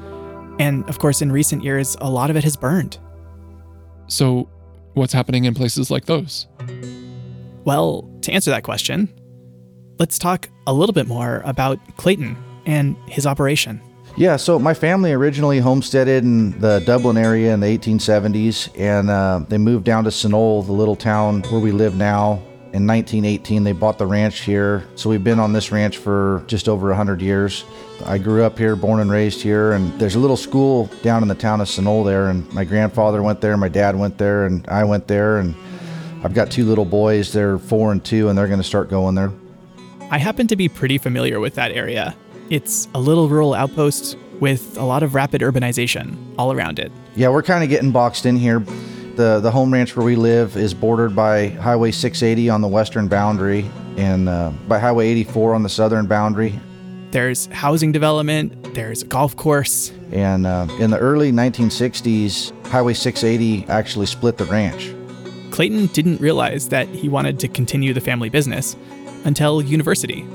And 0.58 0.88
of 0.88 0.98
course, 0.98 1.22
in 1.22 1.32
recent 1.32 1.64
years, 1.64 1.96
a 2.00 2.10
lot 2.10 2.30
of 2.30 2.36
it 2.36 2.44
has 2.44 2.56
burned. 2.56 2.98
So, 4.08 4.48
what's 4.94 5.12
happening 5.12 5.44
in 5.44 5.54
places 5.54 5.90
like 5.90 6.04
those? 6.04 6.46
Well, 7.64 8.10
to 8.22 8.32
answer 8.32 8.50
that 8.50 8.62
question, 8.62 9.08
let's 9.98 10.18
talk 10.18 10.48
a 10.66 10.72
little 10.72 10.92
bit 10.92 11.06
more 11.06 11.42
about 11.44 11.78
Clayton 11.96 12.36
and 12.66 12.96
his 13.08 13.26
operation. 13.26 13.80
Yeah, 14.16 14.36
so 14.36 14.58
my 14.58 14.74
family 14.74 15.12
originally 15.12 15.58
homesteaded 15.58 16.22
in 16.22 16.58
the 16.60 16.80
Dublin 16.80 17.16
area 17.16 17.54
in 17.54 17.60
the 17.60 17.66
1870s, 17.66 18.68
and 18.78 19.08
uh, 19.08 19.44
they 19.48 19.56
moved 19.56 19.86
down 19.86 20.04
to 20.04 20.10
Sunol, 20.10 20.64
the 20.66 20.72
little 20.72 20.96
town 20.96 21.42
where 21.44 21.60
we 21.60 21.72
live 21.72 21.96
now. 21.96 22.42
In 22.74 22.86
1918, 22.86 23.64
they 23.64 23.72
bought 23.72 23.98
the 23.98 24.06
ranch 24.06 24.40
here, 24.40 24.86
so 24.96 25.08
we've 25.08 25.24
been 25.24 25.38
on 25.38 25.52
this 25.54 25.72
ranch 25.72 25.96
for 25.96 26.44
just 26.46 26.68
over 26.68 26.88
100 26.88 27.22
years. 27.22 27.64
I 28.04 28.18
grew 28.18 28.44
up 28.44 28.58
here, 28.58 28.76
born 28.76 29.00
and 29.00 29.10
raised 29.10 29.40
here, 29.40 29.72
and 29.72 29.98
there's 29.98 30.14
a 30.14 30.18
little 30.18 30.36
school 30.36 30.90
down 31.02 31.22
in 31.22 31.28
the 31.28 31.34
town 31.34 31.62
of 31.62 31.68
Sunol 31.68 32.04
there, 32.04 32.28
and 32.28 32.50
my 32.52 32.64
grandfather 32.64 33.22
went 33.22 33.40
there, 33.40 33.56
my 33.56 33.68
dad 33.68 33.96
went 33.96 34.18
there, 34.18 34.44
and 34.44 34.66
I 34.68 34.84
went 34.84 35.08
there, 35.08 35.38
and 35.38 35.54
I've 36.22 36.34
got 36.34 36.50
two 36.50 36.64
little 36.64 36.84
boys. 36.84 37.32
They're 37.32 37.58
four 37.58 37.92
and 37.92 38.04
two, 38.04 38.28
and 38.28 38.36
they're 38.36 38.46
going 38.46 38.60
to 38.60 38.64
start 38.64 38.90
going 38.90 39.14
there. 39.14 39.32
I 40.10 40.18
happen 40.18 40.46
to 40.48 40.56
be 40.56 40.68
pretty 40.68 40.98
familiar 40.98 41.40
with 41.40 41.54
that 41.54 41.72
area. 41.72 42.14
It's 42.52 42.86
a 42.94 43.00
little 43.00 43.30
rural 43.30 43.54
outpost 43.54 44.18
with 44.38 44.76
a 44.76 44.84
lot 44.84 45.02
of 45.02 45.14
rapid 45.14 45.40
urbanization 45.40 46.34
all 46.36 46.52
around 46.52 46.78
it. 46.78 46.92
Yeah, 47.14 47.30
we're 47.30 47.42
kind 47.42 47.64
of 47.64 47.70
getting 47.70 47.92
boxed 47.92 48.26
in 48.26 48.36
here. 48.36 48.58
The 49.16 49.40
the 49.40 49.50
home 49.50 49.72
ranch 49.72 49.96
where 49.96 50.04
we 50.04 50.16
live 50.16 50.54
is 50.54 50.74
bordered 50.74 51.16
by 51.16 51.48
Highway 51.48 51.92
680 51.92 52.50
on 52.50 52.60
the 52.60 52.68
western 52.68 53.08
boundary 53.08 53.70
and 53.96 54.28
uh, 54.28 54.50
by 54.68 54.78
Highway 54.78 55.08
84 55.08 55.54
on 55.54 55.62
the 55.62 55.70
southern 55.70 56.06
boundary. 56.06 56.60
There's 57.10 57.46
housing 57.46 57.90
development, 57.90 58.74
there's 58.74 59.00
a 59.00 59.06
golf 59.06 59.34
course. 59.34 59.90
And 60.12 60.46
uh, 60.46 60.66
in 60.78 60.90
the 60.90 60.98
early 60.98 61.32
1960s, 61.32 62.66
Highway 62.66 62.92
680 62.92 63.66
actually 63.70 64.04
split 64.04 64.36
the 64.36 64.44
ranch. 64.44 64.94
Clayton 65.52 65.86
didn't 65.86 66.20
realize 66.20 66.68
that 66.68 66.86
he 66.88 67.08
wanted 67.08 67.40
to 67.40 67.48
continue 67.48 67.94
the 67.94 68.02
family 68.02 68.28
business 68.28 68.76
until 69.24 69.62
university. 69.62 70.26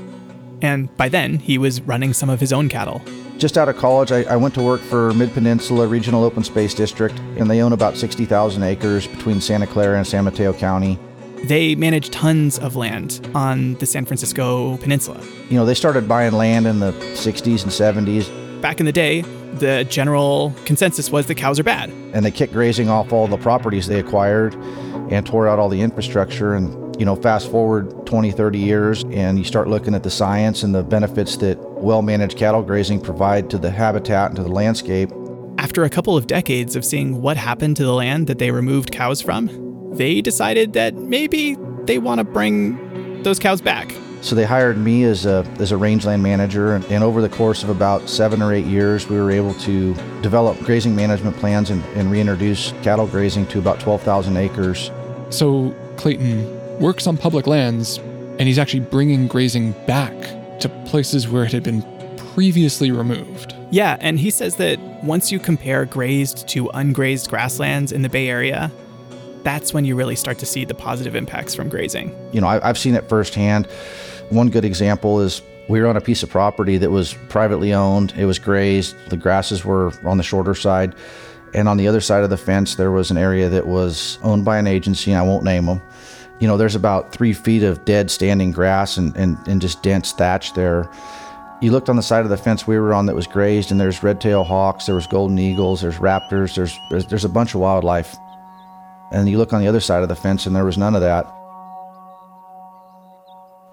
And 0.62 0.94
by 0.96 1.08
then, 1.08 1.38
he 1.38 1.58
was 1.58 1.80
running 1.82 2.12
some 2.12 2.30
of 2.30 2.40
his 2.40 2.52
own 2.52 2.68
cattle. 2.68 3.02
Just 3.38 3.56
out 3.56 3.68
of 3.68 3.76
college, 3.76 4.10
I, 4.10 4.22
I 4.24 4.36
went 4.36 4.54
to 4.54 4.62
work 4.62 4.80
for 4.80 5.14
Mid 5.14 5.32
Peninsula 5.32 5.86
Regional 5.86 6.24
Open 6.24 6.42
Space 6.42 6.74
District, 6.74 7.16
and 7.36 7.48
they 7.48 7.62
own 7.62 7.72
about 7.72 7.96
60,000 7.96 8.62
acres 8.62 9.06
between 9.06 9.40
Santa 9.40 9.66
Clara 9.66 9.96
and 9.96 10.06
San 10.06 10.24
Mateo 10.24 10.52
County. 10.52 10.98
They 11.44 11.76
manage 11.76 12.10
tons 12.10 12.58
of 12.58 12.74
land 12.74 13.28
on 13.34 13.74
the 13.74 13.86
San 13.86 14.04
Francisco 14.04 14.76
Peninsula. 14.78 15.22
You 15.48 15.56
know, 15.56 15.64
they 15.64 15.74
started 15.74 16.08
buying 16.08 16.32
land 16.32 16.66
in 16.66 16.80
the 16.80 16.90
60s 16.92 17.62
and 17.62 17.70
70s, 17.70 18.26
Back 18.60 18.80
in 18.80 18.86
the 18.86 18.92
day, 18.92 19.22
the 19.54 19.86
general 19.88 20.54
consensus 20.64 21.10
was 21.10 21.26
that 21.26 21.36
cows 21.36 21.58
are 21.58 21.64
bad. 21.64 21.90
and 22.12 22.24
they 22.24 22.30
kicked 22.30 22.52
grazing 22.52 22.88
off 22.88 23.12
all 23.12 23.26
the 23.28 23.36
properties 23.36 23.86
they 23.86 24.00
acquired 24.00 24.54
and 25.10 25.24
tore 25.26 25.46
out 25.48 25.58
all 25.58 25.68
the 25.68 25.80
infrastructure. 25.80 26.54
And, 26.54 26.98
you 26.98 27.04
know, 27.06 27.14
fast 27.16 27.50
forward 27.50 28.06
20, 28.06 28.30
30 28.32 28.58
years, 28.58 29.04
and 29.10 29.38
you 29.38 29.44
start 29.44 29.68
looking 29.68 29.94
at 29.94 30.02
the 30.02 30.10
science 30.10 30.62
and 30.62 30.74
the 30.74 30.82
benefits 30.82 31.36
that 31.38 31.58
well 31.60 32.02
managed 32.02 32.36
cattle 32.36 32.62
grazing 32.62 33.00
provide 33.00 33.48
to 33.50 33.58
the 33.58 33.70
habitat 33.70 34.28
and 34.30 34.36
to 34.36 34.42
the 34.42 34.48
landscape. 34.50 35.10
After 35.58 35.84
a 35.84 35.90
couple 35.90 36.16
of 36.16 36.26
decades 36.26 36.76
of 36.76 36.84
seeing 36.84 37.20
what 37.22 37.36
happened 37.36 37.76
to 37.76 37.84
the 37.84 37.94
land 37.94 38.26
that 38.26 38.38
they 38.38 38.50
removed 38.50 38.90
cows 38.90 39.20
from, 39.20 39.48
they 39.94 40.20
decided 40.20 40.72
that 40.74 40.94
maybe 40.94 41.56
they 41.84 41.98
want 41.98 42.18
to 42.18 42.24
bring 42.24 43.22
those 43.22 43.38
cows 43.38 43.60
back. 43.60 43.94
So 44.28 44.34
they 44.34 44.44
hired 44.44 44.76
me 44.76 45.04
as 45.04 45.24
a, 45.24 45.38
as 45.58 45.72
a 45.72 45.78
rangeland 45.78 46.22
manager, 46.22 46.74
and, 46.74 46.84
and 46.92 47.02
over 47.02 47.22
the 47.22 47.30
course 47.30 47.62
of 47.62 47.70
about 47.70 48.10
seven 48.10 48.42
or 48.42 48.52
eight 48.52 48.66
years, 48.66 49.08
we 49.08 49.16
were 49.16 49.30
able 49.30 49.54
to 49.54 49.94
develop 50.20 50.58
grazing 50.58 50.94
management 50.94 51.34
plans 51.38 51.70
and, 51.70 51.82
and 51.96 52.10
reintroduce 52.10 52.72
cattle 52.82 53.06
grazing 53.06 53.46
to 53.46 53.58
about 53.58 53.80
12,000 53.80 54.36
acres. 54.36 54.90
So, 55.30 55.74
Clayton 55.96 56.78
works 56.78 57.06
on 57.06 57.16
public 57.16 57.46
lands 57.46 57.96
and 57.96 58.42
he's 58.42 58.58
actually 58.58 58.80
bringing 58.80 59.28
grazing 59.28 59.72
back 59.86 60.12
to 60.60 60.68
places 60.84 61.26
where 61.26 61.44
it 61.44 61.52
had 61.52 61.62
been 61.62 61.80
previously 62.34 62.90
removed. 62.90 63.54
Yeah, 63.70 63.96
and 63.98 64.20
he 64.20 64.28
says 64.28 64.56
that 64.56 64.78
once 65.02 65.32
you 65.32 65.38
compare 65.38 65.86
grazed 65.86 66.46
to 66.48 66.66
ungrazed 66.74 67.30
grasslands 67.30 67.92
in 67.92 68.02
the 68.02 68.10
Bay 68.10 68.28
Area, 68.28 68.70
that's 69.42 69.72
when 69.72 69.86
you 69.86 69.96
really 69.96 70.16
start 70.16 70.38
to 70.40 70.46
see 70.46 70.66
the 70.66 70.74
positive 70.74 71.16
impacts 71.16 71.54
from 71.54 71.70
grazing. 71.70 72.14
You 72.32 72.42
know, 72.42 72.46
I, 72.46 72.68
I've 72.68 72.76
seen 72.76 72.94
it 72.94 73.08
firsthand. 73.08 73.66
One 74.30 74.50
good 74.50 74.64
example 74.64 75.20
is 75.20 75.42
we 75.68 75.80
were 75.80 75.86
on 75.86 75.96
a 75.96 76.00
piece 76.00 76.22
of 76.22 76.30
property 76.30 76.78
that 76.78 76.90
was 76.90 77.14
privately 77.28 77.72
owned. 77.72 78.12
It 78.16 78.26
was 78.26 78.38
grazed. 78.38 78.96
The 79.08 79.16
grasses 79.16 79.64
were 79.64 79.92
on 80.04 80.16
the 80.16 80.22
shorter 80.22 80.54
side. 80.54 80.94
And 81.54 81.68
on 81.68 81.76
the 81.76 81.88
other 81.88 82.00
side 82.00 82.24
of 82.24 82.30
the 82.30 82.36
fence, 82.36 82.74
there 82.74 82.90
was 82.90 83.10
an 83.10 83.16
area 83.16 83.48
that 83.48 83.66
was 83.66 84.18
owned 84.22 84.44
by 84.44 84.58
an 84.58 84.66
agency. 84.66 85.14
I 85.14 85.22
won't 85.22 85.44
name 85.44 85.66
them. 85.66 85.80
You 86.40 86.46
know, 86.46 86.56
there's 86.56 86.74
about 86.74 87.10
three 87.12 87.32
feet 87.32 87.62
of 87.62 87.84
dead 87.84 88.10
standing 88.10 88.52
grass 88.52 88.96
and, 88.96 89.16
and, 89.16 89.38
and 89.48 89.60
just 89.60 89.82
dense 89.82 90.12
thatch 90.12 90.52
there. 90.52 90.90
You 91.60 91.72
looked 91.72 91.88
on 91.88 91.96
the 91.96 92.02
side 92.02 92.22
of 92.22 92.30
the 92.30 92.36
fence 92.36 92.66
we 92.66 92.78
were 92.78 92.94
on 92.94 93.06
that 93.06 93.16
was 93.16 93.26
grazed, 93.26 93.72
and 93.72 93.80
there's 93.80 94.02
red-tailed 94.04 94.46
hawks, 94.46 94.86
there 94.86 94.94
was 94.94 95.08
golden 95.08 95.38
eagles, 95.40 95.80
there's 95.80 95.96
raptors, 95.96 96.54
there's, 96.54 96.78
there's 96.88 97.06
there's 97.06 97.24
a 97.24 97.28
bunch 97.28 97.54
of 97.54 97.60
wildlife. 97.60 98.16
And 99.10 99.28
you 99.28 99.38
look 99.38 99.52
on 99.52 99.60
the 99.60 99.66
other 99.66 99.80
side 99.80 100.04
of 100.04 100.08
the 100.08 100.14
fence, 100.14 100.46
and 100.46 100.54
there 100.54 100.64
was 100.64 100.78
none 100.78 100.94
of 100.94 101.00
that. 101.00 101.26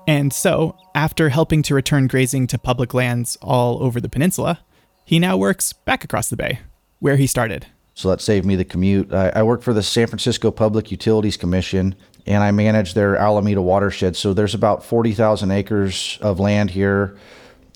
And 0.08 0.32
so, 0.32 0.78
after 0.93 1.30
helping 1.30 1.62
to 1.64 1.74
return 1.76 2.08
grazing 2.08 2.47
to 2.47 2.58
public 2.58 2.93
lands 2.93 3.38
all 3.41 3.82
over 3.82 3.99
the 3.99 4.10
peninsula, 4.10 4.60
he 5.03 5.20
now 5.20 5.38
works 5.38 5.74
back 5.74 6.03
across 6.03 6.30
the 6.30 6.38
bay, 6.38 6.60
where 6.99 7.16
he 7.16 7.28
started. 7.28 7.68
So 7.95 8.10
that 8.10 8.22
saved 8.22 8.45
me 8.45 8.56
the 8.56 8.66
commute. 8.66 9.14
I, 9.14 9.30
I 9.30 9.43
work 9.43 9.62
for 9.62 9.74
the 9.74 9.82
San 9.82 10.08
Francisco 10.08 10.51
Public 10.51 10.91
Utilities 10.91 11.38
Commission 11.38 11.95
and 12.28 12.43
I 12.43 12.51
manage 12.51 12.93
their 12.93 13.16
Alameda 13.16 13.62
watershed. 13.62 14.16
So 14.16 14.34
there's 14.34 14.56
about 14.56 14.84
40,000 14.84 15.51
acres 15.51 16.18
of 16.22 16.39
land 16.39 16.72
here. 16.72 17.16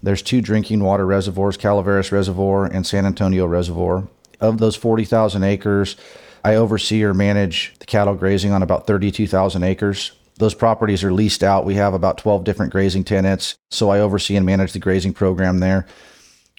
There's 0.01 0.21
two 0.21 0.41
drinking 0.41 0.83
water 0.83 1.05
reservoirs, 1.05 1.57
Calaveras 1.57 2.11
Reservoir 2.11 2.65
and 2.65 2.85
San 2.85 3.05
Antonio 3.05 3.45
Reservoir. 3.45 4.07
Of 4.41 4.57
those 4.57 4.75
40,000 4.75 5.43
acres, 5.43 5.95
I 6.43 6.55
oversee 6.55 7.03
or 7.03 7.13
manage 7.13 7.75
the 7.79 7.85
cattle 7.85 8.15
grazing 8.15 8.51
on 8.51 8.63
about 8.63 8.87
32,000 8.87 9.63
acres. 9.63 10.13
Those 10.39 10.53
properties 10.53 11.03
are 11.03 11.11
leased 11.11 11.43
out. 11.43 11.65
We 11.65 11.75
have 11.75 11.93
about 11.93 12.17
12 12.17 12.45
different 12.45 12.71
grazing 12.71 13.03
tenants. 13.03 13.57
So 13.71 13.89
I 13.89 13.99
oversee 13.99 14.37
and 14.37 14.45
manage 14.45 14.71
the 14.71 14.79
grazing 14.79 15.13
program 15.13 15.59
there. 15.59 15.85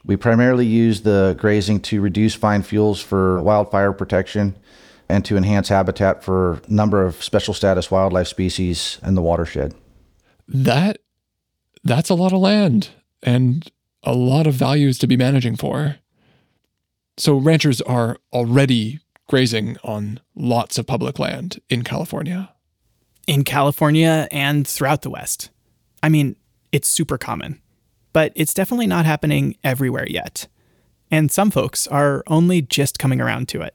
We 0.05 0.17
primarily 0.17 0.67
use 0.67 1.01
the 1.01 1.35
grazing 1.39 1.81
to 1.81 2.01
reduce 2.01 2.35
fine 2.35 2.63
fuels 2.63 3.01
for 3.01 3.43
wildfire 3.43 3.93
protection 3.93 4.55
and 5.09 5.25
to 5.25 5.37
enhance 5.37 5.69
habitat 5.71 6.23
for 6.23 6.53
a 6.53 6.61
number 6.69 7.03
of 7.03 7.23
special 7.23 7.55
status 7.55 7.91
wildlife 7.91 8.29
species 8.29 8.99
in 9.03 9.15
the 9.15 9.23
watershed. 9.23 9.75
That 10.47 10.99
that's 11.83 12.11
a 12.11 12.15
lot 12.15 12.33
of 12.33 12.41
land 12.41 12.91
and 13.23 13.71
a 14.03 14.13
lot 14.13 14.47
of 14.47 14.55
values 14.55 14.99
to 14.99 15.07
be 15.07 15.17
managing 15.17 15.57
for. 15.57 15.97
So 17.17 17.37
ranchers 17.37 17.81
are 17.83 18.19
already 18.33 19.01
grazing 19.27 19.79
on 19.83 20.21
lots 20.35 20.77
of 20.79 20.87
public 20.87 21.19
land 21.19 21.61
in 21.71 21.83
California. 21.83 22.51
In 23.27 23.45
California 23.45 24.27
and 24.31 24.67
throughout 24.67 25.03
the 25.03 25.11
West. 25.11 25.51
I 26.03 26.09
mean, 26.09 26.37
it's 26.73 26.89
super 26.89 27.19
common, 27.19 27.61
but 28.13 28.33
it's 28.35 28.55
definitely 28.55 28.87
not 28.87 29.07
happening 29.07 29.57
everywhere 29.63 30.09
yet. 30.09 30.49
And 31.11 31.31
some 31.31 31.51
folks 31.51 31.87
are 31.89 32.23
only 32.27 32.63
just 32.63 32.99
coming 32.99 33.21
around 33.21 33.49
to 33.49 33.63
it. 33.63 33.75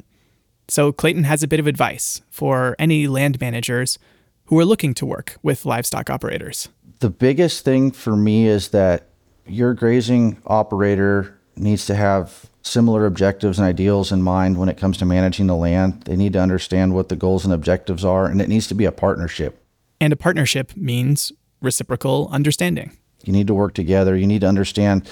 So 0.67 0.91
Clayton 0.91 1.25
has 1.25 1.43
a 1.43 1.47
bit 1.47 1.59
of 1.59 1.67
advice 1.67 2.21
for 2.29 2.75
any 2.79 3.07
land 3.07 3.39
managers 3.39 3.99
who 4.45 4.59
are 4.59 4.65
looking 4.65 4.93
to 4.95 5.05
work 5.05 5.37
with 5.43 5.65
livestock 5.65 6.09
operators. 6.09 6.69
The 6.99 7.09
biggest 7.09 7.65
thing 7.65 7.91
for 7.91 8.15
me 8.15 8.47
is 8.47 8.69
that 8.69 9.07
your 9.45 9.73
grazing 9.73 10.41
operator 10.47 11.37
needs 11.55 11.85
to 11.87 11.95
have 11.95 12.49
similar 12.65 13.05
objectives 13.05 13.59
and 13.59 13.67
ideals 13.67 14.11
in 14.11 14.21
mind 14.21 14.57
when 14.57 14.69
it 14.69 14.77
comes 14.77 14.97
to 14.97 15.05
managing 15.05 15.47
the 15.47 15.55
land. 15.55 16.01
They 16.03 16.15
need 16.15 16.33
to 16.33 16.39
understand 16.39 16.93
what 16.93 17.09
the 17.09 17.15
goals 17.15 17.45
and 17.45 17.53
objectives 17.53 18.03
are, 18.03 18.25
and 18.25 18.41
it 18.41 18.49
needs 18.49 18.67
to 18.67 18.75
be 18.75 18.85
a 18.85 18.91
partnership. 18.91 19.61
And 20.01 20.11
a 20.11 20.15
partnership 20.15 20.75
means 20.75 21.31
reciprocal 21.61 22.27
understanding. 22.31 22.97
You 23.23 23.33
need 23.33 23.47
to 23.47 23.53
work 23.53 23.73
together. 23.73 24.15
You 24.15 24.27
need 24.27 24.41
to 24.41 24.47
understand, 24.47 25.09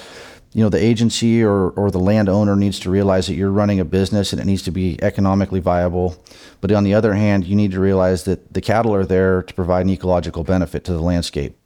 you 0.52 0.62
know, 0.62 0.68
the 0.68 0.82
agency 0.82 1.42
or, 1.42 1.70
or 1.70 1.90
the 1.90 1.98
landowner 1.98 2.56
needs 2.56 2.78
to 2.80 2.90
realize 2.90 3.28
that 3.28 3.34
you're 3.34 3.50
running 3.50 3.80
a 3.80 3.84
business 3.84 4.32
and 4.32 4.40
it 4.40 4.44
needs 4.46 4.62
to 4.62 4.70
be 4.70 5.02
economically 5.02 5.60
viable. 5.60 6.16
But 6.60 6.72
on 6.72 6.84
the 6.84 6.94
other 6.94 7.14
hand, 7.14 7.46
you 7.46 7.56
need 7.56 7.70
to 7.72 7.80
realize 7.80 8.24
that 8.24 8.52
the 8.52 8.60
cattle 8.60 8.94
are 8.94 9.06
there 9.06 9.42
to 9.42 9.54
provide 9.54 9.86
an 9.86 9.90
ecological 9.90 10.44
benefit 10.44 10.84
to 10.84 10.92
the 10.92 11.02
landscape. 11.02 11.56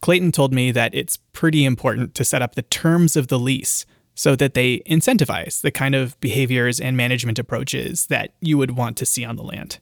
Clayton 0.00 0.32
told 0.32 0.52
me 0.52 0.70
that 0.72 0.94
it's 0.94 1.18
pretty 1.32 1.64
important 1.64 2.14
to 2.14 2.24
set 2.24 2.40
up 2.40 2.54
the 2.54 2.62
terms 2.62 3.16
of 3.16 3.28
the 3.28 3.38
lease 3.38 3.84
so 4.18 4.34
that 4.34 4.54
they 4.54 4.80
incentivize 4.80 5.60
the 5.60 5.70
kind 5.70 5.94
of 5.94 6.18
behaviors 6.18 6.80
and 6.80 6.96
management 6.96 7.38
approaches 7.38 8.08
that 8.08 8.32
you 8.40 8.58
would 8.58 8.72
want 8.72 8.96
to 8.96 9.06
see 9.06 9.24
on 9.24 9.36
the 9.36 9.44
land. 9.44 9.78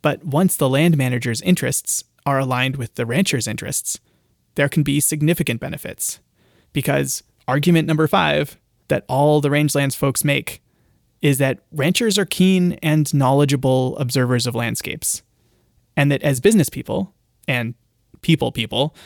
But 0.00 0.24
once 0.24 0.56
the 0.56 0.66
land 0.66 0.96
manager's 0.96 1.42
interests 1.42 2.04
are 2.24 2.38
aligned 2.38 2.76
with 2.76 2.94
the 2.94 3.04
rancher's 3.04 3.46
interests, 3.46 4.00
there 4.54 4.70
can 4.70 4.82
be 4.82 4.98
significant 4.98 5.60
benefits. 5.60 6.20
Because 6.72 7.22
argument 7.46 7.86
number 7.86 8.06
five 8.06 8.56
that 8.88 9.04
all 9.10 9.42
the 9.42 9.50
rangelands 9.50 9.94
folks 9.94 10.24
make 10.24 10.62
is 11.20 11.36
that 11.36 11.58
ranchers 11.70 12.16
are 12.16 12.24
keen 12.24 12.78
and 12.82 13.12
knowledgeable 13.12 13.98
observers 13.98 14.46
of 14.46 14.54
landscapes, 14.54 15.22
and 15.98 16.10
that 16.10 16.22
as 16.22 16.40
business 16.40 16.70
people 16.70 17.12
and 17.46 17.74
people 18.22 18.52
people, 18.52 18.96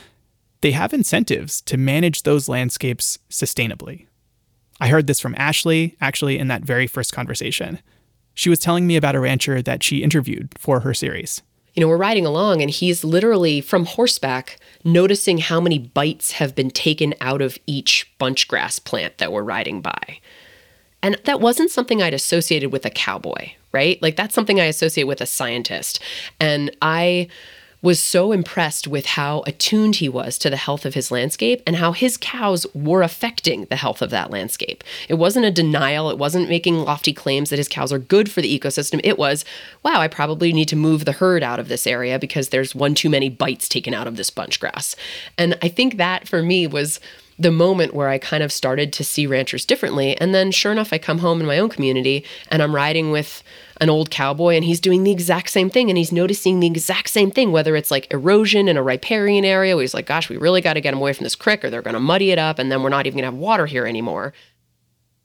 they 0.60 0.70
have 0.70 0.94
incentives 0.94 1.60
to 1.62 1.76
manage 1.76 2.22
those 2.22 2.48
landscapes 2.48 3.18
sustainably. 3.28 4.06
I 4.82 4.88
heard 4.88 5.06
this 5.06 5.20
from 5.20 5.36
Ashley 5.38 5.96
actually 6.00 6.40
in 6.40 6.48
that 6.48 6.62
very 6.62 6.88
first 6.88 7.12
conversation. 7.12 7.78
She 8.34 8.50
was 8.50 8.58
telling 8.58 8.84
me 8.84 8.96
about 8.96 9.14
a 9.14 9.20
rancher 9.20 9.62
that 9.62 9.84
she 9.84 10.02
interviewed 10.02 10.48
for 10.58 10.80
her 10.80 10.92
series. 10.92 11.40
You 11.74 11.80
know, 11.82 11.88
we're 11.88 11.96
riding 11.96 12.26
along 12.26 12.62
and 12.62 12.68
he's 12.68 13.04
literally 13.04 13.60
from 13.60 13.84
horseback 13.84 14.58
noticing 14.82 15.38
how 15.38 15.60
many 15.60 15.78
bites 15.78 16.32
have 16.32 16.56
been 16.56 16.68
taken 16.68 17.14
out 17.20 17.40
of 17.40 17.56
each 17.64 18.12
bunchgrass 18.18 18.82
plant 18.82 19.18
that 19.18 19.30
we're 19.30 19.44
riding 19.44 19.82
by. 19.82 20.18
And 21.00 21.16
that 21.26 21.40
wasn't 21.40 21.70
something 21.70 22.02
I'd 22.02 22.12
associated 22.12 22.72
with 22.72 22.84
a 22.84 22.90
cowboy, 22.90 23.52
right? 23.70 24.02
Like 24.02 24.16
that's 24.16 24.34
something 24.34 24.60
I 24.60 24.64
associate 24.64 25.04
with 25.04 25.20
a 25.20 25.26
scientist. 25.26 26.02
And 26.40 26.76
I 26.82 27.28
was 27.82 27.98
so 27.98 28.30
impressed 28.30 28.86
with 28.86 29.06
how 29.06 29.42
attuned 29.46 29.96
he 29.96 30.08
was 30.08 30.38
to 30.38 30.48
the 30.48 30.56
health 30.56 30.86
of 30.86 30.94
his 30.94 31.10
landscape 31.10 31.60
and 31.66 31.76
how 31.76 31.90
his 31.90 32.16
cows 32.16 32.64
were 32.72 33.02
affecting 33.02 33.64
the 33.66 33.76
health 33.76 34.00
of 34.00 34.10
that 34.10 34.30
landscape. 34.30 34.84
It 35.08 35.14
wasn't 35.14 35.46
a 35.46 35.50
denial, 35.50 36.08
it 36.08 36.16
wasn't 36.16 36.48
making 36.48 36.78
lofty 36.78 37.12
claims 37.12 37.50
that 37.50 37.58
his 37.58 37.68
cows 37.68 37.92
are 37.92 37.98
good 37.98 38.30
for 38.30 38.40
the 38.40 38.58
ecosystem. 38.58 39.00
It 39.02 39.18
was, 39.18 39.44
wow, 39.82 40.00
I 40.00 40.06
probably 40.06 40.52
need 40.52 40.68
to 40.68 40.76
move 40.76 41.04
the 41.04 41.12
herd 41.12 41.42
out 41.42 41.58
of 41.58 41.68
this 41.68 41.86
area 41.86 42.20
because 42.20 42.50
there's 42.50 42.74
one 42.74 42.94
too 42.94 43.10
many 43.10 43.28
bites 43.28 43.68
taken 43.68 43.94
out 43.94 44.06
of 44.06 44.16
this 44.16 44.30
bunch 44.30 44.60
grass. 44.60 44.94
And 45.36 45.58
I 45.60 45.68
think 45.68 45.96
that 45.96 46.28
for 46.28 46.42
me 46.42 46.68
was 46.68 47.00
the 47.42 47.50
moment 47.50 47.94
where 47.94 48.08
I 48.08 48.18
kind 48.18 48.42
of 48.42 48.52
started 48.52 48.92
to 48.94 49.04
see 49.04 49.26
ranchers 49.26 49.64
differently. 49.64 50.16
And 50.18 50.34
then, 50.34 50.50
sure 50.50 50.72
enough, 50.72 50.92
I 50.92 50.98
come 50.98 51.18
home 51.18 51.40
in 51.40 51.46
my 51.46 51.58
own 51.58 51.68
community 51.68 52.24
and 52.50 52.62
I'm 52.62 52.74
riding 52.74 53.10
with 53.10 53.42
an 53.80 53.90
old 53.90 54.10
cowboy 54.10 54.54
and 54.54 54.64
he's 54.64 54.80
doing 54.80 55.02
the 55.02 55.10
exact 55.10 55.50
same 55.50 55.68
thing 55.68 55.90
and 55.90 55.98
he's 55.98 56.12
noticing 56.12 56.60
the 56.60 56.66
exact 56.66 57.08
same 57.08 57.30
thing, 57.30 57.50
whether 57.50 57.74
it's 57.74 57.90
like 57.90 58.12
erosion 58.12 58.68
in 58.68 58.76
a 58.76 58.82
riparian 58.82 59.44
area 59.44 59.74
where 59.74 59.82
he's 59.82 59.94
like, 59.94 60.06
gosh, 60.06 60.28
we 60.28 60.36
really 60.36 60.60
got 60.60 60.74
to 60.74 60.80
get 60.80 60.94
him 60.94 61.00
away 61.00 61.12
from 61.12 61.24
this 61.24 61.34
creek 61.34 61.64
or 61.64 61.70
they're 61.70 61.82
going 61.82 61.94
to 61.94 62.00
muddy 62.00 62.30
it 62.30 62.38
up 62.38 62.58
and 62.58 62.70
then 62.70 62.82
we're 62.82 62.90
not 62.90 63.06
even 63.06 63.18
going 63.18 63.30
to 63.30 63.34
have 63.34 63.40
water 63.40 63.66
here 63.66 63.86
anymore. 63.86 64.32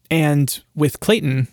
And 0.09 0.59
with 0.73 0.99
Clayton, 0.99 1.47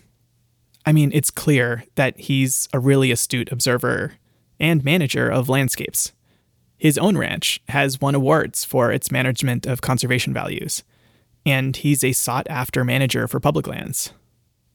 I 0.85 0.91
mean, 0.91 1.11
it's 1.13 1.29
clear 1.29 1.83
that 1.95 2.17
he's 2.19 2.69
a 2.73 2.79
really 2.79 3.11
astute 3.11 3.51
observer 3.51 4.13
and 4.59 4.83
manager 4.83 5.29
of 5.29 5.49
landscapes. 5.49 6.11
His 6.77 6.97
own 6.97 7.17
ranch 7.17 7.61
has 7.69 8.01
won 8.01 8.15
awards 8.15 8.65
for 8.65 8.91
its 8.91 9.11
management 9.11 9.65
of 9.65 9.81
conservation 9.81 10.33
values, 10.33 10.83
and 11.45 11.75
he's 11.75 12.03
a 12.03 12.11
sought 12.11 12.47
after 12.49 12.83
manager 12.83 13.27
for 13.27 13.39
public 13.39 13.67
lands. 13.67 14.11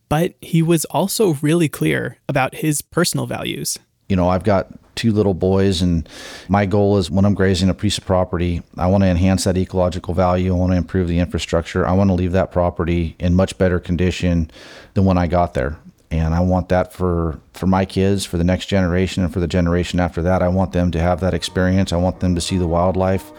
But 0.08 0.34
he 0.40 0.62
was 0.62 0.84
also 0.86 1.34
really 1.34 1.68
clear 1.68 2.18
about 2.28 2.56
his 2.56 2.82
personal 2.82 3.26
values. 3.26 3.78
You 4.08 4.16
know, 4.16 4.28
I've 4.28 4.42
got 4.44 4.72
two 4.96 5.12
little 5.12 5.34
boys, 5.34 5.82
and 5.82 6.08
my 6.48 6.66
goal 6.66 6.98
is 6.98 7.10
when 7.10 7.24
I'm 7.24 7.34
grazing 7.34 7.68
a 7.68 7.74
piece 7.74 7.96
of 7.96 8.04
property, 8.04 8.62
I 8.76 8.86
want 8.86 9.04
to 9.04 9.08
enhance 9.08 9.44
that 9.44 9.56
ecological 9.56 10.14
value. 10.14 10.52
I 10.52 10.58
want 10.58 10.72
to 10.72 10.76
improve 10.76 11.06
the 11.06 11.20
infrastructure. 11.20 11.86
I 11.86 11.92
want 11.92 12.10
to 12.10 12.14
leave 12.14 12.32
that 12.32 12.50
property 12.50 13.14
in 13.20 13.34
much 13.34 13.56
better 13.56 13.78
condition 13.78 14.50
than 14.94 15.04
when 15.04 15.16
I 15.16 15.26
got 15.26 15.54
there 15.54 15.78
and 16.10 16.34
I 16.34 16.40
want 16.40 16.68
that 16.70 16.92
for 16.92 17.40
for 17.54 17.66
my 17.66 17.84
kids, 17.84 18.24
for 18.24 18.36
the 18.36 18.44
next 18.44 18.66
generation, 18.66 19.22
and 19.22 19.32
for 19.32 19.40
the 19.40 19.46
generation 19.46 20.00
after 20.00 20.22
that. 20.22 20.42
I 20.42 20.48
want 20.48 20.72
them 20.72 20.90
to 20.92 21.00
have 21.00 21.20
that 21.20 21.34
experience. 21.34 21.92
I 21.92 21.96
want 21.96 22.20
them 22.20 22.34
to 22.34 22.40
see 22.40 22.58
the 22.58 22.66
wildlife. 22.66 23.30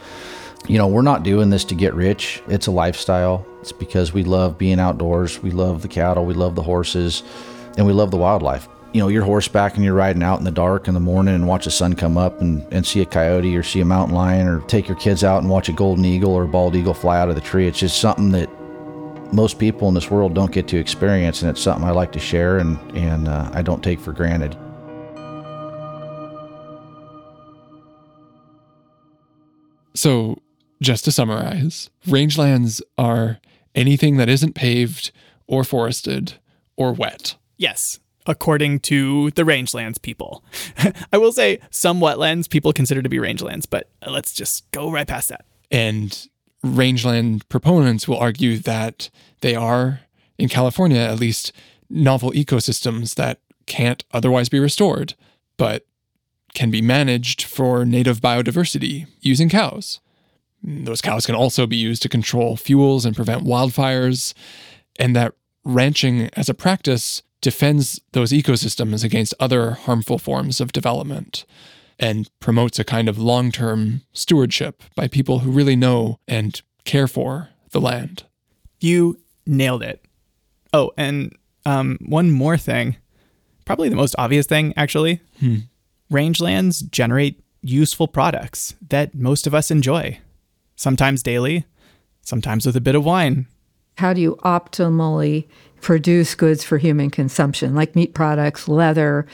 You 0.67 0.77
know, 0.77 0.87
we're 0.87 1.01
not 1.01 1.23
doing 1.23 1.49
this 1.49 1.65
to 1.65 1.75
get 1.75 1.93
rich. 1.93 2.41
It's 2.47 2.67
a 2.67 2.71
lifestyle. 2.71 3.45
It's 3.61 3.71
because 3.71 4.13
we 4.13 4.23
love 4.23 4.57
being 4.57 4.79
outdoors. 4.79 5.41
We 5.41 5.51
love 5.51 5.81
the 5.81 5.87
cattle. 5.87 6.25
We 6.25 6.33
love 6.33 6.55
the 6.55 6.63
horses, 6.63 7.23
and 7.77 7.85
we 7.85 7.93
love 7.93 8.11
the 8.11 8.17
wildlife. 8.17 8.67
You 8.93 8.99
know, 8.99 9.07
you're 9.07 9.23
horseback 9.23 9.75
and 9.75 9.85
you're 9.85 9.93
riding 9.93 10.21
out 10.21 10.39
in 10.39 10.45
the 10.45 10.51
dark 10.51 10.89
in 10.89 10.93
the 10.93 10.99
morning 10.99 11.33
and 11.33 11.47
watch 11.47 11.63
the 11.63 11.71
sun 11.71 11.95
come 11.95 12.17
up 12.17 12.41
and, 12.41 12.65
and 12.73 12.85
see 12.85 13.01
a 13.01 13.05
coyote 13.05 13.55
or 13.55 13.63
see 13.63 13.79
a 13.79 13.85
mountain 13.85 14.13
lion 14.13 14.49
or 14.49 14.59
take 14.67 14.89
your 14.89 14.97
kids 14.97 15.23
out 15.23 15.41
and 15.41 15.49
watch 15.49 15.69
a 15.69 15.71
golden 15.71 16.03
eagle 16.03 16.33
or 16.33 16.43
a 16.43 16.47
bald 16.47 16.75
eagle 16.75 16.93
fly 16.93 17.17
out 17.17 17.29
of 17.29 17.35
the 17.35 17.41
tree. 17.41 17.67
It's 17.67 17.79
just 17.79 18.01
something 18.01 18.31
that 18.31 18.49
most 19.31 19.59
people 19.59 19.87
in 19.87 19.93
this 19.93 20.11
world 20.11 20.33
don't 20.33 20.51
get 20.51 20.67
to 20.69 20.77
experience, 20.77 21.41
and 21.41 21.49
it's 21.49 21.61
something 21.61 21.87
I 21.87 21.91
like 21.91 22.11
to 22.13 22.19
share 22.19 22.57
and, 22.57 22.77
and 22.95 23.27
uh, 23.27 23.49
I 23.53 23.61
don't 23.61 23.83
take 23.83 23.99
for 23.99 24.11
granted. 24.11 24.57
So, 29.93 30.41
just 30.81 31.05
to 31.05 31.11
summarize, 31.11 31.89
rangelands 32.07 32.81
are 32.97 33.39
anything 33.75 34.17
that 34.17 34.29
isn't 34.29 34.55
paved 34.55 35.11
or 35.47 35.63
forested 35.63 36.33
or 36.75 36.93
wet. 36.93 37.35
Yes, 37.57 37.99
according 38.25 38.79
to 38.79 39.31
the 39.31 39.43
rangelands 39.43 40.01
people. 40.01 40.43
I 41.13 41.17
will 41.17 41.31
say 41.31 41.59
some 41.69 41.99
wetlands 41.99 42.49
people 42.49 42.73
consider 42.73 43.01
to 43.01 43.09
be 43.09 43.17
rangelands, 43.17 43.67
but 43.69 43.89
let's 44.07 44.33
just 44.33 44.69
go 44.71 44.91
right 44.91 45.07
past 45.07 45.29
that. 45.29 45.45
And 45.69 46.27
rangeland 46.63 47.47
proponents 47.49 48.07
will 48.07 48.17
argue 48.17 48.57
that 48.59 49.09
they 49.41 49.55
are, 49.55 50.01
in 50.37 50.49
California 50.49 50.99
at 50.99 51.19
least, 51.19 51.51
novel 51.89 52.31
ecosystems 52.31 53.15
that 53.15 53.39
can't 53.65 54.03
otherwise 54.11 54.49
be 54.49 54.59
restored, 54.59 55.15
but 55.57 55.85
can 56.53 56.69
be 56.69 56.81
managed 56.81 57.43
for 57.43 57.85
native 57.85 58.19
biodiversity 58.19 59.07
using 59.21 59.49
cows. 59.49 59.99
Those 60.63 61.01
cows 61.01 61.25
can 61.25 61.35
also 61.35 61.65
be 61.65 61.77
used 61.77 62.01
to 62.03 62.09
control 62.09 62.55
fuels 62.55 63.05
and 63.05 63.15
prevent 63.15 63.43
wildfires, 63.43 64.33
and 64.97 65.15
that 65.15 65.33
ranching 65.63 66.29
as 66.33 66.49
a 66.49 66.53
practice 66.53 67.23
defends 67.41 67.99
those 68.11 68.31
ecosystems 68.31 69.03
against 69.03 69.33
other 69.39 69.71
harmful 69.71 70.19
forms 70.19 70.61
of 70.61 70.71
development 70.71 71.45
and 72.01 72.29
promotes 72.39 72.79
a 72.79 72.83
kind 72.83 73.07
of 73.07 73.19
long 73.19 73.51
term 73.51 74.01
stewardship 74.11 74.83
by 74.95 75.07
people 75.07 75.39
who 75.39 75.51
really 75.51 75.75
know 75.75 76.19
and 76.27 76.61
care 76.83 77.07
for 77.07 77.49
the 77.69 77.79
land. 77.79 78.23
You 78.79 79.19
nailed 79.45 79.83
it. 79.83 80.03
Oh, 80.73 80.91
and 80.97 81.33
um, 81.65 81.97
one 82.01 82.31
more 82.31 82.57
thing, 82.57 82.97
probably 83.65 83.87
the 83.87 83.95
most 83.95 84.15
obvious 84.17 84.47
thing, 84.47 84.73
actually. 84.75 85.21
Hmm. 85.39 85.57
Rangelands 86.11 86.89
generate 86.89 87.41
useful 87.61 88.07
products 88.07 88.75
that 88.89 89.13
most 89.13 89.45
of 89.45 89.53
us 89.53 89.69
enjoy, 89.69 90.19
sometimes 90.75 91.21
daily, 91.21 91.65
sometimes 92.21 92.65
with 92.65 92.75
a 92.75 92.81
bit 92.81 92.95
of 92.95 93.05
wine, 93.05 93.45
How 93.97 94.13
do 94.13 94.21
you 94.21 94.35
optimally 94.43 95.47
produce 95.81 96.35
goods 96.35 96.63
for 96.63 96.77
human 96.77 97.09
consumption, 97.09 97.75
like 97.75 97.95
meat 97.95 98.13
products, 98.13 98.67
leather, 98.67 99.25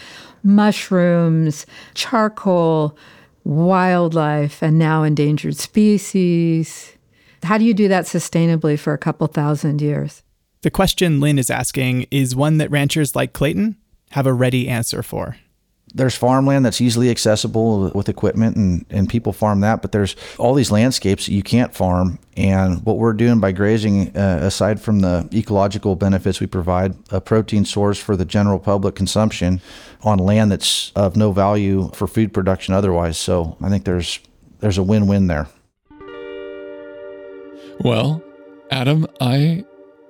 mushrooms, 0.43 1.66
charcoal, 1.93 2.98
wildlife, 3.43 4.62
and 4.62 4.80
now 4.80 5.04
endangered 5.04 5.58
species? 5.58 6.93
How 7.43 7.58
do 7.58 7.66
you 7.66 7.74
do 7.74 7.88
that 7.88 8.06
sustainably 8.06 8.78
for 8.78 8.93
a 8.93 8.98
couple 8.98 9.28
thousand 9.28 9.82
years? 9.82 10.24
The 10.62 10.72
question 10.72 11.20
Lynn 11.20 11.38
is 11.38 11.50
asking 11.50 12.08
is 12.12 12.36
one 12.36 12.58
that 12.58 12.72
ranchers 12.72 13.16
like 13.16 13.34
Clayton 13.34 13.78
have 14.12 14.26
a 14.26 14.34
ready 14.34 14.68
answer 14.68 15.04
for. 15.04 15.38
There's 15.98 16.16
farmland 16.16 16.66
that's 16.66 16.80
easily 16.82 17.10
accessible 17.10 17.91
with 17.93 18.08
equipment 18.08 18.56
and, 18.56 18.86
and 18.89 19.10
people 19.10 19.34
farm 19.34 19.60
that 19.62 19.82
but 19.82 19.91
there's 19.91 20.16
all 20.38 20.54
these 20.54 20.72
landscapes 20.72 21.28
you 21.28 21.43
can't 21.43 21.74
farm 21.74 22.20
and 22.36 22.86
what 22.86 22.98
we're 22.98 23.14
doing 23.14 23.39
by 23.39 23.52
grazing 23.52 24.16
uh, 24.16 24.39
aside 24.41 24.80
from 24.80 25.00
the 25.00 25.28
ecological 25.34 25.95
benefits 25.95 26.39
we 26.39 26.48
provide 26.48 26.95
a 27.12 27.20
protein 27.20 27.66
source 27.66 28.00
for 28.00 28.16
the 28.16 28.26
general 28.26 28.60
public 28.60 28.95
consumption 28.95 29.60
on 30.04 30.20
land 30.20 30.52
that's 30.52 30.91
of 30.95 31.16
no 31.16 31.32
value 31.32 31.89
for 31.93 32.08
food 32.08 32.34
production 32.34 32.74
otherwise 32.74 33.18
so 33.18 33.58
i 33.62 33.70
think 33.70 33.84
there's 33.84 34.20
there's 34.60 34.78
a 34.78 34.84
win-win 34.84 35.28
there 35.28 35.48
Well, 37.82 38.24
Adam, 38.72 39.06
I 39.22 39.64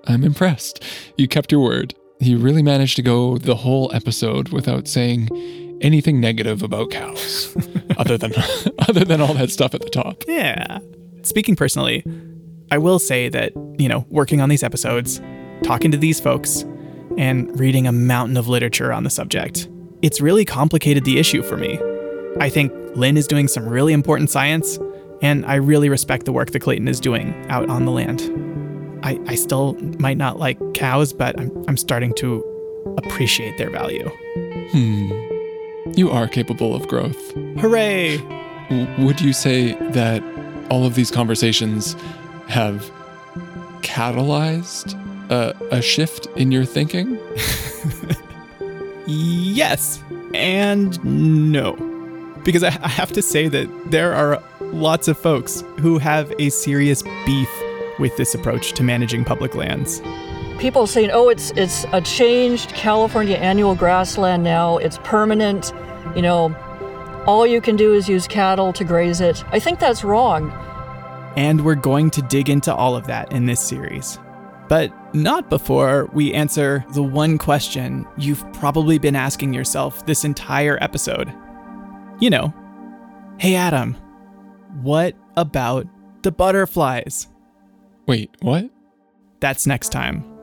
I'm 0.05 0.23
impressed. 0.23 0.83
You 1.17 1.27
kept 1.27 1.51
your 1.51 1.61
word. 1.61 1.93
You 2.19 2.37
really 2.37 2.63
managed 2.63 2.95
to 2.95 3.01
go 3.01 3.37
the 3.37 3.55
whole 3.55 3.91
episode 3.93 4.49
without 4.49 4.87
saying 4.87 5.27
anything 5.81 6.19
negative 6.19 6.63
about 6.63 6.91
cows, 6.91 7.55
other 7.97 8.17
than 8.17 8.33
other 8.87 9.03
than 9.03 9.21
all 9.21 9.33
that 9.33 9.49
stuff 9.51 9.73
at 9.73 9.81
the 9.81 9.89
top. 9.89 10.23
Yeah. 10.27 10.79
Speaking 11.23 11.55
personally, 11.55 12.03
I 12.71 12.77
will 12.77 12.99
say 12.99 13.29
that, 13.29 13.53
you 13.77 13.87
know, 13.87 14.05
working 14.09 14.41
on 14.41 14.49
these 14.49 14.63
episodes, 14.63 15.21
talking 15.63 15.91
to 15.91 15.97
these 15.97 16.19
folks, 16.19 16.63
and 17.17 17.59
reading 17.59 17.87
a 17.87 17.91
mountain 17.91 18.37
of 18.37 18.47
literature 18.47 18.93
on 18.93 19.03
the 19.03 19.09
subject, 19.09 19.67
it's 20.01 20.21
really 20.21 20.45
complicated 20.45 21.03
the 21.03 21.17
issue 21.17 21.41
for 21.41 21.57
me. 21.57 21.79
I 22.39 22.49
think 22.49 22.71
Lynn 22.95 23.17
is 23.17 23.27
doing 23.27 23.47
some 23.47 23.67
really 23.67 23.93
important 23.93 24.29
science, 24.29 24.77
and 25.21 25.45
I 25.45 25.55
really 25.55 25.89
respect 25.89 26.25
the 26.25 26.31
work 26.31 26.51
that 26.51 26.59
Clayton 26.59 26.87
is 26.87 26.99
doing 26.99 27.33
out 27.49 27.69
on 27.69 27.85
the 27.85 27.91
land. 27.91 28.21
I, 29.03 29.19
I 29.27 29.35
still 29.35 29.73
might 29.99 30.17
not 30.17 30.39
like 30.39 30.59
cows, 30.73 31.13
but 31.13 31.39
I'm, 31.39 31.51
I'm 31.67 31.77
starting 31.77 32.13
to 32.15 32.43
appreciate 32.97 33.57
their 33.57 33.69
value. 33.69 34.09
Hmm. 34.71 35.26
You 35.95 36.09
are 36.11 36.27
capable 36.27 36.75
of 36.75 36.87
growth. 36.87 37.31
Hooray! 37.59 38.17
W- 38.69 39.05
would 39.05 39.21
you 39.21 39.33
say 39.33 39.73
that 39.91 40.23
all 40.69 40.85
of 40.85 40.95
these 40.95 41.09
conversations 41.11 41.95
have 42.47 42.91
catalyzed 43.81 44.93
a, 45.31 45.55
a 45.71 45.81
shift 45.81 46.27
in 46.35 46.51
your 46.51 46.65
thinking? 46.65 47.17
Yes 49.09 50.03
and 50.33 51.01
no. 51.51 51.75
Because 52.43 52.61
I, 52.63 52.67
I 52.67 52.89
have 52.89 53.13
to 53.13 53.21
say 53.21 53.47
that 53.47 53.69
there 53.89 54.13
are 54.13 54.43
lots 54.59 55.07
of 55.07 55.17
folks 55.17 55.63
who 55.79 55.97
have 55.97 56.31
a 56.39 56.49
serious 56.49 57.03
beef 57.25 57.49
with 57.99 58.15
this 58.17 58.35
approach 58.35 58.73
to 58.73 58.83
managing 58.83 59.23
public 59.23 59.55
lands. 59.55 60.01
People 60.57 60.87
saying, 60.87 61.11
"Oh, 61.11 61.29
it's 61.29 61.51
it's 61.51 61.85
a 61.91 62.01
changed 62.01 62.69
California 62.69 63.37
annual 63.37 63.75
grassland 63.75 64.43
now. 64.43 64.77
It's 64.77 64.97
permanent. 65.03 65.73
You 66.15 66.21
know, 66.21 66.55
all 67.25 67.45
you 67.45 67.61
can 67.61 67.75
do 67.75 67.93
is 67.93 68.07
use 68.09 68.27
cattle 68.27 68.73
to 68.73 68.83
graze 68.83 69.21
it." 69.21 69.43
I 69.51 69.59
think 69.59 69.79
that's 69.79 70.03
wrong. 70.03 70.51
And 71.35 71.63
we're 71.63 71.75
going 71.75 72.09
to 72.11 72.21
dig 72.21 72.49
into 72.49 72.73
all 72.73 72.95
of 72.95 73.07
that 73.07 73.31
in 73.31 73.45
this 73.45 73.61
series. 73.61 74.19
But 74.69 74.91
not 75.15 75.49
before 75.49 76.09
we 76.13 76.33
answer 76.33 76.83
the 76.93 77.03
one 77.03 77.37
question 77.37 78.05
you've 78.17 78.51
probably 78.53 78.97
been 78.97 79.15
asking 79.15 79.53
yourself 79.53 80.05
this 80.05 80.25
entire 80.25 80.77
episode. 80.81 81.33
You 82.19 82.29
know, 82.29 82.53
hey 83.39 83.55
Adam, 83.55 83.95
what 84.81 85.15
about 85.37 85.87
the 86.23 86.31
butterflies? 86.31 87.27
Wait, 88.07 88.31
what? 88.41 88.69
That's 89.39 89.67
next 89.67 89.89
time 89.89 90.36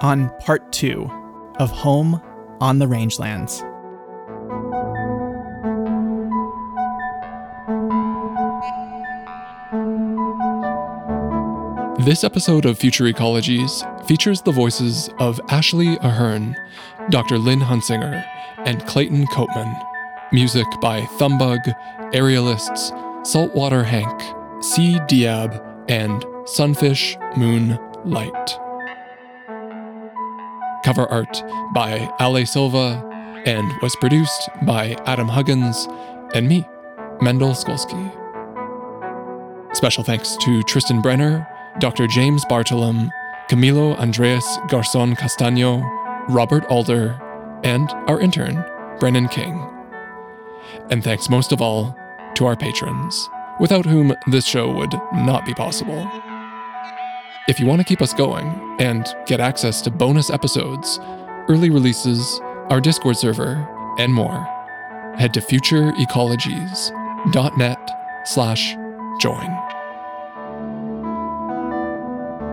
on 0.00 0.30
part 0.40 0.72
two 0.72 1.10
of 1.58 1.70
Home 1.70 2.20
on 2.60 2.78
the 2.78 2.86
Rangelands. 2.86 3.62
This 12.04 12.22
episode 12.22 12.66
of 12.66 12.78
Future 12.78 13.04
Ecologies 13.04 13.82
features 14.06 14.42
the 14.42 14.52
voices 14.52 15.10
of 15.18 15.40
Ashley 15.48 15.96
Ahern, 16.02 16.54
Dr. 17.10 17.38
Lynn 17.38 17.58
Huntsinger, 17.58 18.24
and 18.58 18.86
Clayton 18.86 19.26
Koopmann. 19.28 19.74
Music 20.30 20.66
by 20.80 21.00
Thumbug, 21.18 21.62
Aerialists, 22.12 23.26
Saltwater 23.26 23.82
Hank, 23.82 24.22
C. 24.62 24.98
Diab, 25.08 25.60
and 25.88 26.24
Sunfish 26.46 27.16
Moon 27.36 27.78
Light. 28.04 28.65
Cover 30.86 31.10
art 31.10 31.42
by 31.74 32.08
Ale 32.20 32.46
Silva 32.46 33.02
and 33.44 33.72
was 33.82 33.96
produced 33.96 34.48
by 34.62 34.96
Adam 35.04 35.26
Huggins 35.26 35.88
and 36.32 36.48
me, 36.48 36.64
Mendel 37.20 37.54
Skulski. 37.54 38.14
Special 39.74 40.04
thanks 40.04 40.36
to 40.36 40.62
Tristan 40.62 41.02
Brenner, 41.02 41.44
Dr. 41.80 42.06
James 42.06 42.44
Bartolome, 42.44 43.10
Camilo 43.50 43.98
Andreas 43.98 44.46
Garzon 44.68 45.16
Castaño, 45.16 45.82
Robert 46.28 46.64
Alder, 46.66 47.20
and 47.64 47.90
our 48.06 48.20
intern, 48.20 48.64
Brennan 49.00 49.26
King. 49.26 49.68
And 50.88 51.02
thanks 51.02 51.28
most 51.28 51.50
of 51.50 51.60
all 51.60 51.96
to 52.36 52.46
our 52.46 52.54
patrons, 52.54 53.28
without 53.58 53.86
whom 53.86 54.14
this 54.28 54.46
show 54.46 54.72
would 54.72 54.94
not 55.14 55.44
be 55.44 55.54
possible. 55.54 56.08
If 57.48 57.60
you 57.60 57.66
want 57.66 57.80
to 57.80 57.84
keep 57.84 58.02
us 58.02 58.12
going 58.12 58.76
and 58.80 59.06
get 59.26 59.38
access 59.38 59.80
to 59.82 59.90
bonus 59.90 60.30
episodes, 60.30 60.98
early 61.48 61.70
releases, 61.70 62.40
our 62.70 62.80
Discord 62.80 63.16
server, 63.16 63.64
and 64.00 64.12
more, 64.12 64.44
head 65.16 65.32
to 65.34 65.40
futureecologies.net 65.40 67.90
slash 68.24 68.74
join. 69.20 69.48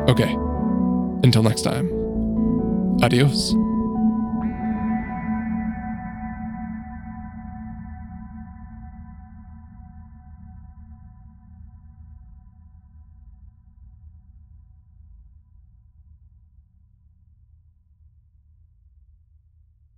Okay, 0.09 0.31
until 1.23 1.41
next 1.41 1.63
time, 1.63 1.89
adios. 3.01 3.55